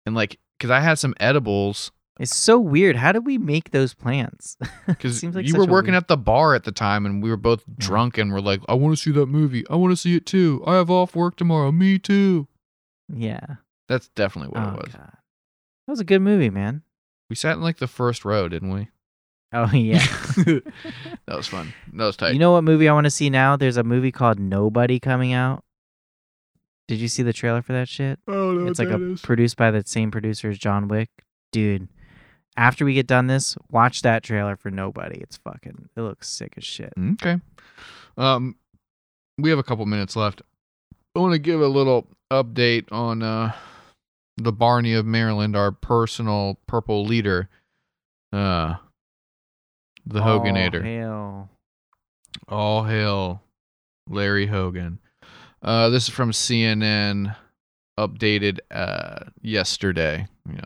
[0.06, 2.96] and like because I had some edibles It's so weird.
[2.96, 4.56] How did we make those plans?
[4.86, 7.30] Because Seems like you were working weird- at the bar at the time, and we
[7.30, 9.64] were both drunk, and we're like, "I want to see that movie.
[9.70, 10.62] I want to see it too.
[10.66, 11.72] I have off work tomorrow.
[11.72, 12.48] Me too."
[13.12, 13.56] yeah.
[13.88, 14.92] That's definitely what oh it was.
[14.94, 15.12] god,
[15.86, 16.82] that was a good movie, man.
[17.28, 18.88] We sat in like the first row, didn't we?
[19.54, 19.98] Oh yeah.
[20.46, 20.72] that
[21.36, 21.74] was fun.
[21.92, 22.32] That was tight.
[22.32, 23.54] You know what movie I want to see now?
[23.54, 25.62] There's a movie called Nobody coming out.
[26.88, 28.18] Did you see the trailer for that shit?
[28.28, 31.10] oh, no, it's like a produced by the same producer as John Wick.
[31.52, 31.88] Dude,
[32.56, 35.20] after we get done this, watch that trailer for Nobody.
[35.20, 36.92] It's fucking it looks sick as shit.
[37.14, 37.40] Okay.
[38.16, 38.56] Um,
[39.38, 40.42] we have a couple minutes left.
[41.14, 43.52] I want to give a little update on uh
[44.36, 47.48] the Barney of Maryland, our personal purple leader.
[48.32, 48.74] Uh,
[50.06, 50.80] the Hoganator.
[50.80, 51.50] Oh, hell.
[52.48, 53.42] All hail
[54.08, 54.98] Larry Hogan.
[55.62, 57.36] Uh, this is from CNN,
[57.98, 60.26] updated uh, yesterday.
[60.50, 60.64] Yeah.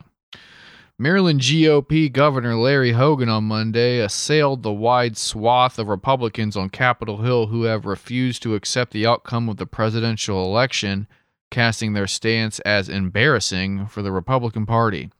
[0.99, 7.17] Maryland GOP Governor Larry Hogan on Monday assailed the wide swath of Republicans on Capitol
[7.17, 11.07] Hill who have refused to accept the outcome of the presidential election,
[11.51, 15.11] casting their stance as embarrassing for the Republican Party.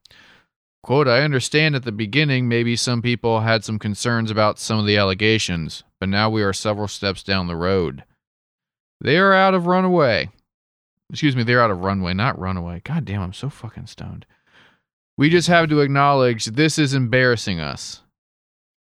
[0.82, 4.88] Quote, I understand at the beginning maybe some people had some concerns about some of
[4.88, 8.04] the allegations, but now we are several steps down the road.
[9.00, 10.32] They are out of runaway.
[11.12, 12.82] Excuse me, they're out of runway, not runaway.
[12.84, 14.26] God damn, I'm so fucking stoned.
[15.18, 18.04] We just have to acknowledge this is embarrassing us.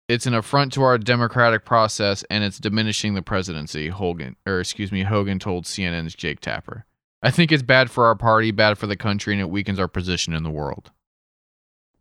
[0.08, 4.90] It's an affront to our democratic process and it's diminishing the presidency, Hogan or excuse
[4.92, 6.84] me, Hogan told CNN's Jake Tapper.
[7.22, 9.86] I think it's bad for our party, bad for the country, and it weakens our
[9.88, 10.90] position in the world.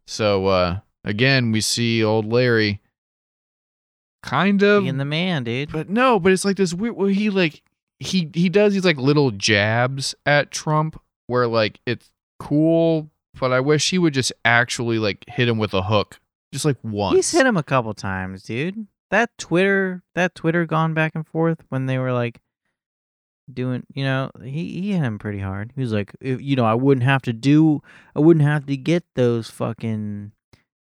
[0.06, 2.82] So uh again, we see old Larry
[4.24, 5.72] kind of Being the man, dude.
[5.72, 7.62] but no, but it's like this weird where he like
[8.00, 13.10] he he does these like little jabs at Trump where like it's cool,
[13.40, 16.20] but I wish he would just actually like hit him with a hook.
[16.54, 17.16] Just like once.
[17.16, 18.88] He's hit him a couple times, dude.
[19.10, 22.40] That Twitter, that Twitter gone back and forth when they were like
[23.52, 25.72] doing, you know, he, he hit him pretty hard.
[25.76, 27.82] He was like, you know, I wouldn't have to do,
[28.16, 30.32] I wouldn't have to get those fucking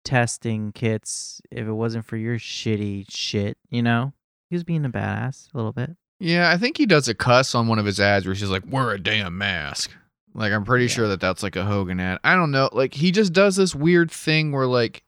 [0.04, 4.12] testing kits if it wasn't for your shitty shit, you know?
[4.50, 5.96] He was being a badass a little bit.
[6.20, 8.62] Yeah, I think he does a cuss on one of his ads where she's like,
[8.64, 9.90] "Wear a damn mask."
[10.34, 10.90] Like I'm pretty Yeah.
[10.90, 12.18] sure that that's like a Hogan ad.
[12.24, 12.68] I don't know.
[12.72, 15.02] Like he just does this weird thing where like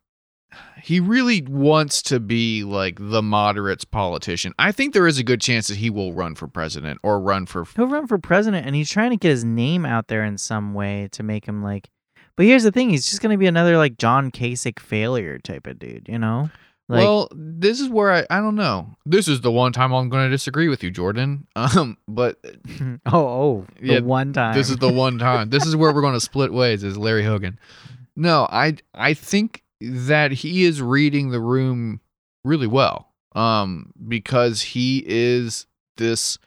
[0.80, 4.52] he really wants to be like the moderates politician.
[4.58, 7.46] I think there is a good chance that he will run for president or run
[7.46, 10.38] for He'll run for president and he's trying to get his name out there in
[10.38, 11.88] some way to make him like
[12.36, 15.78] but here's the thing, he's just gonna be another like John Kasich failure type of
[15.78, 16.50] dude, you know?
[16.88, 18.94] Like well, this is where I I don't know.
[19.06, 21.46] This is the one time I'm going to disagree with you, Jordan.
[21.56, 22.38] Um, but
[23.06, 24.54] oh, oh, the Yeah, one time.
[24.54, 25.48] this is the one time.
[25.50, 26.82] this is where we're going to split ways.
[26.84, 27.58] Is Larry Hogan?
[28.16, 32.00] No, I I think that he is reading the room
[32.44, 33.08] really well.
[33.34, 35.66] Um, because he is
[35.96, 36.38] this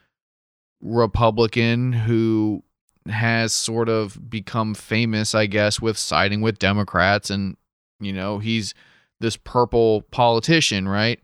[0.80, 2.62] Republican who
[3.08, 7.56] has sort of become famous, I guess, with siding with Democrats, and
[8.00, 8.74] you know he's
[9.20, 11.20] this purple politician, right?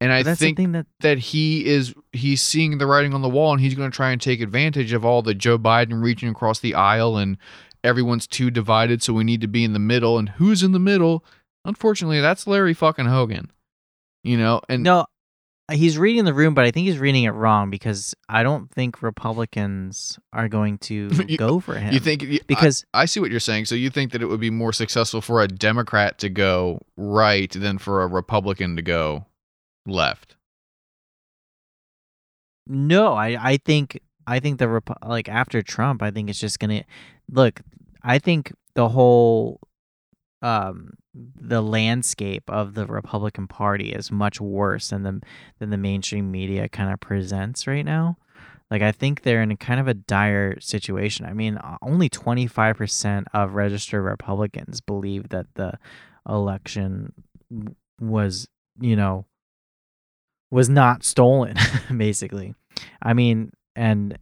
[0.00, 3.60] And I think that that he is he's seeing the writing on the wall and
[3.60, 6.74] he's going to try and take advantage of all the Joe Biden reaching across the
[6.74, 7.36] aisle and
[7.82, 10.16] everyone's too divided so we need to be in the middle.
[10.16, 11.24] And who's in the middle?
[11.64, 13.50] Unfortunately that's Larry fucking Hogan
[14.22, 14.60] you know?
[14.68, 15.06] And no
[15.70, 19.02] he's reading the room, but I think he's reading it wrong because I don't think
[19.02, 21.92] Republicans are going to You- go for him.
[21.92, 23.66] You think y- I- because I, see what you're saying.
[23.66, 27.50] So you think that it would be more successful for a Democrat to go right
[27.52, 29.26] than for a Republican to go
[29.86, 30.36] left?
[32.66, 36.84] No, I I think I think the like after Trump, I think it's just gonna
[37.30, 37.60] look.
[38.02, 39.60] I think the whole
[40.42, 40.90] um
[41.40, 45.20] the landscape of the Republican Party is much worse than the
[45.58, 48.16] than the mainstream media kind of presents right now.
[48.70, 51.24] Like I think they're in a kind of a dire situation.
[51.24, 55.78] I mean, only 25% of registered Republicans believe that the
[56.28, 57.14] election
[57.98, 58.46] was,
[58.78, 59.24] you know,
[60.50, 61.56] was not stolen
[61.96, 62.54] basically.
[63.02, 64.18] I mean, and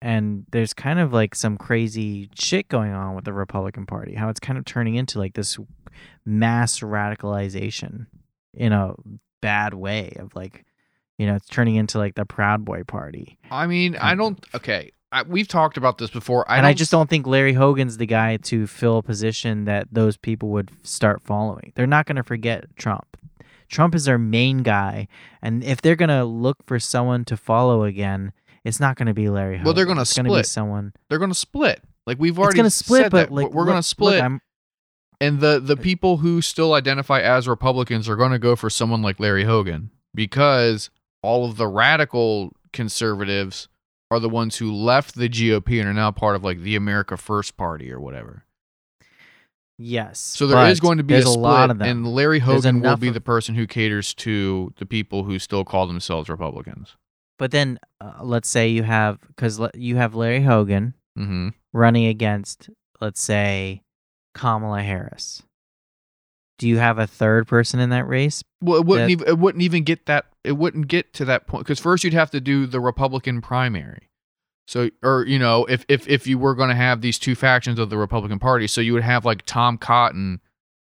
[0.00, 4.14] and there's kind of like some crazy shit going on with the Republican Party.
[4.14, 5.58] How it's kind of turning into like this
[6.24, 8.06] mass radicalization
[8.54, 8.94] in a
[9.40, 10.64] bad way of like
[11.18, 13.38] you know, it's turning into like the Proud Boy Party.
[13.50, 14.46] I mean, I um, don't.
[14.54, 16.48] Okay, I, we've talked about this before.
[16.50, 19.88] I and I just don't think Larry Hogan's the guy to fill a position that
[19.90, 21.72] those people would start following.
[21.74, 23.16] They're not going to forget Trump.
[23.68, 25.08] Trump is their main guy,
[25.42, 28.32] and if they're going to look for someone to follow again,
[28.64, 29.64] it's not going to be Larry Hogan.
[29.64, 30.46] Well, they're gonna it's gonna be split.
[30.46, 30.92] someone.
[31.08, 31.82] They're going to split.
[32.06, 33.34] Like we've It's already going to split, said but that.
[33.34, 34.22] like we're going to split.
[34.22, 34.40] Look,
[35.20, 38.70] and the the uh, people who still identify as Republicans are going to go for
[38.70, 40.90] someone like Larry Hogan because
[41.22, 43.68] all of the radical conservatives
[44.10, 47.16] are the ones who left the GOP and are now part of like the America
[47.16, 48.44] First Party or whatever.
[49.78, 50.18] yes.
[50.18, 51.88] So there is going to be a split, a lot of them.
[51.88, 55.64] and Larry Hogan will be of- the person who caters to the people who still
[55.64, 56.96] call themselves Republicans.
[57.38, 62.70] But then, uh, let's say you have because you have Larry Hogan hmm running against,
[63.00, 63.82] let's say,
[64.34, 65.42] Kamala Harris.
[66.58, 68.42] Do you have a third person in that race?
[68.60, 71.46] Well, it wouldn't That- even it wouldn't even get that it wouldn't get to that
[71.46, 74.08] point because first you'd have to do the Republican primary.
[74.66, 77.78] So, or you know, if if if you were going to have these two factions
[77.78, 80.40] of the Republican Party, so you would have like Tom Cotton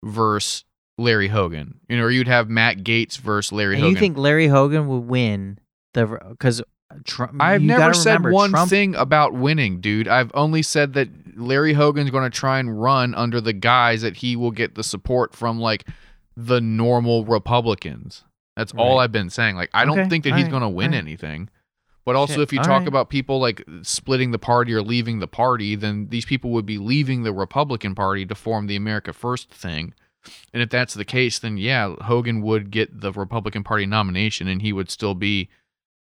[0.03, 0.65] versus
[0.97, 3.95] Larry Hogan, you know, or you'd have Matt Gaetz versus Larry and Hogan.
[3.95, 5.59] you think Larry Hogan would win
[5.93, 7.33] the because uh, Trump?
[7.39, 10.07] I've never said remember, one Trump, thing about winning, dude.
[10.07, 14.17] I've only said that Larry Hogan's going to try and run under the guise that
[14.17, 15.87] he will get the support from like
[16.35, 18.23] the normal Republicans.
[18.55, 19.55] That's all I've been saying.
[19.55, 21.49] Like I don't think that he's alright, going to win anything.
[22.03, 22.87] But also Shit, if you talk alright.
[22.87, 26.77] about people like splitting the party or leaving the party, then these people would be
[26.77, 29.93] leaving the Republican Party to form the America First thing.
[30.53, 34.61] And if that's the case, then yeah, Hogan would get the Republican Party nomination and
[34.61, 35.49] he would still be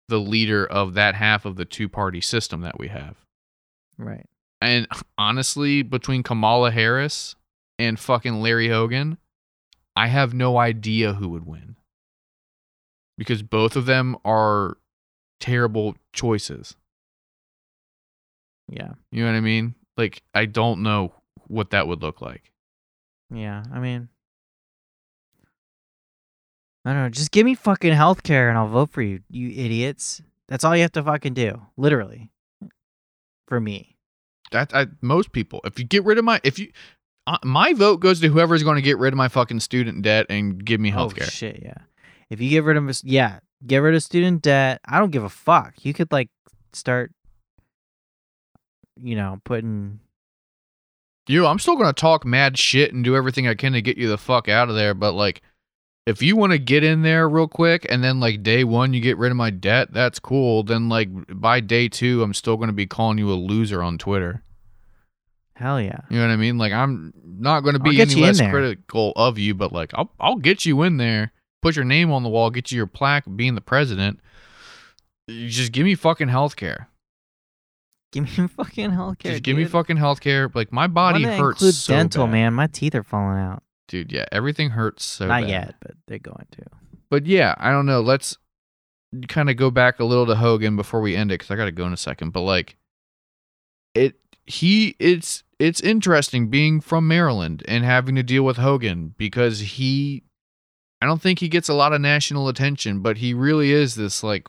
[0.08, 3.16] the leader of that half of the two party system that we have.
[3.98, 4.26] right?
[4.62, 4.88] And
[5.18, 7.36] honestly, between Kamala Harris
[7.78, 9.18] and fucking Larry Hogan,
[9.96, 11.76] I have no idea who would win.
[13.18, 14.78] Because both of them are
[15.40, 16.76] terrible choices.
[18.68, 19.76] Yeah, You know what I mean?
[19.98, 21.14] Like, I don't know
[21.48, 22.52] what that would look like.
[23.30, 23.64] yeah.
[23.72, 24.10] I mean,
[26.86, 27.10] I don't know.
[27.10, 30.22] Just give me fucking health care and I'll vote for you, you idiots.
[30.48, 32.30] That's all you have to fucking do, literally.
[33.48, 33.96] For me,
[34.52, 36.72] That I, most people, if you get rid of my, if you,
[37.28, 40.28] uh, my vote goes to whoever's going to get rid of my fucking student debt
[40.30, 41.26] and give me health care.
[41.28, 41.78] Oh shit, yeah.
[42.30, 44.82] If you get rid of, yeah, get rid of student debt.
[44.86, 45.74] I don't give a fuck.
[45.84, 46.30] You could like
[46.74, 47.12] start,
[49.02, 50.00] you know, putting
[51.28, 54.08] You, I'm still gonna talk mad shit and do everything I can to get you
[54.08, 54.94] the fuck out of there.
[54.94, 55.42] But like,
[56.06, 59.02] if you want to get in there real quick and then like day one you
[59.02, 60.64] get rid of my debt, that's cool.
[60.64, 64.44] Then like by day two, I'm still gonna be calling you a loser on Twitter.
[65.56, 66.02] hell yeah.
[66.10, 66.58] You know what I mean?
[66.58, 70.66] Like I'm not gonna be any less critical of you, but like I'll I'll get
[70.66, 73.62] you in there, put your name on the wall, get you your plaque being the
[73.62, 74.20] president.
[75.28, 76.86] Just give me fucking healthcare.
[78.12, 79.32] Give me fucking healthcare.
[79.32, 80.54] Just give me fucking healthcare.
[80.54, 82.32] Like my body Why hurts Include so dental, bad.
[82.32, 82.54] man.
[82.54, 83.64] My teeth are falling out.
[83.88, 85.50] Dude, yeah, everything hurts so Not bad.
[85.50, 86.64] yet, but they're going to.
[87.10, 88.02] But yeah, I don't know.
[88.02, 88.38] Let's
[89.28, 91.66] kind of go back a little to Hogan before we end it because I got
[91.66, 92.32] to go in a second.
[92.32, 92.78] But like,
[93.94, 99.60] it he it's it's interesting being from Maryland and having to deal with Hogan because
[99.60, 100.24] he,
[101.02, 104.24] I don't think he gets a lot of national attention, but he really is this
[104.24, 104.48] like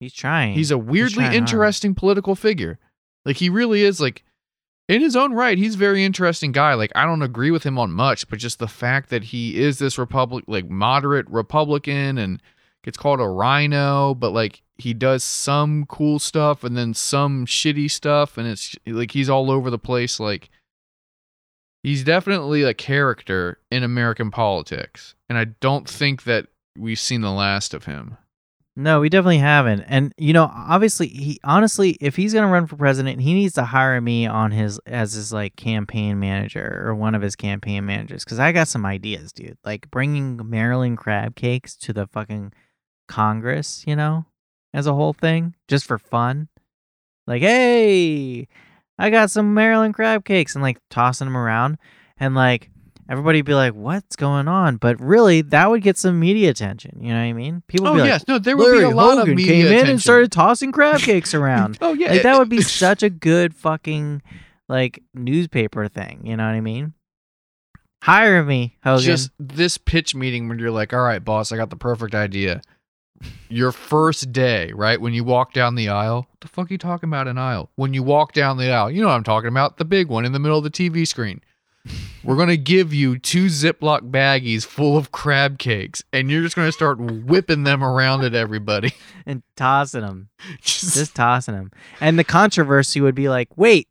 [0.00, 0.54] He's trying.
[0.54, 1.34] he's a weirdly hard.
[1.34, 2.78] interesting political figure.
[3.26, 4.24] Like he really is like
[4.88, 6.74] in his own right, he's a very interesting guy.
[6.74, 9.78] Like I don't agree with him on much, but just the fact that he is
[9.78, 12.42] this republic like moderate Republican and
[12.82, 17.90] gets called a rhino, but like he does some cool stuff and then some shitty
[17.90, 20.50] stuff and it's like he's all over the place like
[21.82, 25.14] he's definitely a character in American politics.
[25.28, 26.46] And I don't think that
[26.76, 28.16] we've seen the last of him.
[28.80, 29.80] No, we definitely haven't.
[29.88, 33.64] And you know, obviously, he honestly, if he's gonna run for president, he needs to
[33.64, 38.22] hire me on his as his like campaign manager or one of his campaign managers
[38.22, 39.58] because I got some ideas, dude.
[39.64, 42.52] Like bringing Maryland crab cakes to the fucking
[43.08, 44.26] Congress, you know,
[44.72, 46.46] as a whole thing, just for fun.
[47.26, 48.46] Like, hey,
[48.96, 51.78] I got some Maryland crab cakes, and like tossing them around,
[52.16, 52.70] and like
[53.08, 56.98] everybody be like, "What's going on?" But really, that would get some media attention.
[57.00, 57.62] You know what I mean?
[57.68, 59.66] People Oh be like, yes, no, there would be a lot Hogan of media came
[59.66, 59.90] in attention.
[59.90, 61.78] and started tossing crab cakes around.
[61.82, 64.22] Oh yeah, like that would be such a good fucking
[64.68, 66.20] like newspaper thing.
[66.24, 66.92] You know what I mean?
[68.02, 69.04] Hire me, Hogan.
[69.04, 72.62] just this pitch meeting when you're like, all right, boss, I got the perfect idea.
[73.48, 75.00] Your first day, right?
[75.00, 77.70] When you walk down the aisle, what the fuck are you talking about an aisle?
[77.74, 80.24] When you walk down the aisle, you know what I'm talking about, the big one
[80.24, 81.40] in the middle of the TV screen.
[82.24, 86.72] We're gonna give you two Ziploc baggies full of crab cakes, and you're just gonna
[86.72, 88.92] start whipping them around at everybody.
[89.26, 90.28] and tossing them,
[90.60, 91.70] Just- just tossing them.
[92.00, 93.88] And the controversy would be like, wait,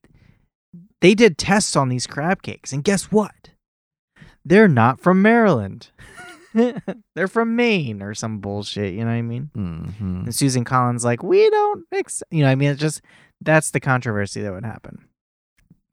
[1.02, 3.32] they did tests on these crab cakes, and guess what?
[4.46, 5.90] They're not from Maryland.
[7.16, 8.94] They're from Maine or some bullshit.
[8.94, 9.50] You know what I mean?
[9.56, 10.24] Mhm.
[10.26, 13.02] And Susan Collins like, we don't ex-, you know, what I mean, it's just
[13.42, 15.06] that's the controversy that would happen.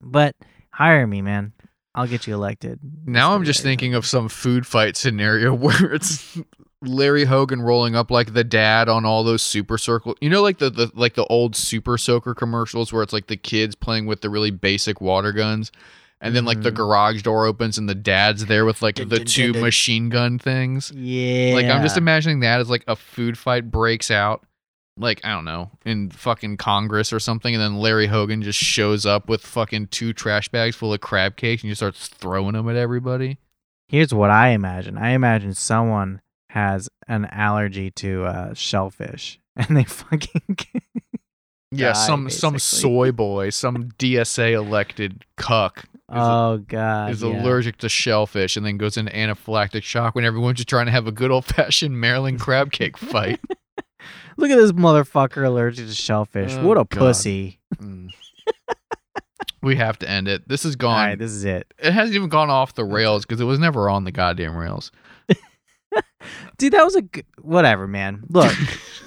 [0.00, 0.36] But
[0.70, 1.52] hire me, man.
[1.94, 2.80] I'll get you elected.
[3.06, 6.38] Now I'm just thinking of some food fight scenario where it's
[6.82, 10.12] Larry Hogan rolling up like the dad on all those super soaker.
[10.20, 13.36] You know, like the, the like the old super soaker commercials where it's like the
[13.36, 15.70] kids playing with the really basic water guns,
[16.20, 16.74] and then like the Mhm.
[16.76, 20.90] garage door opens and the dad's there with like the two machine gun things.
[20.94, 21.54] Yeah.
[21.54, 24.44] Like I'm just imagining that as like a food fight breaks out.
[24.96, 29.04] Like I don't know in fucking Congress or something, and then Larry Hogan just shows
[29.04, 32.68] up with fucking two trash bags full of crab cakes and just starts throwing them
[32.68, 33.38] at everybody.
[33.88, 34.96] Here's what I imagine.
[34.96, 40.42] I imagine someone has an allergy to uh, shellfish, and they fucking
[41.70, 47.28] Yeah, die, some some soy boy, some DSA elected cuck oh god is yeah.
[47.28, 51.06] allergic to shellfish and then goes into anaphylactic shock when everyone's just trying to have
[51.06, 53.40] a good old fashioned Maryland crab cake fight.
[54.36, 56.54] Look at this motherfucker allergic to shellfish.
[56.54, 56.90] Oh, what a God.
[56.90, 57.60] pussy!
[57.76, 58.10] Mm.
[59.62, 60.48] we have to end it.
[60.48, 61.08] This is gone.
[61.08, 63.88] right, this is it, it hasn't even gone off the rails because it was never
[63.88, 64.90] on the goddamn rails.
[66.58, 66.72] dude.
[66.72, 68.24] That was a g- whatever, man.
[68.28, 68.54] Look.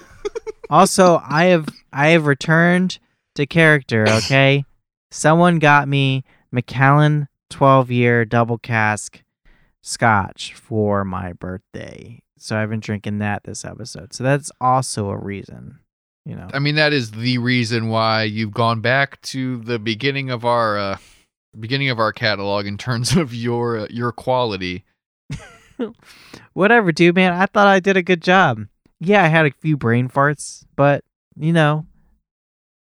[0.70, 3.00] also, I have I have returned
[3.36, 4.06] to character.
[4.26, 4.66] Okay,
[5.12, 9.22] someone got me Macallan twelve year double cask
[9.82, 14.14] scotch for my birthday, so I've been drinking that this episode.
[14.14, 15.80] So that's also a reason,
[16.26, 16.48] you know.
[16.54, 20.78] I mean, that is the reason why you've gone back to the beginning of our
[20.78, 20.98] uh,
[21.60, 24.86] beginning of our catalog in terms of your uh, your quality.
[26.54, 27.34] Whatever, dude, man.
[27.34, 28.66] I thought I did a good job.
[29.00, 31.04] Yeah, I had a few brain farts, but
[31.36, 31.86] you know,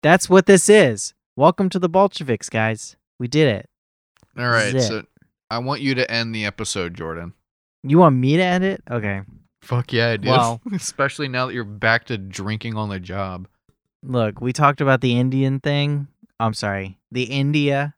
[0.01, 1.13] that's what this is.
[1.35, 2.95] Welcome to the Bolsheviks, guys.
[3.19, 3.69] We did it.
[4.37, 5.03] All right, so
[5.49, 7.33] I want you to end the episode, Jordan.
[7.83, 8.81] You want me to end it?
[8.89, 9.21] Okay.
[9.61, 10.29] Fuck yeah, I do.
[10.29, 13.47] Well- Especially now that you're back to drinking on the job.
[14.03, 16.07] Look, we talked about the Indian thing.
[16.39, 17.93] I'm sorry, the India,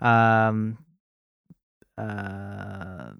[0.00, 0.78] um,
[1.98, 3.10] uh,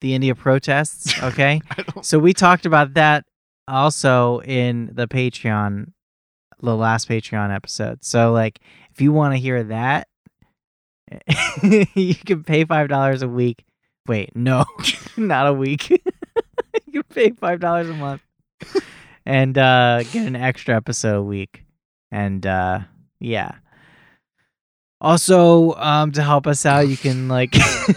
[0.00, 1.14] the India protests.
[1.22, 1.60] Okay.
[2.02, 3.24] So we talked about that
[3.68, 5.92] also in the Patreon,
[6.60, 8.04] the last Patreon episode.
[8.04, 8.60] So like,
[8.92, 10.08] if you want to hear that,
[11.94, 13.64] you can pay five dollars a week.
[14.08, 14.64] Wait, no,
[15.16, 15.90] not a week.
[15.90, 15.98] you
[16.90, 18.22] can pay five dollars a month
[19.26, 21.64] and uh, get an extra episode a week.
[22.10, 22.80] And uh,
[23.20, 23.52] yeah.
[25.00, 27.54] Also, um, to help us out, you can like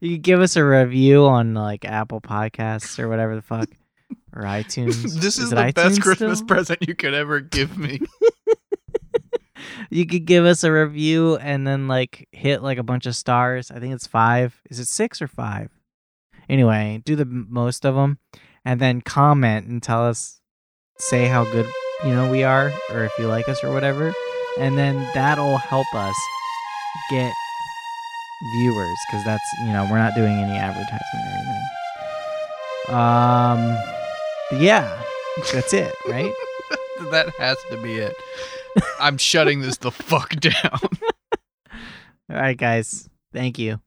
[0.00, 3.68] you can give us a review on like Apple Podcasts or whatever the fuck
[4.34, 5.20] or iTunes.
[5.20, 6.48] this is, it the best Christmas still?
[6.48, 8.00] present you could ever give me.
[9.94, 13.70] You could give us a review and then like hit like a bunch of stars.
[13.70, 14.60] I think it's five.
[14.68, 15.70] Is it six or five?
[16.48, 18.18] Anyway, do the most of them,
[18.64, 20.40] and then comment and tell us,
[20.98, 21.66] say how good
[22.04, 24.12] you know we are, or if you like us or whatever,
[24.58, 26.16] and then that'll help us
[27.08, 27.32] get
[28.56, 31.62] viewers because that's you know we're not doing any advertisement or anything.
[32.98, 35.02] Um, yeah,
[35.52, 36.32] that's it, right?
[37.12, 38.16] that has to be it.
[39.00, 40.52] I'm shutting this the fuck down.
[42.30, 43.08] All right, guys.
[43.32, 43.80] Thank you.